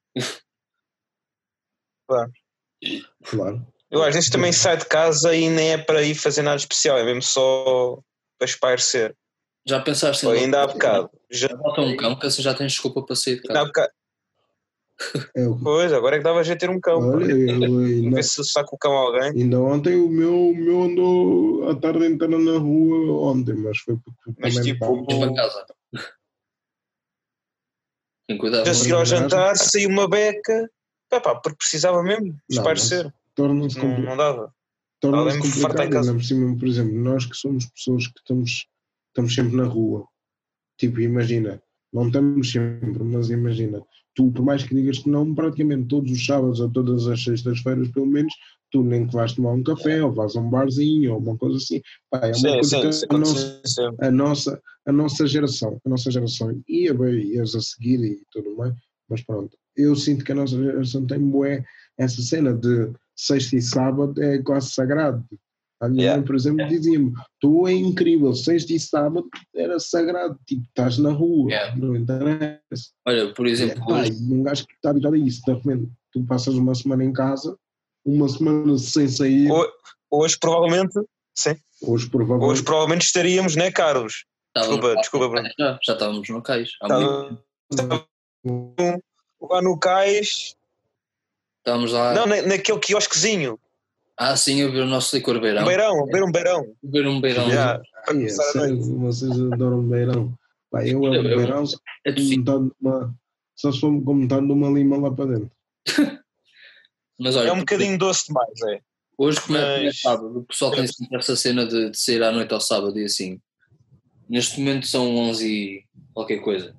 Claro. 3.25 3.67
Eu 3.91 4.03
às 4.03 4.15
vezes 4.15 4.31
também 4.31 4.53
saio 4.53 4.79
de 4.79 4.87
casa 4.87 5.35
e 5.35 5.49
nem 5.49 5.73
é 5.73 5.79
para 5.79 6.03
ir 6.03 6.15
fazer 6.15 6.43
nada 6.43 6.57
especial, 6.57 6.99
é 6.99 7.05
mesmo 7.05 7.23
só 7.23 7.99
para 8.39 8.47
espairecer. 8.47 9.15
Já 9.67 9.81
pensaste 9.81 10.27
em 10.27 10.31
ainda 10.31 10.63
há 10.63 10.67
bocado. 10.67 11.11
Já, 11.31 11.49
Bota 11.55 11.83
um 11.83 11.97
cão, 11.97 12.19
que 12.19 12.27
assim 12.27 12.43
já 12.43 12.55
tens 12.55 12.73
desculpa 12.73 13.03
para 13.03 13.17
sair 13.17 13.41
de 13.41 13.49
ainda 13.49 13.61
há 13.61 13.65
casa. 13.65 13.67
bocado. 13.67 13.93
É, 15.37 15.47
o- 15.47 15.59
Pois, 15.63 15.93
agora 15.93 16.17
é 16.17 16.19
que 16.19 16.25
dava 16.25 16.41
a 16.41 16.57
ter 16.57 16.71
um 16.71 16.81
cão. 16.81 16.99
olha, 16.99 17.33
eu 17.33 17.79
ainda, 17.79 18.17
ver 18.17 18.25
se 18.25 18.43
saco 18.45 18.77
o 18.77 18.79
cão 18.79 18.93
a 18.97 19.01
alguém. 19.01 19.43
ainda 19.43 19.61
ontem 19.61 19.97
o 19.97 20.09
meu, 20.09 20.49
o 20.51 20.57
meu 20.57 20.83
andou 20.83 21.69
a 21.71 21.75
tarde 21.77 22.07
inteira 22.07 22.39
na 22.39 22.59
rua 22.59 23.31
ontem, 23.33 23.55
mas 23.55 23.79
foi 23.79 23.97
porque 23.97 24.41
Mas, 24.41 24.55
também 24.55 24.73
tipo, 24.73 25.19
para 25.19 25.35
casa. 25.35 25.67
A 28.29 28.75
seguir 28.75 28.93
ao 28.93 29.05
jantar 29.05 29.57
saiu 29.57 29.89
uma 29.89 30.09
beca. 30.09 30.71
Pá, 31.09 31.21
pá, 31.21 31.35
porque 31.37 31.57
precisava 31.57 32.03
mesmo 32.03 32.39
espairecer. 32.51 33.13
torna-se 33.35 33.79
Não, 33.79 33.99
não 33.99 34.17
dava. 34.17 34.55
torna-se 35.01 35.39
complicado, 35.39 35.91
casa. 35.91 36.11
ainda 36.11 36.13
por 36.13 36.25
cima, 36.25 36.59
por 36.59 36.69
exemplo, 36.69 36.95
nós 36.95 37.25
que 37.25 37.37
somos 37.37 37.65
pessoas 37.67 38.07
que 38.07 38.19
estamos, 38.19 38.67
estamos 39.09 39.35
sempre 39.35 39.57
na 39.57 39.65
rua, 39.65 40.07
tipo, 40.77 41.01
imagina, 41.01 41.63
não 41.93 42.09
estamos 42.09 42.51
sempre, 42.51 43.03
mas 43.03 43.31
imagina, 43.31 43.83
tu, 44.15 44.31
por 44.31 44.45
mais 44.45 44.63
que 44.63 44.75
digas 44.75 44.99
que 44.99 45.09
não, 45.09 45.35
praticamente 45.35 45.89
todos 45.89 46.13
os 46.13 46.27
sábados 46.27 46.61
ou 46.61 46.71
todas 46.71 47.07
as 47.07 47.23
sextas-feiras, 47.23 47.89
pelo 47.89 48.07
menos, 48.07 48.35
tu 48.71 48.83
nem 48.83 49.07
que 49.07 49.15
vais 49.15 49.33
tomar 49.33 49.53
um 49.53 49.63
café 49.63 50.03
ou 50.03 50.13
vais 50.13 50.37
a 50.37 50.41
um 50.41 50.51
barzinho 50.51 51.15
ou 51.15 51.19
uma 51.19 51.37
coisa 51.37 51.57
assim, 51.57 51.81
pá, 52.11 52.21
é 52.23 52.27
uma 52.29 52.35
Sim, 52.35 52.53
coisa 52.55 52.69
sim, 52.69 52.81
que 52.81 52.89
isso 52.89 53.07
a 53.09 53.19
nossa, 53.19 53.63
a 54.01 54.11
nossa, 54.11 54.63
a 54.87 54.93
nossa 54.93 55.27
geração, 55.27 55.81
a 55.85 55.89
nossa 55.89 56.11
geração 56.11 56.61
ia 56.69 56.95
bem, 56.95 57.21
ias 57.35 57.55
a 57.55 57.61
seguir 57.61 58.03
e 58.05 58.23
tudo 58.33 58.57
mais, 58.57 58.75
mas 59.09 59.23
pronto, 59.23 59.57
eu 59.77 59.95
sinto 59.97 60.25
que 60.25 60.33
a 60.33 60.35
nossa 60.35 60.57
geração 60.57 61.07
tem 61.07 61.21
bué 61.21 61.65
essa 61.99 62.21
cena 62.23 62.53
de 62.53 62.91
sexta 63.17 63.57
e 63.57 63.63
sábado 63.63 64.21
é 64.23 64.39
quase 64.43 64.71
sagrado. 64.71 65.25
A 65.81 65.89
minha 65.89 66.03
Yeah. 66.03 66.19
mãe, 66.19 66.27
por 66.27 66.35
exemplo, 66.35 66.67
dizia-me, 66.67 67.13
tu 67.41 67.69
é 67.69 67.73
incrível, 67.73 68.35
sexta 68.35 68.73
e 68.73 68.81
sábado 68.81 69.29
era 69.55 69.79
sagrado, 69.79 70.37
tipo, 70.45 70.63
estás 70.65 70.99
na 70.99 71.13
rua, 71.13 71.51
Yeah. 71.51 71.77
não 71.77 71.95
interessa. 71.95 72.91
Olha, 73.07 73.33
por 73.33 73.47
exemplo, 73.47 73.87
Pá, 73.87 74.01
hoje, 74.01 74.13
e 74.13 74.35
um 74.35 74.43
gajo 74.43 74.67
que 74.67 74.75
está 74.75 74.91
habituado 74.91 75.15
a 75.15 75.19
isso, 75.19 75.41
de 75.47 75.53
repente, 75.53 75.89
tu 76.13 76.25
passas 76.25 76.55
uma 76.57 76.75
semana 76.75 77.05
em 77.05 77.13
casa, 77.13 77.57
uma 78.05 78.29
semana 78.29 78.79
sem 78.79 79.09
sair, 79.09 79.51
Ho- 79.51 79.73
Hoje, 80.11 80.39
provavelmente, 80.39 80.95
sim, 81.35 81.55
hoje 81.83 82.09
provavelmente 82.09 82.51
hoje 82.51 82.63
provavelmente 82.63 83.03
estaríamos, 83.03 83.57
né, 83.57 83.71
Carlos? 83.71 84.25
estávamos 84.49 84.77
Desculpa, 84.77 84.95
no- 84.95 85.01
desculpa, 85.01 85.29
Bruno. 85.29 85.49
Já, 85.59 85.79
já 85.85 85.93
estávamos 85.93 86.29
no 86.31 86.43
cais. 86.43 86.71
Há 86.81 86.89
muito- 86.89 87.43
Estava- 87.71 88.07
estava 88.43 89.03
lá 89.43 89.63
no 89.63 89.79
cais. 89.79 90.55
Estávamos 91.59 91.93
lá. 91.93 92.15
Não, 92.15 92.27
na- 92.27 92.43
naquele 92.43 92.79
quiosquezinho. 92.79 93.59
Ah, 94.17 94.37
sim, 94.37 94.63
a 94.63 94.69
ver 94.69 94.81
o 94.83 94.87
nosso 94.87 95.15
licor 95.15 95.39
beirão. 95.41 95.63
Um 95.63 95.67
beirão, 95.67 96.05
beber 96.07 96.23
um 96.25 96.33
beirão. 96.33 96.75
Ver 96.83 97.07
um 97.07 97.21
beirão. 97.21 97.47
Ai, 98.09 98.25
é 98.25 98.29
sério, 98.29 98.75
noite. 98.77 98.91
vocês 98.99 99.31
adoram 99.53 99.83
beirão. 99.83 100.35
Pá, 100.71 100.85
eu 100.85 101.05
amo 101.05 101.15
Eu- 101.15 101.23
eu- 101.25 101.37
beirão, 101.37 101.65
É 102.05 102.13
só 103.55 103.71
se 103.73 103.81
for 103.81 104.03
com 104.03 104.15
metade 104.15 104.47
de 104.47 104.53
uma 104.53 104.69
lima 104.71 104.97
lá 104.99 105.11
para 105.15 105.27
dentro. 105.27 105.51
Mas 107.19 107.35
olha, 107.37 107.49
É 107.49 107.53
um 107.53 107.61
bocadinho 107.61 107.99
doce 107.99 108.29
demais, 108.29 108.61
é. 108.63 108.81
hoje 109.17 109.41
como 109.41 109.59
é, 109.59 109.83
é 109.83 109.85
mas- 109.87 110.01
sábado, 110.01 110.39
o 110.39 110.45
pessoal 110.45 110.71
tem 110.71 110.87
sempre 110.87 111.19
essa 111.19 111.35
cena 111.37 111.67
de, 111.67 111.91
de 111.91 111.99
sair 111.99 112.23
à 112.23 112.31
noite 112.31 112.55
ao 112.55 112.61
sábado 112.61 112.99
e 112.99 113.05
assim. 113.05 113.41
Neste 114.29 114.61
momento 114.61 114.87
são 114.87 115.17
11 115.17 115.47
e 115.49 115.85
qualquer 116.13 116.39
coisa. 116.39 116.77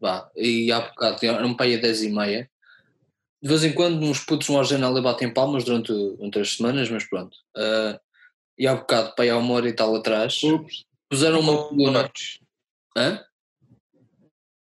Vá, 0.00 0.30
e 0.36 0.70
há 0.70 0.80
bocado, 0.80 1.26
era 1.26 1.46
um 1.46 1.54
pai 1.56 1.74
a 1.74 1.78
10 1.78 2.02
e 2.04 2.08
meia. 2.10 2.50
De 3.42 3.48
vez 3.48 3.64
em 3.64 3.72
quando 3.72 4.02
uns 4.02 4.20
putos 4.24 4.46
vão 4.46 4.60
à 4.60 4.62
janela 4.62 4.98
e 4.98 5.02
batem 5.02 5.32
palmas 5.32 5.64
durante, 5.64 5.92
durante 5.92 6.38
as 6.38 6.56
semanas, 6.56 6.88
mas 6.88 7.04
pronto. 7.04 7.36
Ah, 7.56 8.00
e 8.58 8.66
há 8.66 8.74
bocado, 8.74 9.14
pai 9.14 9.28
há 9.28 9.36
uma 9.36 9.54
hora 9.54 9.68
e 9.68 9.72
tal 9.72 9.94
atrás, 9.94 10.42
Ups, 10.42 10.84
puseram 11.10 11.40
uma 11.40 11.68
coluna. 11.68 12.10
Hã? 12.96 13.22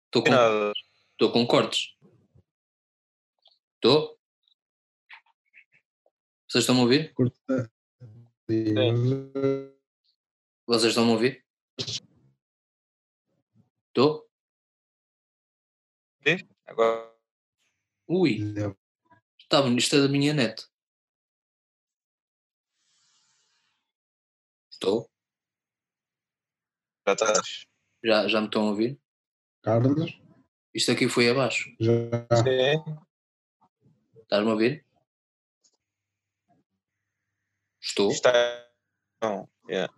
Estou 0.05 0.23
com, 0.23 0.31
estou 1.13 1.31
com 1.31 1.45
cortes. 1.47 1.93
Estou? 3.75 4.16
Vocês 6.47 6.63
estão 6.63 6.77
a 6.77 6.81
ouvir? 6.81 7.13
corta. 7.13 7.71
Eh, 8.49 9.73
Vocês 10.65 10.91
estão 10.91 11.07
a 11.09 11.11
ouvir? 11.11 11.45
Estou? 13.87 14.27
Agora. 16.65 17.13
Ui, 18.07 18.37
estava 19.39 19.69
nisto 19.69 19.95
é 19.95 20.01
da 20.01 20.07
minha 20.07 20.33
net. 20.33 20.65
Estou? 24.71 25.09
Já 27.05 27.13
estás. 27.13 27.65
Já, 28.03 28.27
já 28.27 28.39
me 28.41 28.47
estão 28.47 28.67
a 28.67 28.69
ouvir? 28.71 28.99
Carlos, 29.63 30.17
Isto 30.73 30.91
aqui 30.91 31.09
foi 31.09 31.29
abaixo. 31.29 31.69
já 31.79 31.93
Sim. 32.43 32.83
Estás-me 34.21 34.49
a 34.49 34.53
ouvir? 34.53 34.85
Estou? 37.87 38.11
Está. 38.11 38.31
Não. 39.23 39.49
Yeah. 39.69 39.93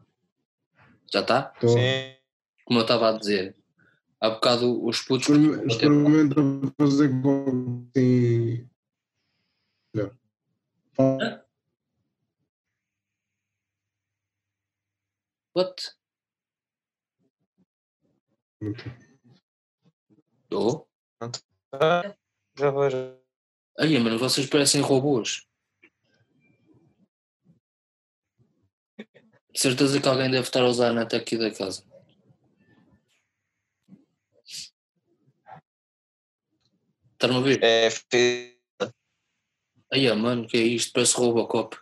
Já 1.12 1.22
está? 1.22 1.52
estou. 1.56 1.70
Sim. 1.70 2.16
Como 2.66 2.80
eu 2.80 2.84
estava 2.84 3.10
a 3.10 3.18
dizer, 3.18 3.58
há 4.22 4.30
bocado 4.30 4.86
os 4.86 5.02
putos. 5.02 5.28
Experim- 5.28 5.66
Experimenta 5.68 6.36
fazer 6.80 7.10
com 7.22 7.90
assim. 7.96 8.70
Olha. 9.96 10.20
Fala. 10.94 11.46
What? 15.56 15.92
Estou? 20.44 20.88
Ah, 21.74 22.16
Já 22.58 22.72
vejo. 22.72 23.18
Ai, 23.80 23.98
mano, 23.98 24.20
vocês 24.20 24.46
parecem 24.48 24.82
robôs. 24.82 25.49
De 29.54 29.60
certeza 29.60 30.02
que 30.02 30.08
alguém 30.10 30.32
deve 30.32 30.48
estar 30.48 30.62
a 30.64 30.68
usar 30.68 30.90
a 30.90 30.94
net 30.94 31.16
aqui 31.16 31.38
da 31.38 31.52
casa. 31.52 31.84
Estás-me 37.14 37.36
a 37.36 37.40
ouvir? 37.40 37.60
É. 37.64 37.90
fi- 37.92 38.58
Ai, 39.94 40.12
mano, 40.16 40.48
que 40.48 40.58
é 40.58 40.62
isto? 40.62 40.94
Parece 40.94 41.16
Robocop. 41.18 41.78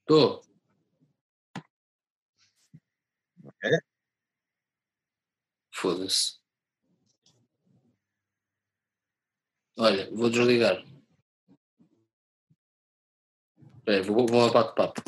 Estou. 0.00 0.42
É? 3.62 3.78
Foda-se. 5.70 6.40
Olha, 9.76 10.08
vou 10.12 10.30
desligar. 10.30 10.84
Espera 13.78 13.98
aí, 13.98 14.02
vou, 14.02 14.26
vou 14.26 14.42
ao 14.42 14.52
bate-papo. 14.52 15.02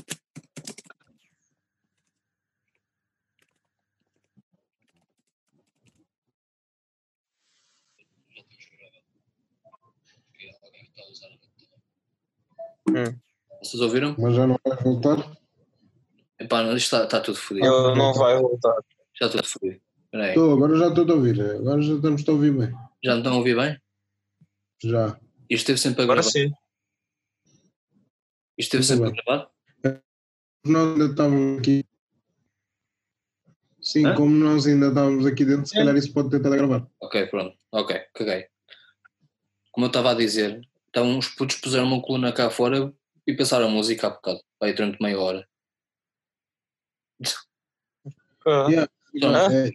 Hum. 12.89 13.19
Vocês 13.63 13.83
ouviram? 13.83 14.15
Mas 14.19 14.35
já 14.35 14.47
não 14.47 14.59
vai 14.65 14.77
voltar? 14.83 15.37
Epá, 16.39 16.63
não, 16.63 16.77
isto 16.77 16.95
está, 16.95 17.05
está 17.05 17.21
tudo 17.21 17.39
fodido. 17.39 17.67
Ele 17.67 17.95
não 17.97 18.13
vai 18.15 18.39
voltar. 18.39 18.77
Já 19.19 19.27
está 19.27 19.39
tudo 19.39 19.49
fodido. 19.49 19.81
Estou, 20.13 20.53
agora 20.55 20.77
já 20.77 20.89
estou 20.89 21.11
a 21.11 21.15
ouvir. 21.15 21.41
Agora 21.41 21.83
já 21.83 21.95
estamos 21.95 22.29
a 22.29 22.33
ouvir 22.33 22.53
bem. 22.53 22.73
Já 23.03 23.13
me 23.13 23.19
estão 23.19 23.33
a 23.33 23.37
ouvir 23.37 23.57
bem? 23.57 23.81
Já. 24.83 25.19
Isto 25.49 25.73
esteve 25.73 25.79
sempre 25.79 26.01
a 26.03 26.05
Agora 26.05 26.21
gravar. 26.21 26.31
sim. 26.31 26.53
Isto 28.59 28.77
esteve 28.79 28.85
Muito 28.87 28.87
sempre 28.87 29.07
a 29.07 29.11
bem. 29.11 29.25
gravar? 29.25 30.03
Nós 30.65 30.89
ainda 30.93 31.05
estávamos 31.07 31.59
aqui. 31.61 31.85
Sim, 33.81 34.07
Hã? 34.07 34.15
como 34.17 34.31
nós 34.35 34.67
ainda 34.67 34.89
estávamos 34.89 35.27
aqui 35.27 35.45
dentro, 35.45 35.67
se 35.67 35.75
calhar 35.75 35.97
isso 35.97 36.13
pode 36.13 36.31
tentar 36.31 36.51
gravar. 36.51 36.87
Ok, 37.01 37.27
pronto. 37.29 37.57
Ok, 37.71 37.97
caguei. 38.15 38.49
Como 39.71 39.87
eu 39.87 39.89
estava 39.89 40.11
a 40.11 40.15
dizer, 40.15 40.61
então 40.89 41.19
os 41.19 41.29
putos 41.29 41.57
puseram 41.59 41.87
uma 41.87 42.03
coluna 42.03 42.33
cá 42.33 42.51
fora 42.51 42.93
e 43.27 43.35
pensaram 43.35 43.67
a 43.67 43.71
música 43.71 44.09
há 44.09 44.11
bocado. 44.11 44.41
Vai 44.59 44.73
durante 44.73 45.01
meia 45.01 45.21
hora. 45.21 45.49
Ah, 48.47 48.67
Yeah. 48.69 48.91
Então, 49.15 49.35
Ah? 49.35 49.49
É. 49.53 49.71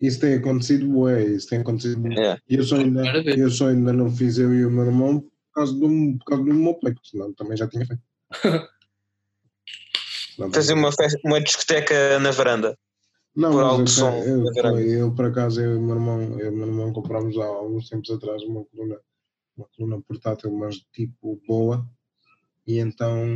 isso 0.00 0.20
tem 0.20 0.34
acontecido, 0.34 0.88
bué, 0.88 1.24
isso 1.24 1.48
tem 1.48 1.60
acontecido. 1.60 2.00
bué. 2.00 2.38
E 2.48 2.54
eu 2.56 2.64
só, 2.64 2.76
ainda, 2.76 3.02
eu 3.36 3.50
só 3.50 3.68
ainda 3.68 3.92
não 3.92 4.10
fiz 4.10 4.38
eu 4.38 4.54
e 4.54 4.64
o 4.64 4.70
meu 4.70 4.86
irmão 4.86 5.20
por 5.20 5.30
causa 5.54 5.74
do, 5.74 6.18
por 6.18 6.24
causa 6.24 6.44
do 6.44 6.54
meu 6.54 6.74
pai, 6.74 6.92
porque 6.94 7.08
senão 7.10 7.32
também 7.34 7.56
já 7.56 7.68
tinha 7.68 7.86
feito. 7.86 8.02
Fazer 10.54 10.72
uma, 10.72 10.90
festa, 10.90 11.20
uma 11.22 11.38
discoteca 11.40 12.18
na 12.18 12.30
varanda. 12.30 12.78
Não, 13.36 13.52
por 13.52 13.80
eu, 13.80 13.86
som 13.86 14.10
eu, 14.24 14.44
varanda. 14.54 14.80
eu, 14.80 15.14
por 15.14 15.26
acaso, 15.26 15.60
eu 15.60 15.74
e 15.74 15.76
o 15.76 15.82
meu 15.82 15.96
irmão, 15.96 16.38
eu 16.38 16.46
e 16.46 16.48
o 16.48 16.56
meu 16.56 16.66
irmão 16.66 16.92
comprámos 16.92 17.36
há 17.36 17.44
alguns 17.44 17.88
tempos 17.88 18.10
atrás 18.10 18.42
uma 18.42 18.64
coluna, 18.64 18.98
uma 19.56 19.66
coluna 19.76 20.00
portátil, 20.00 20.50
mas 20.52 20.76
tipo 20.92 21.40
boa, 21.46 21.86
E 22.66 22.78
então, 22.78 23.26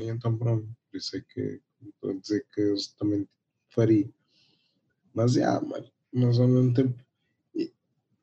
e 0.00 0.08
então 0.08 0.36
pronto, 0.36 0.66
por 0.90 0.98
isso 0.98 1.16
é 1.16 1.20
que 1.20 1.60
estou 1.94 2.10
a 2.10 2.14
dizer 2.14 2.44
que 2.52 2.60
eu 2.60 2.74
também 2.98 3.28
faria. 3.68 4.10
Mas, 5.14 5.36
yeah, 5.36 5.64
mas, 5.64 5.90
mas 6.12 6.38
ao 6.38 6.48
mesmo 6.48 6.74
tempo, 6.74 6.94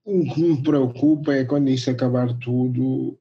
o 0.03 0.33
que 0.33 0.41
me 0.41 0.61
preocupa 0.61 1.33
é 1.33 1.45
quando 1.45 1.69
isto 1.69 1.89
acabar 1.89 2.33
tudo, 2.39 3.17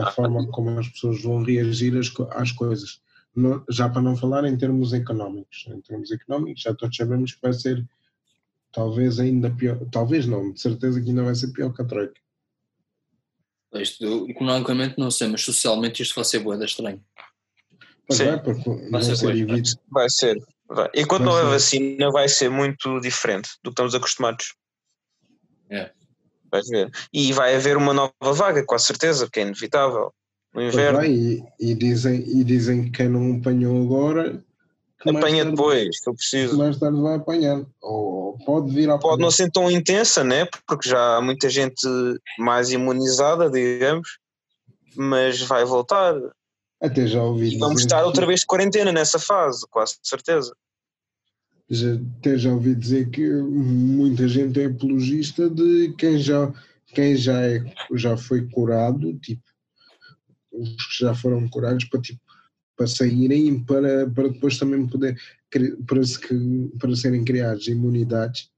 a 0.00 0.10
forma 0.12 0.46
como 0.48 0.70
as 0.78 0.88
pessoas 0.88 1.22
vão 1.22 1.42
reagir 1.42 1.96
às, 1.96 2.12
às 2.30 2.52
coisas. 2.52 3.00
Não- 3.34 3.64
já 3.68 3.88
para 3.88 4.02
não 4.02 4.16
falar 4.16 4.44
em 4.44 4.56
termos 4.56 4.92
económicos. 4.92 5.66
Em 5.68 5.80
termos 5.80 6.10
económicos, 6.10 6.62
já 6.62 6.74
todos 6.74 6.96
sabemos 6.96 7.34
que 7.34 7.42
vai 7.42 7.52
ser 7.52 7.86
talvez 8.72 9.18
ainda 9.20 9.50
pior. 9.50 9.78
Talvez 9.90 10.26
não, 10.26 10.52
de 10.52 10.60
certeza 10.60 11.00
que 11.00 11.08
ainda 11.08 11.22
vai 11.22 11.34
ser 11.34 11.52
pior 11.52 11.72
que 11.72 11.82
a 11.82 11.84
Troika. 11.84 12.20
Isto, 13.74 14.28
economicamente 14.28 14.98
não 14.98 15.10
sei, 15.10 15.28
mas 15.28 15.42
socialmente 15.42 16.02
isto 16.02 16.14
vai 16.14 16.24
ser 16.24 16.38
boeda 16.40 16.64
estranho. 16.64 17.04
Pois 18.06 18.18
Sim. 18.18 18.24
vai, 18.24 18.42
porque 18.42 18.70
vão 18.90 19.02
ser 19.02 19.16
ser. 19.16 19.78
Vai 19.90 20.08
ser. 20.08 20.38
Enquanto 20.94 21.24
Vai 21.24 21.26
não 21.26 21.32
houver 21.32 21.60
ser. 21.60 21.78
vacina, 21.78 22.10
vai 22.10 22.28
ser 22.28 22.50
muito 22.50 23.00
diferente 23.00 23.50
do 23.62 23.70
que 23.70 23.74
estamos 23.74 23.94
acostumados. 23.94 24.54
É. 25.70 25.90
Vais 26.50 26.66
ver. 26.68 26.90
E 27.12 27.32
vai 27.32 27.54
haver 27.56 27.76
uma 27.76 27.92
nova 27.94 28.12
vaga, 28.34 28.64
com 28.64 28.74
a 28.74 28.78
certeza, 28.78 29.28
que 29.30 29.40
é 29.40 29.42
inevitável. 29.42 30.12
No 30.54 30.62
inverno. 30.62 30.98
vai, 30.98 31.10
e, 31.10 31.42
e 31.60 31.74
dizem, 31.74 32.22
e 32.26 32.42
dizem 32.42 32.84
que 32.84 32.90
quem 32.90 33.08
não 33.08 33.36
apanhou 33.36 33.82
agora 33.84 34.42
Apanha 35.00 35.44
tarde- 35.44 35.50
depois, 35.50 35.98
se 35.98 36.08
eu 36.10 36.14
preciso. 36.14 36.58
mais 36.58 36.78
tarde 36.78 37.00
vai 37.00 37.16
apanhar. 37.16 37.64
Ou 37.82 38.36
pode 38.44 38.74
vir 38.74 38.90
a 38.90 38.98
Pode 38.98 39.20
não 39.22 39.30
ser 39.30 39.50
tão 39.52 39.70
intensa, 39.70 40.24
né? 40.24 40.46
Porque 40.66 40.88
já 40.88 41.16
há 41.16 41.20
muita 41.20 41.48
gente 41.50 41.86
mais 42.38 42.70
imunizada, 42.70 43.48
digamos, 43.50 44.18
mas 44.96 45.40
vai 45.42 45.64
voltar. 45.64 46.14
Até 46.80 47.06
já 47.06 47.22
ouvi 47.22 47.54
E 47.54 47.58
vamos 47.58 47.76
dizer 47.76 47.86
estar 47.86 48.04
outra 48.04 48.26
vez 48.26 48.40
de 48.40 48.46
quarentena 48.46 48.92
nessa 48.92 49.18
fase, 49.18 49.66
quase 49.70 49.96
certeza. 50.02 50.54
já, 51.68 51.94
até 52.18 52.38
já 52.38 52.52
ouvi 52.52 52.74
dizer 52.74 53.10
que 53.10 53.28
muita 53.28 54.28
gente 54.28 54.60
é 54.60 54.66
apologista 54.66 55.50
de 55.50 55.92
quem 55.98 56.18
já, 56.18 56.52
quem 56.86 57.16
já, 57.16 57.40
é, 57.40 57.64
já 57.94 58.16
foi 58.16 58.48
curado, 58.48 59.18
tipo, 59.18 59.42
os 60.52 60.86
que 60.86 61.04
já 61.04 61.14
foram 61.14 61.48
curados 61.48 61.84
para, 61.86 62.00
tipo, 62.00 62.20
para 62.76 62.86
saírem 62.86 63.62
para, 63.64 64.08
para 64.10 64.28
depois 64.28 64.56
também 64.56 64.86
poder 64.86 65.20
para, 65.86 66.04
se, 66.04 66.20
para 66.78 66.94
serem 66.94 67.24
criados 67.24 67.66
imunidades 67.66 68.50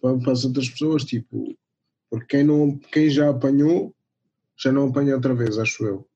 para, 0.00 0.18
para 0.18 0.32
as 0.32 0.44
outras 0.44 0.70
pessoas, 0.70 1.04
tipo, 1.04 1.54
porque 2.10 2.38
quem, 2.38 2.44
não, 2.44 2.78
quem 2.78 3.10
já 3.10 3.28
apanhou 3.28 3.94
já 4.56 4.72
não 4.72 4.88
apanha 4.88 5.14
outra 5.14 5.34
vez, 5.34 5.56
acho 5.58 5.84
eu. 5.84 6.08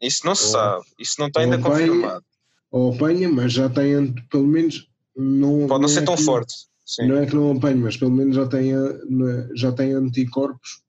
Isso 0.00 0.24
não 0.26 0.34
se 0.34 0.44
Ou- 0.46 0.50
sabe, 0.52 0.84
isso 0.98 1.16
não 1.18 1.26
está 1.28 1.40
ainda 1.40 1.56
apanha, 1.56 1.88
confirmado. 1.88 2.24
Ou 2.70 2.94
apanha, 2.94 3.28
mas 3.28 3.52
já 3.52 3.68
tem, 3.68 4.14
pelo 4.30 4.46
menos, 4.46 4.88
não, 5.16 5.66
Pode 5.66 5.82
não 5.82 5.88
ser 5.88 6.00
é 6.00 6.04
tão 6.04 6.16
que- 6.16 6.22
forte. 6.24 6.54
Sim. 6.86 7.06
Não 7.06 7.16
é 7.18 7.26
que 7.26 7.34
não 7.36 7.52
apanhe, 7.56 7.76
mas 7.78 7.96
pelo 7.96 8.10
menos 8.10 8.34
já 8.34 8.46
tem, 8.46 8.72
não 9.08 9.28
é- 9.28 9.48
já 9.54 9.70
tem 9.70 9.92
anticorpos 9.92 10.80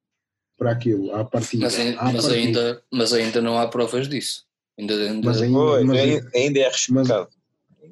para 0.57 0.71
aquilo, 0.71 1.13
à 1.13 1.23
partida. 1.25 1.63
Mas, 1.65 1.77
ai- 1.79 1.95
à 1.95 2.03
mas 2.05 2.25
partida. 2.25 2.33
ainda, 2.35 2.83
mas 2.91 3.13
ainda 3.13 3.41
não 3.41 3.57
há 3.59 3.67
provas 3.67 4.07
disso. 4.07 4.45
Ainda, 4.79 4.93
ainda 4.95 5.27
Mas 5.27 5.41
ainda, 5.41 5.59
mas 5.85 5.99
ainda, 5.99 6.31
ainda 6.33 6.59
é 6.59 6.65
arriscado. 6.67 7.27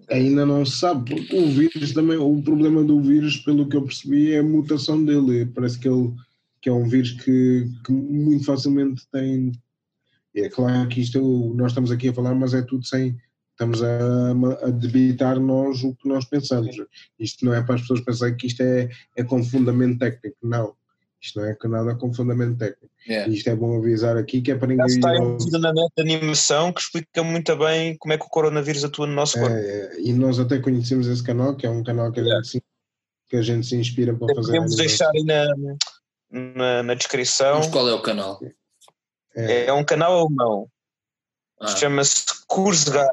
ainda 0.10 0.46
não 0.46 0.66
se 0.66 0.78
sabe, 0.78 1.14
porque 1.14 1.36
o 1.36 1.48
vírus 1.52 1.92
também, 1.94 2.18
o 2.18 2.42
problema 2.42 2.84
do 2.84 3.00
vírus, 3.02 3.38
pelo 3.38 3.68
que 3.70 3.76
eu 3.76 3.84
percebi, 3.84 4.32
é 4.34 4.40
a 4.40 4.44
mutação 4.44 5.04
dele. 5.04 5.46
Parece 5.48 5.78
que 5.78 5.88
ele 5.88 6.12
que 6.62 6.68
é 6.70 6.74
um 6.74 6.88
vírus 6.90 7.12
que, 7.12 7.70
que 7.86 7.92
muito 7.92 8.44
facilmente 8.46 9.04
tem. 9.12 9.52
É 10.36 10.50
claro 10.50 10.88
que 10.88 11.02
isto 11.02 11.54
nós 11.56 11.72
estamos 11.72 11.92
aqui 11.92 12.10
a 12.10 12.14
falar, 12.14 12.36
mas 12.36 12.54
é 12.54 12.62
tudo 12.62 12.86
sem. 12.86 13.18
Estamos 13.52 13.84
a, 13.84 14.32
a 14.66 14.70
debitar 14.70 15.38
nós 15.38 15.84
o 15.84 15.94
que 15.94 16.08
nós 16.08 16.24
pensamos. 16.24 16.78
Isto 17.20 17.44
não 17.46 17.54
é 17.54 17.62
para 17.62 17.76
as 17.76 17.82
pessoas 17.82 18.00
pensarem 18.00 18.38
que 18.38 18.48
isto 18.48 18.62
é, 18.62 18.90
é 19.18 19.24
com 19.24 19.44
fundamento 19.44 20.00
técnico. 20.00 20.38
Não. 20.42 20.74
Isto 21.22 21.42
não 21.42 21.46
é 21.46 21.58
nada 21.66 21.96
com 21.96 22.14
fundamento 22.14 22.58
técnico. 22.58 22.94
Yeah. 23.08 23.32
Isto 23.32 23.50
é 23.50 23.56
bom 23.56 23.78
avisar 23.78 24.16
aqui 24.16 24.42
que 24.42 24.52
é 24.52 24.56
para 24.56 24.70
ninguém. 24.70 24.86
está 24.86 25.14
em 25.14 25.22
um 25.22 25.32
net 25.34 25.92
de 25.98 26.02
animação 26.02 26.72
que 26.72 26.80
explica 26.80 27.22
muito 27.22 27.54
bem 27.58 27.98
como 27.98 28.14
é 28.14 28.18
que 28.18 28.26
o 28.26 28.30
coronavírus 28.30 28.86
atua 28.86 29.06
no 29.06 29.14
nosso 29.14 29.38
corpo. 29.38 29.54
É, 29.54 29.60
é, 29.60 30.02
e 30.02 30.14
nós 30.14 30.40
até 30.40 30.60
conhecemos 30.60 31.08
esse 31.08 31.22
canal, 31.22 31.56
que 31.58 31.66
é 31.66 31.70
um 31.70 31.84
canal 31.84 32.12
que 32.14 32.22
a, 32.22 32.24
gente, 32.24 32.48
se, 32.48 32.64
que 33.28 33.36
a 33.36 33.42
gente 33.42 33.68
se 33.68 33.76
inspira 33.76 34.16
para 34.16 34.34
fazer. 34.34 34.48
Podemos 34.48 34.80
animação. 34.80 35.12
deixar 35.12 35.12
aí 35.12 35.24
na, 35.26 36.56
na, 36.56 36.84
na 36.84 36.94
descrição. 36.94 37.58
Mas 37.58 37.68
qual 37.68 37.90
é 37.90 37.94
o 37.94 38.02
canal? 38.02 38.40
É, 39.36 39.66
É 39.66 39.74
um 39.74 39.84
canal 39.84 40.20
alemão. 40.20 40.68
Ah, 41.62 41.68
Chama-se 41.68 42.26
Kurzgat, 42.48 43.10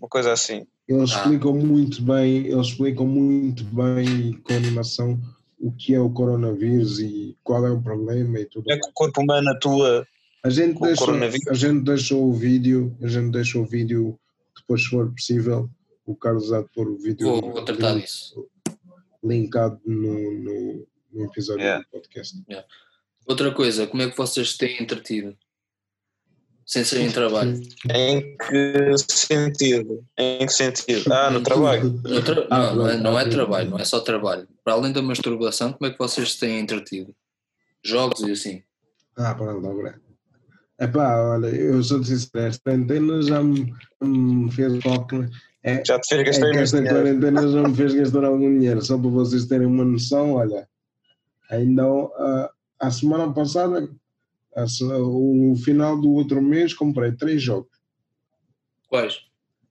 uma 0.00 0.08
coisa 0.08 0.32
assim. 0.32 0.66
eles 0.88 1.12
Ah. 1.12 1.20
explicam 1.22 1.52
muito 1.54 2.02
bem, 2.02 2.46
eles 2.46 2.68
explicam 2.68 3.06
muito 3.06 3.64
bem 3.64 4.32
com 4.42 4.52
animação 4.54 5.20
o 5.58 5.72
que 5.72 5.94
é 5.94 6.00
o 6.00 6.10
coronavírus 6.10 6.98
e 7.00 7.36
qual 7.42 7.64
é 7.66 7.70
o 7.70 7.80
problema 7.80 8.38
e 8.40 8.44
tudo 8.44 8.70
é 8.70 8.78
que 8.78 8.88
o 8.88 8.92
corpo 8.92 9.22
humano 9.22 9.48
atua. 9.50 10.06
A 10.44 10.50
gente, 10.50 10.74
com 10.74 10.84
o 10.84 10.86
deixa, 10.88 11.04
coronavírus? 11.04 11.48
a 11.48 11.54
gente 11.54 11.82
deixou 11.84 12.24
o 12.28 12.32
vídeo, 12.34 12.96
a 13.02 13.08
gente 13.08 13.30
deixou 13.32 13.62
o 13.62 13.66
vídeo, 13.66 14.18
depois 14.56 14.82
se 14.82 14.88
for 14.88 15.10
possível, 15.10 15.68
o 16.04 16.14
Carlos 16.14 16.52
há 16.52 16.60
de 16.62 16.68
pôr 16.68 16.86
o 16.88 16.98
vídeo 16.98 17.26
vou, 17.26 17.40
vou 17.52 17.64
tratar 17.64 17.92
link- 17.94 18.04
disso. 18.04 18.46
linkado 19.24 19.80
no, 19.84 20.32
no, 20.40 20.86
no 21.12 21.24
episódio 21.24 21.62
Yeah. 21.62 21.82
do 21.84 21.90
podcast. 21.90 22.36
Outra 23.26 23.52
coisa, 23.52 23.86
como 23.88 24.02
é 24.02 24.10
que 24.10 24.16
vocês 24.16 24.56
têm 24.56 24.80
entretido? 24.80 25.36
Sem 26.66 26.82
ser 26.82 27.00
em 27.02 27.10
trabalho. 27.12 27.60
Em 27.94 28.36
que 28.36 28.98
sentido? 29.08 30.04
Em 30.18 30.44
que 30.44 30.52
sentido? 30.52 31.12
Ah, 31.12 31.30
no 31.30 31.40
trabalho. 31.40 31.92
No 32.04 32.22
tra- 32.22 32.46
Ah, 32.50 32.74
não, 32.74 32.76
não 32.76 32.88
é, 32.88 32.96
não 32.96 33.18
é 33.20 33.28
trabalho, 33.28 33.70
não 33.70 33.78
é 33.78 33.84
só 33.84 34.00
trabalho. 34.00 34.48
Para 34.64 34.72
além 34.74 34.92
da 34.92 35.00
masturbação, 35.00 35.72
como 35.72 35.88
é 35.88 35.92
que 35.92 35.98
vocês 35.98 36.34
têm 36.34 36.58
entretido? 36.58 37.14
Jogos 37.84 38.20
e 38.22 38.32
assim. 38.32 38.62
Ah, 39.16 39.32
pronto, 39.34 39.60
dobra. 39.62 40.00
Epá, 40.78 41.16
olha, 41.36 41.46
eu 41.46 41.80
sou 41.84 42.02
sincero, 42.02 42.46
esta 42.46 42.62
quarentena 42.64 43.22
já 43.22 43.40
me, 43.42 43.72
me 44.02 44.50
fez 44.50 44.82
foco. 44.82 45.24
É, 45.62 45.82
Já 45.84 45.98
te 46.00 46.08
fez 46.08 46.20
é 46.20 46.24
gastar 46.24 46.46
que 46.50 46.56
imenso 46.56 46.76
esta 46.76 46.78
dinheiro. 46.78 46.98
quarentena 47.20 47.48
já 47.48 47.68
me 47.68 47.74
fez 47.76 47.94
gastar 47.94 48.24
algum 48.24 48.58
dinheiro, 48.58 48.82
só 48.84 48.98
para 48.98 49.08
vocês 49.10 49.46
terem 49.46 49.66
uma 49.68 49.84
noção, 49.84 50.32
olha, 50.34 50.68
ainda 51.48 51.82
ah, 51.84 52.50
a 52.80 52.90
semana 52.90 53.32
passada, 53.32 53.88
o 54.64 55.54
final 55.56 56.00
do 56.00 56.10
outro 56.12 56.40
mês, 56.42 56.72
comprei 56.72 57.12
três 57.12 57.42
jogos. 57.42 57.70
Quais? 58.88 59.20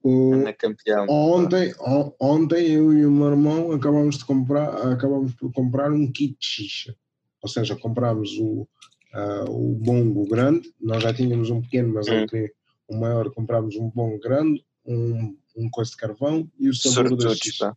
O, 0.02 0.34
Ana 0.34 0.52
campeão. 0.52 1.06
ontem, 1.08 1.74
on- 1.80 2.12
ontem 2.20 2.70
eu 2.70 2.92
e 2.92 3.04
o 3.04 3.10
meu 3.10 3.26
irmão 3.28 3.72
acabamos 3.72 4.18
de 4.18 4.24
comprar, 4.24 4.92
acabamos 4.92 5.34
por 5.34 5.52
comprar 5.52 5.90
um 5.90 6.10
kit 6.12 6.36
xixa. 6.40 6.94
Ou 7.42 7.48
seja, 7.48 7.74
comprámos 7.74 8.30
o, 8.38 8.68
ah, 9.12 9.44
o 9.48 9.74
bongo 9.74 10.24
grande, 10.28 10.72
nós 10.80 11.02
já 11.02 11.12
tínhamos 11.12 11.50
um 11.50 11.60
pequeno, 11.60 11.92
mas 11.94 12.06
ele 12.06 12.22
Hum. 12.22 12.26
queria 12.26 12.52
um 12.88 12.98
maior, 12.98 13.28
comprámos 13.32 13.74
um 13.74 13.90
bongo 13.90 14.20
grande, 14.20 14.64
um, 14.84 15.36
um 15.56 15.68
coisa 15.70 15.90
de 15.90 15.96
carvão 15.96 16.48
e 16.58 16.68
o 16.68 16.74
sabor 16.74 17.16
da 17.16 17.34
xixa. 17.34 17.70
pá. 17.70 17.76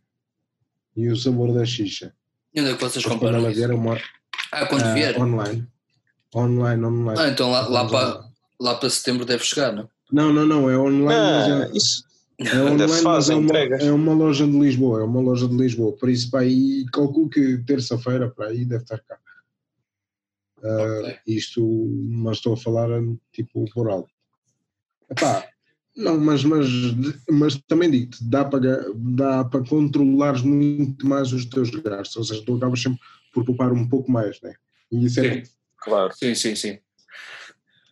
E 0.96 1.08
o 1.08 1.16
sabor 1.16 1.52
da 1.52 1.64
xixa. 1.64 2.14
E 2.54 2.60
onde 2.60 2.70
é 2.70 2.74
que 2.76 2.80
vocês 2.80 3.04
quando 3.04 3.14
compraram 3.14 3.38
ela 3.38 3.50
isso? 3.50 3.58
vier, 3.58 3.72
uma, 3.72 3.96
Ah, 4.52 4.66
quando 4.66 4.82
ah, 4.84 4.94
vier? 4.94 5.18
online. 5.20 5.66
Online, 6.34 6.84
online. 6.84 7.20
Ah, 7.20 7.28
então 7.28 7.50
lá, 7.50 7.68
lá, 7.68 7.88
para, 7.88 8.24
lá 8.60 8.74
para 8.76 8.90
setembro 8.90 9.24
deve 9.24 9.44
chegar, 9.44 9.72
não? 9.72 9.88
Não, 10.12 10.32
não, 10.32 10.46
não, 10.46 10.70
é 10.70 10.76
online, 10.78 11.04
mas 11.06 11.48
Não, 11.48 11.62
é, 11.62 11.70
isso 11.72 12.04
É 12.38 12.56
online, 12.62 12.86
mas 12.88 13.00
fazem 13.02 13.36
é 13.36 13.38
uma, 13.38 13.44
entregas. 13.46 13.82
é 13.82 13.92
uma 13.92 14.12
loja 14.14 14.46
de 14.46 14.58
Lisboa, 14.58 15.00
é 15.00 15.04
uma 15.04 15.20
loja 15.20 15.48
de 15.48 15.56
Lisboa, 15.56 15.92
por 15.96 16.08
isso 16.08 16.30
para 16.30 16.40
aí, 16.40 16.84
calculo 16.92 17.28
que 17.28 17.58
terça-feira 17.66 18.30
para 18.30 18.46
aí 18.48 18.64
deve 18.64 18.82
estar 18.82 18.98
cá. 19.00 19.18
Ah, 20.62 21.00
Ok. 21.00 21.18
Isto, 21.26 21.62
mas 22.10 22.36
estou 22.36 22.52
a 22.54 22.56
falar 22.56 22.88
tipo 23.32 23.64
por 23.72 23.88
alto. 23.90 24.10
Epá, 25.10 25.44
não, 25.96 26.18
mas, 26.18 26.44
mas, 26.44 26.68
mas 27.28 27.56
também 27.66 27.90
digo-te, 27.90 28.22
dá 28.22 28.44
para, 28.44 28.84
dá 28.94 29.44
para 29.44 29.64
controlares 29.64 30.42
muito 30.42 31.06
mais 31.06 31.32
os 31.32 31.44
teus 31.44 31.70
gastos, 31.70 32.16
ou 32.16 32.24
seja, 32.24 32.42
tu 32.44 32.56
acabas 32.56 32.80
sempre 32.80 33.00
por 33.32 33.44
poupar 33.44 33.72
um 33.72 33.88
pouco 33.88 34.10
mais, 34.10 34.40
né? 34.40 34.54
E 34.92 35.04
isso 35.04 35.20
é, 35.20 35.42
Claro, 35.80 36.12
sim, 36.14 36.34
sim. 36.34 36.54
sim. 36.54 36.78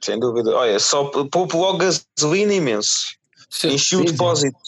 sem 0.02 0.18
dúvida. 0.18 0.54
Olha, 0.54 0.78
só 0.78 1.04
poupo 1.04 1.58
logo 1.58 1.78
gasolina 1.78 2.52
imenso. 2.52 3.16
Sim. 3.50 3.68
Enchi 3.68 3.96
o 3.96 4.00
sim, 4.00 4.06
sim. 4.06 4.12
depósito. 4.12 4.58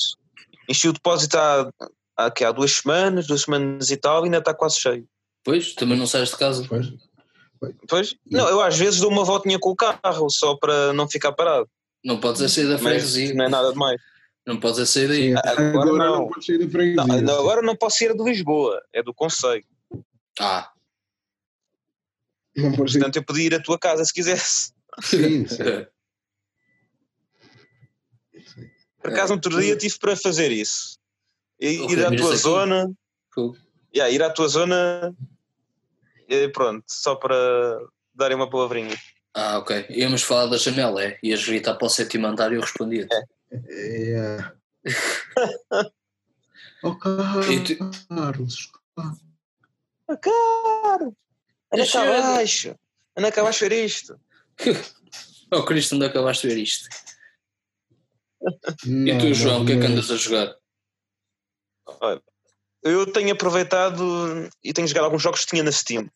Enchi 0.69 0.89
o 0.89 0.93
depósito 0.93 1.37
há, 1.37 1.71
há, 2.17 2.27
aqui, 2.27 2.45
há 2.45 2.53
duas 2.53 2.73
semanas, 2.73 3.27
duas 3.27 3.43
semanas 3.43 3.91
e 3.91 3.97
tal, 3.97 4.23
e 4.23 4.25
ainda 4.25 4.39
está 4.39 4.55
quase 4.55 4.81
cheio. 4.81 5.07
Pois, 5.45 5.75
também 5.75 5.99
não 5.99 6.07
sais 6.07 6.31
de 6.31 6.37
casa. 6.37 6.65
pois, 6.69 6.93
Pois, 7.89 8.15
não, 8.31 8.49
eu 8.49 8.63
às 8.63 8.77
vezes 8.77 9.01
dou 9.01 9.11
uma 9.11 9.25
voltinha 9.25 9.59
com 9.59 9.71
o 9.71 9.77
carro, 9.77 10.31
só 10.31 10.57
para 10.57 10.93
não 10.95 11.09
ficar 11.09 11.33
parado. 11.33 11.69
Não 12.03 12.19
podes 12.19 12.41
é 12.41 12.49
sair 12.49 12.67
da 12.69 12.79
freguesia. 12.79 13.35
não 13.35 13.45
é 13.45 13.49
nada 13.49 13.73
demais. 13.73 14.01
Não 14.47 14.59
podes 14.59 14.79
é 14.79 14.87
sair 14.87 15.09
daí. 15.09 15.29
sim, 15.29 15.35
agora 15.35 15.69
agora, 15.69 15.93
não. 15.93 16.19
não 16.21 16.29
pode 16.29 16.47
sair 16.47 16.59
da 16.59 16.71
freguesia. 16.71 17.23
Não, 17.23 17.39
agora 17.39 17.63
não 17.63 17.77
posso 17.77 18.03
ir 18.03 18.17
de 18.17 18.23
Lisboa, 18.23 18.83
é 18.95 19.03
do 19.03 19.13
Conselho. 19.13 19.65
Ah, 20.41 20.71
Não. 22.57 22.73
Portanto, 22.75 23.17
eu 23.17 23.25
podia 23.25 23.45
ir 23.47 23.55
à 23.55 23.63
tua 23.63 23.79
casa 23.79 24.05
se 24.05 24.13
quisesse. 24.13 24.73
Sim, 25.03 25.47
sim. 25.47 25.57
Por 29.03 29.11
acaso, 29.13 29.29
no 29.29 29.37
outro 29.37 29.61
dia 29.61 29.77
tive 29.77 29.99
para 29.99 30.15
fazer 30.17 30.51
isso. 30.53 30.99
Ir, 31.59 31.81
Ok, 31.81 31.97
ir 31.97 32.05
à 32.05 32.09
tua 32.15 32.29
aqui- 32.31 32.37
zona, 32.43 32.93
Fogo. 33.35 33.57
yeah, 33.95 34.13
ir 34.15 34.23
à 34.23 34.31
tua 34.31 34.47
zona, 34.49 35.15
e 36.29 36.49
pronto, 36.49 36.85
só 36.87 37.15
para 37.17 37.35
darem 38.15 38.37
uma 38.37 38.49
palavrinha. 38.51 38.97
Ah, 39.35 39.59
ok. 39.59 39.87
Íamos 39.91 40.23
falar 40.23 40.47
da 40.47 40.57
janela, 40.59 41.03
é? 41.05 41.19
Ias 41.23 41.45
gritar 41.47 41.75
para 41.77 41.87
o 41.87 41.89
sétimo 41.89 42.27
andar 42.27 42.53
e 42.53 42.57
eu 42.57 42.61
respondia-te. 42.61 43.15
É. 43.53 44.39
oh, 46.83 46.97
E 47.51 47.65
tu- 47.65 47.79
Carlos. 48.09 48.71
Abaixo! 51.73 52.75
Anda 53.17 53.33
cá 53.33 53.41
abaixo 53.41 53.61
ver 53.69 53.85
isto! 53.85 54.19
Oh, 55.53 55.65
Cristo, 55.65 55.97
onde 55.97 56.05
acabaste 56.07 56.47
de 56.47 56.55
ver 56.55 56.63
isto? 56.63 56.89
E 58.85 59.19
tu, 59.19 59.35
João, 59.35 59.63
o 59.63 59.67
que 59.67 59.73
é 59.73 59.81
que 59.81 59.85
andas 59.85 60.09
a 60.09 60.17
jogar? 60.17 60.55
Eu 62.85 63.13
tenho 63.13 63.33
aproveitado 63.33 64.49
e 64.63 64.73
tenho 64.73 64.87
jogado 64.87 65.07
alguns 65.07 65.23
jogos 65.23 65.41
que 65.41 65.51
tinha 65.51 65.65
na 65.65 65.73
Steam. 65.73 66.09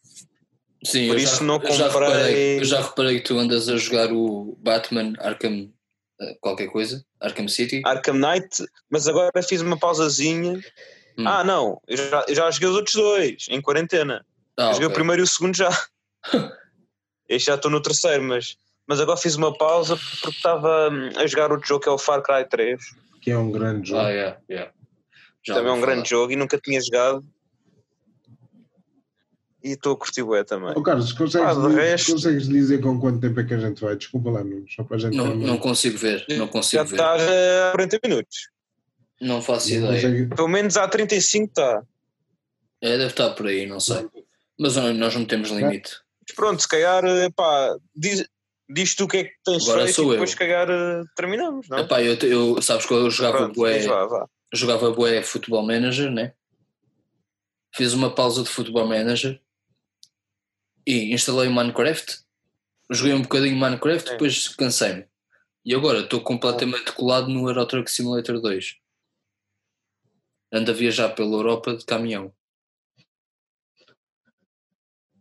Sim, 0.84 1.09
Por 1.09 1.14
eu 1.14 1.18
isso 1.18 1.36
já, 1.38 1.42
não 1.42 1.57
eu 1.57 1.72
já 1.72 1.88
comprei- 1.90 2.11
reparei, 2.12 2.59
eu 2.61 2.64
já 2.64 2.80
reparei 2.80 3.20
que 3.20 3.26
tu 3.26 3.36
andas 3.38 3.68
a 3.68 3.76
jogar 3.76 4.12
o 4.12 4.57
Batman 4.61 5.14
Arkham 5.18 5.72
eh, 6.20 6.36
qualquer 6.40 6.68
coisa, 6.68 7.05
Arkham 7.20 7.48
City. 7.48 7.82
Arkham 7.84 8.14
Knight, 8.14 8.64
mas 8.88 9.09
agora 9.09 9.42
fiz 9.42 9.61
uma 9.62 9.76
pausazinha. 9.76 10.61
Hum. 11.18 11.26
Ah, 11.26 11.42
não, 11.42 11.80
eu 11.88 11.96
já, 11.96 12.24
eu 12.28 12.34
já 12.36 12.50
joguei 12.52 12.68
os 12.68 12.76
outros 12.76 12.94
dois, 12.94 13.46
em 13.50 13.61
quarentena. 13.61 14.24
Ah, 14.57 14.68
eu 14.68 14.72
joguei 14.74 14.86
o 14.86 14.90
ok. 14.90 14.94
primeiro 14.94 15.22
e 15.22 15.24
o 15.24 15.26
segundo 15.26 15.57
já. 15.57 15.68
este 17.28 17.46
já 17.46 17.55
estou 17.57 17.70
no 17.70 17.80
terceiro, 17.82 18.22
mas, 18.22 18.57
mas 18.86 19.00
agora 19.00 19.18
fiz 19.18 19.34
uma 19.34 19.57
pausa 19.57 19.96
porque 19.96 20.28
estava 20.36 20.90
hum, 20.90 21.11
a 21.16 21.26
jogar 21.26 21.50
outro 21.50 21.66
jogo 21.66 21.82
que 21.82 21.88
é 21.88 21.92
o 21.92 21.98
Far 21.98 22.22
Cry 22.22 22.48
3. 22.48 22.80
Que 23.20 23.30
é 23.30 23.38
um 23.38 23.50
grande 23.50 23.88
jogo. 23.88 24.02
Ah, 24.02 24.11
yeah, 24.11 24.38
yeah. 24.50 24.72
Já 25.42 25.55
também 25.55 25.70
é 25.70 25.74
um 25.74 25.80
grande 25.80 26.09
jogo 26.09 26.32
e 26.32 26.36
nunca 26.36 26.59
tinha 26.59 26.80
jogado. 26.80 27.24
E 29.62 29.70
estou 29.70 29.94
a 29.94 29.96
curtir 29.96 30.22
bué 30.22 30.44
também. 30.44 30.74
Oh, 30.76 30.82
Carlos, 30.82 31.12
consegues, 31.12 31.48
Ah, 31.48 31.55
dizer, 31.55 31.80
resto- 31.80 32.12
consegues 32.12 32.46
dizer 32.48 32.82
com 32.82 33.00
quanto 33.00 33.18
tempo 33.20 33.40
é 33.40 33.44
que 33.44 33.55
a 33.55 33.59
gente 33.59 33.80
vai? 33.80 33.96
Desculpa 33.96 34.30
lá, 34.30 34.44
Nuno, 34.44 34.66
só 34.68 34.84
para 34.84 34.96
a 34.96 35.00
gente 35.00 35.16
Não, 35.16 35.34
não 35.34 35.57
consigo 35.59 35.96
ver, 35.96 36.24
não 36.28 36.46
Já 36.46 36.52
consigo 36.52 36.84
ver. 36.84 36.94
está 36.96 37.14
a 37.14 37.72
40 37.72 37.98
minutos. 38.05 38.50
Não 39.22 39.40
faço 39.40 39.70
não 39.70 39.76
ideia. 39.86 39.94
consegue- 39.94 40.34
Pelo 40.36 40.48
menos 40.48 40.76
há 40.76 40.86
35 40.86 41.46
está. 41.46 41.82
É, 42.82 42.90
deve 42.98 43.07
estar 43.07 43.30
por 43.30 43.46
aí, 43.46 43.64
não 43.66 43.80
sei. 43.80 44.07
Mas 44.59 44.76
nós 44.76 45.14
não 45.14 45.24
temos 45.24 45.50
limite. 45.50 45.90
Mas 46.22 46.34
pronto, 46.34 46.62
se 46.62 46.68
calhar, 46.68 47.02
pá, 47.34 47.76
diz, 47.94 48.26
diz 48.68 48.94
tu 48.94 49.05
o 49.05 49.09
que 49.09 49.16
é 49.18 49.24
que 49.24 49.34
tens 49.44 49.68
Agora 49.68 49.84
feito 49.84 50.02
e 50.02 50.11
depois 50.11 50.30
se 50.30 50.36
calhar 50.36 50.70
eh, 50.70 51.02
terminamos, 51.16 51.68
não? 51.68 51.78
Epá, 51.78 52.02
eu, 52.02 52.14
eu, 52.14 52.62
sabes 52.62 52.86
que 52.86 52.94
eu 52.94 53.11
jogava 53.11 53.38
Pronto, 53.38 53.55
bué, 53.55 53.86
lá, 53.86 54.07
vá. 54.07 54.28
jogava 54.52 54.90
bué 54.90 55.22
Futebol 55.22 55.66
Manager, 55.66 56.11
né? 56.11 56.34
Fiz 57.74 57.92
uma 57.92 58.14
pausa 58.14 58.42
de 58.42 58.48
Futebol 58.48 58.86
Manager 58.86 59.40
e 60.86 61.12
instalei 61.12 61.48
o 61.48 61.52
Minecraft. 61.52 62.20
Joguei 62.90 63.14
um 63.14 63.22
bocadinho 63.22 63.57
Minecraft, 63.57 64.11
depois 64.12 64.48
cansei-me. 64.48 65.07
E 65.64 65.74
agora 65.74 66.00
estou 66.00 66.20
completamente 66.20 66.92
colado 66.92 67.28
no 67.28 67.48
Euro 67.48 67.66
Truck 67.66 67.90
Simulator 67.90 68.40
2. 68.40 68.76
Ando 70.52 70.70
a 70.70 70.74
viajar 70.74 71.09
pela 71.11 71.32
Europa 71.32 71.74
de 71.74 71.84
caminhão. 71.84 72.32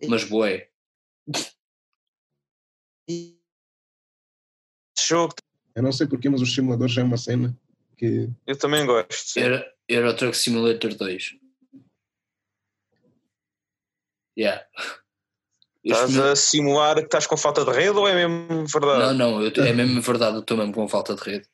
Mas 0.09 0.21
jogo 4.99 5.33
Eu 5.75 5.83
não 5.83 5.91
sei 5.91 6.07
porquê, 6.07 6.29
mas 6.29 6.41
os 6.41 6.53
simuladores 6.53 6.97
é 6.97 7.03
uma 7.03 7.17
cena 7.17 7.57
que 7.97 8.29
eu 8.47 8.57
também 8.57 8.85
gosto. 8.85 9.13
sim. 9.13 9.41
Euro, 9.41 9.65
Euro 9.87 10.15
Truck 10.15 10.37
Simulator 10.37 10.95
2. 10.95 11.35
Yeah. 14.37 14.65
Estás 15.83 16.17
a 16.17 16.33
simular 16.33 16.95
que 16.95 17.01
estás 17.01 17.27
com 17.27 17.35
falta 17.35 17.65
de 17.65 17.71
rede 17.71 17.97
ou 17.97 18.07
é 18.07 18.15
mesmo 18.15 18.65
verdade? 18.67 18.99
Não, 18.99 19.13
não, 19.13 19.41
eu, 19.43 19.51
é 19.65 19.73
mesmo 19.73 20.01
verdade, 20.01 20.37
eu 20.37 20.39
estou 20.39 20.55
mesmo 20.55 20.73
com 20.73 20.87
falta 20.87 21.13
de 21.13 21.21
rede. 21.21 21.47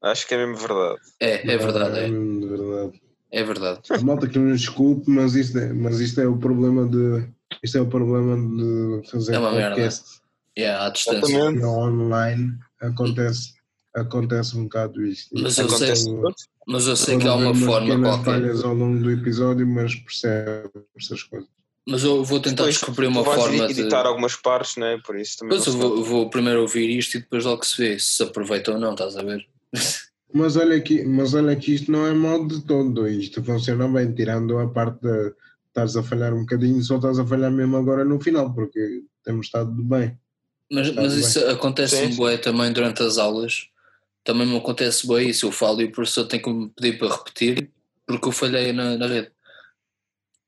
Acho 0.00 0.28
que 0.28 0.34
é 0.34 0.36
mesmo 0.38 0.56
verdade. 0.56 1.00
É, 1.18 1.52
é 1.52 1.58
verdade, 1.58 1.98
é, 1.98 2.06
de 2.06 2.46
verdade. 2.46 3.02
É 3.30 3.42
verdade. 3.42 3.80
A 3.90 3.98
malta 3.98 4.26
que 4.26 4.38
nos 4.38 4.60
desculpe, 4.60 5.10
mas 5.10 5.34
isto 5.34 5.58
é, 5.58 5.72
mas 5.72 6.00
isto 6.00 6.20
é 6.20 6.26
o 6.26 6.36
problema 6.36 6.86
de 6.86 7.28
isto 7.62 7.78
é 7.78 7.80
o 7.80 7.86
problema 7.86 8.36
de 8.36 9.08
fazer 9.10 9.34
É 9.34 9.38
uma 9.38 9.52
merda. 9.52 9.76
podcast 9.76 10.18
Yeah, 10.58 10.86
à 10.86 10.90
distância. 10.90 11.68
Online 11.68 12.58
acontece 12.80 13.52
acontece 13.94 14.56
um 14.56 14.64
bocado 14.64 15.04
isto. 15.04 15.30
Mas 15.40 15.56
eu 15.58 15.68
sei-. 15.68 15.94
Mas 16.66 16.86
eu 16.86 16.96
sei 16.96 17.16
que 17.16 17.26
há 17.26 17.34
uma 17.34 17.54
forma 17.54 17.98
qualquer. 18.00 18.24
falhas 18.24 18.64
ao 18.64 18.74
longo 18.74 19.02
do 19.02 19.10
episódio, 19.10 19.66
mas 19.66 19.94
percebe 19.94 20.70
essas 20.96 21.22
coisas. 21.22 21.48
Mas 21.86 22.04
eu 22.04 22.22
vou 22.22 22.38
tentar 22.38 22.64
Depois 22.64 22.74
descobrir 22.74 23.06
uma 23.06 23.24
forma 23.24 23.66
de. 23.66 23.80
editar 23.80 24.04
algumas 24.04 24.36
partes, 24.36 24.76
né? 24.76 25.00
Por 25.06 25.16
isso 25.16 25.38
também. 25.38 25.56
Mas 25.56 25.66
eu 25.66 25.72
vou, 25.72 26.04
vou 26.04 26.28
primeiro 26.28 26.60
ouvir 26.60 26.90
isto 26.90 27.16
e 27.16 27.20
depois 27.20 27.44
logo 27.44 27.64
se 27.64 27.76
vê 27.80 27.98
se 27.98 28.16
se 28.16 28.22
aproveita 28.22 28.72
ou 28.72 28.78
não, 28.78 28.92
estás 28.92 29.16
a 29.16 29.22
ver? 29.22 29.46
Mas 30.32 30.56
olha 30.56 30.76
aqui, 30.76 31.04
mas 31.04 31.34
olha 31.34 31.56
que 31.56 31.74
isto 31.74 31.90
não 31.90 32.06
é 32.06 32.12
mal 32.12 32.46
de 32.46 32.60
todo, 32.62 33.08
isto 33.08 33.42
funciona 33.42 33.88
bem, 33.88 34.12
tirando 34.12 34.58
a 34.58 34.68
parte 34.68 35.00
de 35.00 35.32
estás 35.68 35.96
a 35.96 36.02
falhar 36.02 36.34
um 36.34 36.40
bocadinho, 36.40 36.82
só 36.82 36.96
estás 36.96 37.18
a 37.18 37.26
falhar 37.26 37.50
mesmo 37.50 37.76
agora 37.76 38.04
no 38.04 38.20
final, 38.20 38.52
porque 38.52 39.02
temos 39.24 39.46
estado 39.46 39.70
bem. 39.70 40.18
Mas, 40.70 40.94
mas 40.94 41.14
bem. 41.14 41.20
isso 41.20 41.46
acontece-me 41.48 42.12
Sim. 42.12 42.16
bué 42.18 42.36
também 42.36 42.72
durante 42.72 43.02
as 43.02 43.16
aulas. 43.16 43.68
Também 44.22 44.46
me 44.46 44.56
acontece 44.56 45.06
bué 45.06 45.22
isso. 45.22 45.46
Eu 45.46 45.52
falo 45.52 45.80
e 45.80 45.86
o 45.86 45.92
professor 45.92 46.26
tem 46.26 46.40
que 46.40 46.52
me 46.52 46.68
pedir 46.68 46.98
para 46.98 47.14
repetir 47.14 47.70
porque 48.06 48.28
eu 48.28 48.32
falhei 48.32 48.72
na, 48.72 48.96
na 48.96 49.06
rede. 49.06 49.30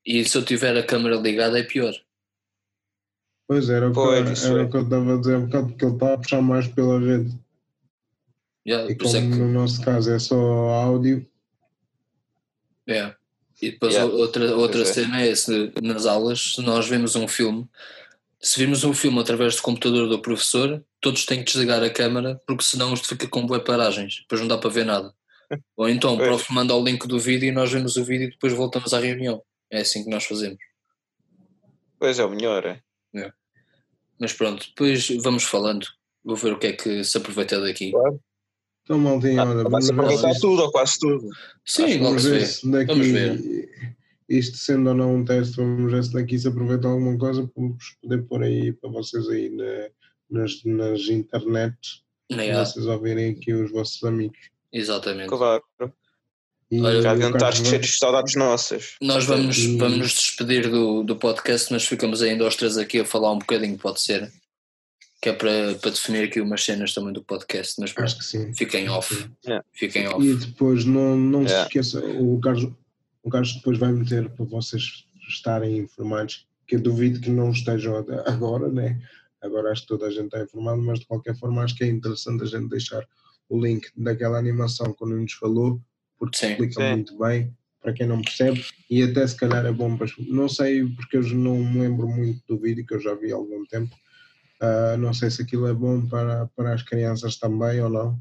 E 0.05 0.25
se 0.25 0.37
eu 0.37 0.45
tiver 0.45 0.77
a 0.77 0.83
câmera 0.83 1.17
ligada 1.17 1.59
é 1.59 1.63
pior. 1.63 1.93
Pois 3.47 3.69
era 3.69 3.89
o 3.89 3.91
que, 3.91 3.95
Pois, 3.95 4.31
isso 4.31 4.47
era 4.47 4.63
é. 4.63 4.65
o 4.65 4.71
que 4.71 4.77
eu 4.77 4.83
estava 4.83 5.15
a 5.15 5.19
dizer 5.19 5.37
um 5.37 5.47
bocado, 5.47 5.69
porque 5.69 5.85
ele 5.85 5.95
está 5.95 6.15
a 6.15 6.19
puxar 6.19 6.43
mais 6.43 6.69
pela 6.69 6.99
rede. 6.99 7.39
Yeah, 8.67 8.91
E 8.91 8.97
isso 8.97 9.17
é 9.17 9.21
como 9.21 9.33
que- 9.33 9.39
no 9.39 9.49
nosso 9.53 9.81
caso 9.83 10.11
é 10.13 10.19
só 10.19 10.37
áudio, 10.37 11.27
É. 12.87 13.15
E 13.63 13.71
depois 13.73 13.93
Yeah. 13.95 14.13
outra, 14.13 14.57
outra 14.57 14.79
Pois 14.83 14.91
é. 14.91 14.93
cena 15.03 15.21
é 15.23 15.35
se 15.35 15.73
nas 15.83 16.07
aulas, 16.07 16.55
se 16.55 16.63
nós 16.63 16.89
vemos 16.89 17.15
um 17.15 17.29
filme, 17.29 17.69
se 18.41 18.59
virmos 18.59 18.83
um 18.85 18.93
filme 18.95 19.21
através 19.21 19.55
do 19.57 19.63
computador 19.63 20.09
do 20.09 20.21
professor, 20.21 20.83
todos 21.01 21.25
têm 21.27 21.39
que 21.45 21.53
desligar 21.53 21.83
a 21.83 21.91
câmara, 21.91 22.41
porque 22.47 22.65
senão 22.65 22.93
isto 22.95 23.07
fica 23.07 23.29
com 23.29 23.47
boas 23.47 23.63
paragens, 23.63 24.21
depois 24.23 24.41
não 24.41 24.49
dá 24.49 24.57
para 24.59 24.71
ver 24.71 24.85
nada. 24.87 25.15
Ou 25.77 25.89
então 25.89 26.15
o 26.15 26.17
prof 26.19 26.53
manda 26.53 26.75
o 26.75 26.83
link 26.83 27.07
do 27.07 27.19
vídeo 27.19 27.49
e 27.49 27.53
nós 27.53 27.71
vemos 27.71 27.97
o 27.97 28.05
vídeo 28.05 28.29
e 28.29 28.31
depois 28.31 28.53
voltamos 28.53 28.93
à 28.95 28.99
reunião. 28.99 29.43
É 29.71 29.81
assim 29.83 30.03
que 30.05 30.11
nós 30.11 30.25
fazemos. 30.25 30.59
Pois 31.99 32.19
é, 32.19 32.25
o 32.25 32.31
melhor. 32.31 32.65
É. 33.15 33.33
Mas 34.19 34.33
pronto, 34.33 34.67
depois 34.67 35.07
vamos 35.23 35.45
falando. 35.45 35.87
Vou 36.25 36.35
ver 36.37 36.53
o 36.55 36.59
que 36.59 36.67
é 36.69 36.73
que 36.73 37.05
se 37.05 37.17
aproveita 37.17 37.61
daqui. 37.61 37.93
Então 38.91 38.99
maltinha, 38.99 39.45
olha, 39.45 39.69
Vai-se 39.69 39.93
vamos 39.93 40.09
ver 40.09 40.15
aproveitar 40.17 40.41
tudo 40.41 40.63
ou 40.63 40.73
quase 40.73 40.99
tudo. 40.99 41.29
Sim, 41.65 41.99
vamos 42.01 42.25
ver 42.25 42.45
se 42.47 42.69
daqui, 42.71 42.87
Vamos 42.87 43.07
ver. 43.07 43.95
isto 44.29 44.57
sendo 44.57 44.89
ou 44.91 44.95
não 44.97 45.17
um 45.17 45.25
teste, 45.25 45.57
vamos 45.57 45.93
ver 45.93 46.03
se 46.05 46.13
daqui 46.13 46.39
se 46.39 46.49
aproveita 46.49 46.89
alguma 46.89 47.17
coisa 47.17 47.43
para 47.47 47.63
vos 47.65 47.97
poder 48.03 48.23
pôr 48.27 48.43
aí 48.43 48.73
para 48.73 48.91
vocês 48.91 49.29
aí 49.29 49.49
na- 49.51 49.89
nas, 50.41 50.65
nas 50.65 51.01
internets, 51.09 52.03
Nem 52.31 52.51
há. 52.53 52.65
vocês 52.65 52.87
ouvirem 52.87 53.31
aqui 53.33 53.53
os 53.53 53.71
vossos 53.71 54.03
amigos. 54.05 54.39
Exatamente. 54.73 55.29
Claro. 55.29 55.63
E 56.71 56.81
Olha, 56.81 57.03
Já 57.03 57.15
vai- 57.15 57.53
cheios 57.53 57.87
de 57.87 57.99
saudades 57.99 58.37
nossas. 58.37 58.95
Nós 59.03 59.25
vamos, 59.25 59.57
vamos 59.77 59.99
nos 59.99 60.13
despedir 60.13 60.71
do, 60.71 61.03
do 61.03 61.17
podcast, 61.17 61.73
mas 61.73 61.85
ficamos 61.85 62.23
ainda 62.23 62.45
aos 62.45 62.55
três 62.55 62.77
aqui 62.79 63.01
a 63.01 63.05
falar 63.05 63.33
um 63.33 63.39
bocadinho, 63.41 63.77
pode 63.77 64.01
ser? 64.01 64.31
Que 65.21 65.29
é 65.29 65.33
para, 65.35 65.75
para 65.75 65.91
definir 65.91 66.25
aqui 66.25 66.41
umas 66.41 66.65
cenas 66.65 66.95
também 66.95 67.13
do 67.13 67.23
podcast, 67.23 67.79
mas 67.79 67.93
Acho 67.97 68.19
que 68.19 68.25
sim. 68.25 68.55
fiquem 68.55 68.89
off. 68.89 69.29
Yeah. 69.45 69.65
Fiquem 69.73 70.09
off. 70.09 70.25
E 70.27 70.35
depois 70.35 70.85
não, 70.85 71.17
não 71.17 71.41
se 71.47 71.53
Yeah. 71.53 71.67
esqueça, 71.67 72.01
o 72.07 72.41
Carlos, 72.41 72.73
o 73.23 73.29
Carlos 73.29 73.55
depois 73.55 73.79
vai 73.79 73.93
meter 73.93 74.31
para 74.31 74.45
vocês 74.47 75.05
estarem 75.29 75.77
informados, 75.79 76.47
que 76.67 76.77
eu 76.77 76.81
duvido 76.81 77.21
que 77.21 77.29
não 77.31 77.51
estejam 77.51 77.97
agora, 78.27 78.69
né? 78.71 79.01
Agora 79.43 79.71
acho 79.71 79.83
que 79.83 79.89
toda 79.89 80.07
a 80.07 80.11
gente 80.11 80.25
está 80.27 80.43
informado, 80.43 80.81
mas 80.83 81.01
de 81.01 81.07
qualquer 81.07 81.37
forma 81.37 81.63
acho 81.63 81.75
que 81.77 81.85
é 81.85 81.89
interessante 81.89 82.43
a 82.43 82.47
gente 82.47 82.69
deixar 82.69 83.07
o 83.49 83.61
link 83.61 83.89
daquela 83.97 84.39
animação 84.39 84.93
que 84.93 85.05
o 85.05 85.07
Nuno 85.07 85.23
nos 85.23 85.33
falou, 85.35 85.81
porque 86.19 86.39
Sim. 86.39 86.51
explica 86.53 86.81
Sim. 86.81 86.91
muito 86.93 87.19
bem 87.19 87.55
para 87.81 87.93
quem 87.93 88.07
não 88.07 88.21
percebe 88.23 88.65
e 88.91 89.03
até 89.03 89.27
se 89.27 89.35
calhar 89.37 89.65
é 89.65 89.73
bom 89.73 89.97
para 89.97 90.07
não 90.29 90.49
sei 90.51 90.85
porque 90.87 91.17
eu 91.17 91.23
não 91.23 91.57
me 91.57 91.81
lembro 91.81 92.07
muito 92.07 92.43
do 92.47 92.59
vídeo 92.59 92.85
que 92.87 92.93
eu 92.95 93.01
já 93.01 93.15
vi 93.15 93.33
há 93.33 93.37
algum 93.37 93.65
tempo 93.65 93.97
Ah, 94.61 94.97
não 94.99 95.15
sei 95.15 95.31
se 95.31 95.43
aquilo 95.43 95.67
é 95.67 95.73
bom 95.73 96.07
para, 96.07 96.47
para 96.55 96.75
as 96.75 96.83
crianças 96.83 97.37
também 97.37 97.81
ou 97.83 97.89
não 97.89 98.21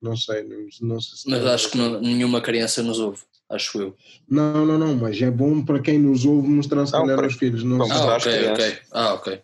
não 0.00 0.16
sei 0.16 0.42
não, 0.44 0.58
não 0.82 1.00
sei 1.00 1.18
se 1.18 1.28
Mas 1.28 1.44
acho 1.46 1.70
que 1.70 1.78
não- 1.78 2.00
nenhuma 2.00 2.40
criança 2.40 2.82
nos 2.82 2.98
ouve, 3.00 3.20
acho 3.48 3.80
eu. 3.80 3.96
não, 4.28 4.64
não, 4.66 4.78
não, 4.78 4.94
mas 4.96 5.20
é 5.22 5.30
bom 5.30 5.64
para 5.64 5.80
quem 5.80 5.98
nos 5.98 6.24
ouve 6.24 6.48
mostrar 6.48 6.84
se 6.86 6.92
calhar 6.92 7.16
para- 7.16 7.26
aos 7.26 7.34
filhos 7.34 7.62
não, 7.64 7.84
sei, 7.84 7.96
Ah, 7.96 8.16
ok, 8.16 8.48
ok. 8.52 8.78
Ah, 8.92 9.14
ok. 9.14 9.42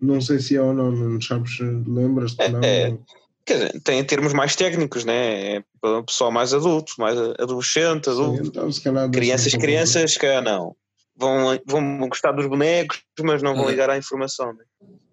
não 0.00 0.20
sei 0.20 0.38
se 0.40 0.56
é 0.56 0.62
ou 0.62 0.72
não, 0.72 0.90
não 0.92 1.20
sabes, 1.20 1.58
lembras-te 1.60 2.40
É, 2.42 2.48
não? 2.48 2.62
é. 2.64 2.98
Quer 3.44 3.54
dizer, 3.54 3.80
tem 3.82 4.04
termos 4.04 4.32
mais 4.32 4.54
técnicos, 4.54 5.04
né? 5.04 5.56
É 5.56 5.64
para 5.80 5.98
o 5.98 6.04
pessoal 6.04 6.30
mais 6.30 6.54
adulto, 6.54 6.92
mais 6.98 7.18
adolescente, 7.40 8.08
adulto. 8.08 8.44
Sim, 8.44 8.48
então, 8.50 8.70
se 8.70 8.80
calhar 8.80 9.08
deixa 9.08 9.20
Crianças, 9.20 9.52
crianças, 9.54 10.16
que 10.16 10.40
não. 10.42 10.76
Vão, 11.22 11.56
vão 11.64 12.08
gostar 12.08 12.32
dos 12.32 12.46
bonecos, 12.46 13.00
mas 13.20 13.40
não 13.42 13.54
vão 13.54 13.64
Uhum. 13.64 13.70
ligar 13.70 13.88
à 13.88 13.96
informação. 13.96 14.52
Né? 14.52 14.64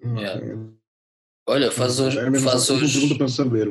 Hum, 0.04 0.18
Yeah. 0.18 0.42
Olha, 1.48 1.72
faz 1.72 2.00
hoje, 2.00 2.18
É 2.18 2.40
faz, 2.40 2.70
hoje, 2.72 3.16
para 3.16 3.28
saber. 3.28 3.68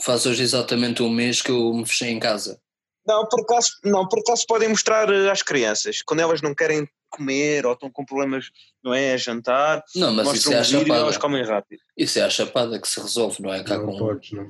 faz 0.00 0.24
hoje 0.26 0.42
exatamente 0.42 1.02
um 1.02 1.10
mês 1.10 1.42
que 1.42 1.50
eu 1.50 1.74
me 1.74 1.84
fechei 1.86 2.10
em 2.10 2.18
casa. 2.18 2.58
Não, 3.06 3.26
por 3.28 3.40
acaso, 3.42 3.68
não, 3.84 4.08
por 4.08 4.18
acaso 4.20 4.44
podem 4.48 4.68
mostrar 4.70 5.10
eh, 5.12 5.30
às 5.30 5.42
crianças, 5.42 6.02
quando 6.02 6.20
elas 6.20 6.40
não 6.42 6.54
querem 6.54 6.88
comer 7.16 7.64
ou 7.66 7.72
estão 7.72 7.90
com 7.90 8.04
problemas, 8.04 8.50
não 8.84 8.92
é, 8.94 9.14
a 9.14 9.16
jantar, 9.16 9.82
Não, 9.94 10.12
mas 10.12 10.26
isso 10.34 10.50
mostram 10.50 10.52
é 10.52 10.56
a 10.56 10.60
um 10.60 10.64
vídeo 10.64 10.94
e 10.94 10.96
elas 10.96 11.14
chapada. 11.14 11.18
comem 11.20 11.44
rápido. 11.44 11.80
Isso 11.96 12.18
é 12.18 12.22
a 12.22 12.30
chapada 12.30 12.80
que 12.80 12.86
se 12.88 13.00
resolve, 13.00 13.42
não 13.42 13.52
é? 13.52 13.64
Cá 13.64 13.78
Não 13.78 13.86
com... 13.86 13.98
podes, 13.98 14.32
não. 14.32 14.48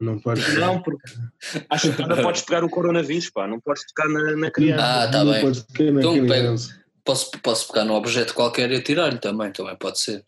Não 0.00 0.18
podes. 0.18 0.54
Não, 0.58 0.82
porque 0.82 1.12
acho 1.70 1.92
que 1.92 2.02
não 2.06 2.16
podes 2.22 2.42
pegar 2.42 2.64
o 2.64 2.68
coronavírus, 2.68 3.30
pá, 3.30 3.46
não 3.46 3.60
podes 3.60 3.84
tocar 3.86 4.08
na, 4.08 4.36
na 4.36 4.50
criança. 4.50 4.84
Ah, 4.84 5.08
tá 5.10 5.24
não 5.24 5.32
bem. 5.32 5.40
podes 5.42 5.62
tocar 5.64 5.84
na 5.92 6.00
Então 6.00 6.12
criança. 6.26 6.78
Posso, 7.04 7.30
posso 7.42 7.68
pegar 7.68 7.84
num 7.84 7.94
objeto 7.94 8.34
qualquer 8.34 8.70
e 8.70 8.76
atirar-lhe 8.76 9.18
também, 9.18 9.50
também 9.50 9.74
pode 9.76 9.98
ser. 10.00 10.22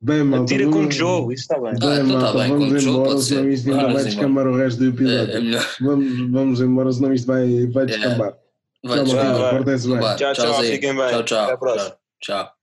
Bem, 0.00 0.22
malta. 0.22 0.46
Tira 0.46 0.64
com 0.66 0.72
vamos- 0.72 0.94
tijolo, 0.94 1.32
isso 1.32 1.42
está 1.42 1.58
bem. 1.58 1.72
Ah, 1.72 1.86
Bem, 1.86 2.04
então 2.04 2.06
tá 2.06 2.20
malta, 2.20 2.38
bem, 2.38 2.48
com 2.50 2.58
vamos 2.58 2.74
tijolo 2.78 2.96
embora, 2.96 3.10
pode 3.14 3.24
senão 3.24 3.42
ser. 3.44 3.50
isto 3.52 3.66
ainda 3.70 3.76
Vamos 3.82 3.92
vai 3.92 4.02
embora. 4.02 4.14
descambar 4.16 4.46
o 4.46 4.56
resto 4.56 4.78
do 4.78 4.84
É, 4.84 4.88
episódio. 4.88 5.34
é 5.36 5.40
melhor. 5.40 5.74
Vamos, 5.80 6.30
vamos 6.30 6.60
embora, 6.60 6.92
senão 6.92 7.12
isto 7.14 7.26
vai, 7.26 7.66
vai 7.66 7.84
É. 7.84 7.88
Vai, 8.84 9.04
Tchau, 9.04 9.14
vai, 9.16 9.24
malta, 9.24 9.38
vai. 9.40 9.56
portem-se 9.56 9.88
bem. 9.88 9.98
Vai, 10.00 10.16
Tchau, 10.16 10.32
tchau, 10.32 10.44
tchauzinho. 10.46 10.72
fiquem 10.74 10.96
bem. 10.96 11.08
Tchau, 11.08 11.22
tchau. 11.24 11.44
Até 11.44 11.52
a 11.52 11.56
próxima. 11.58 11.90
Tchau. 12.20 12.44
tchau. 12.44 12.55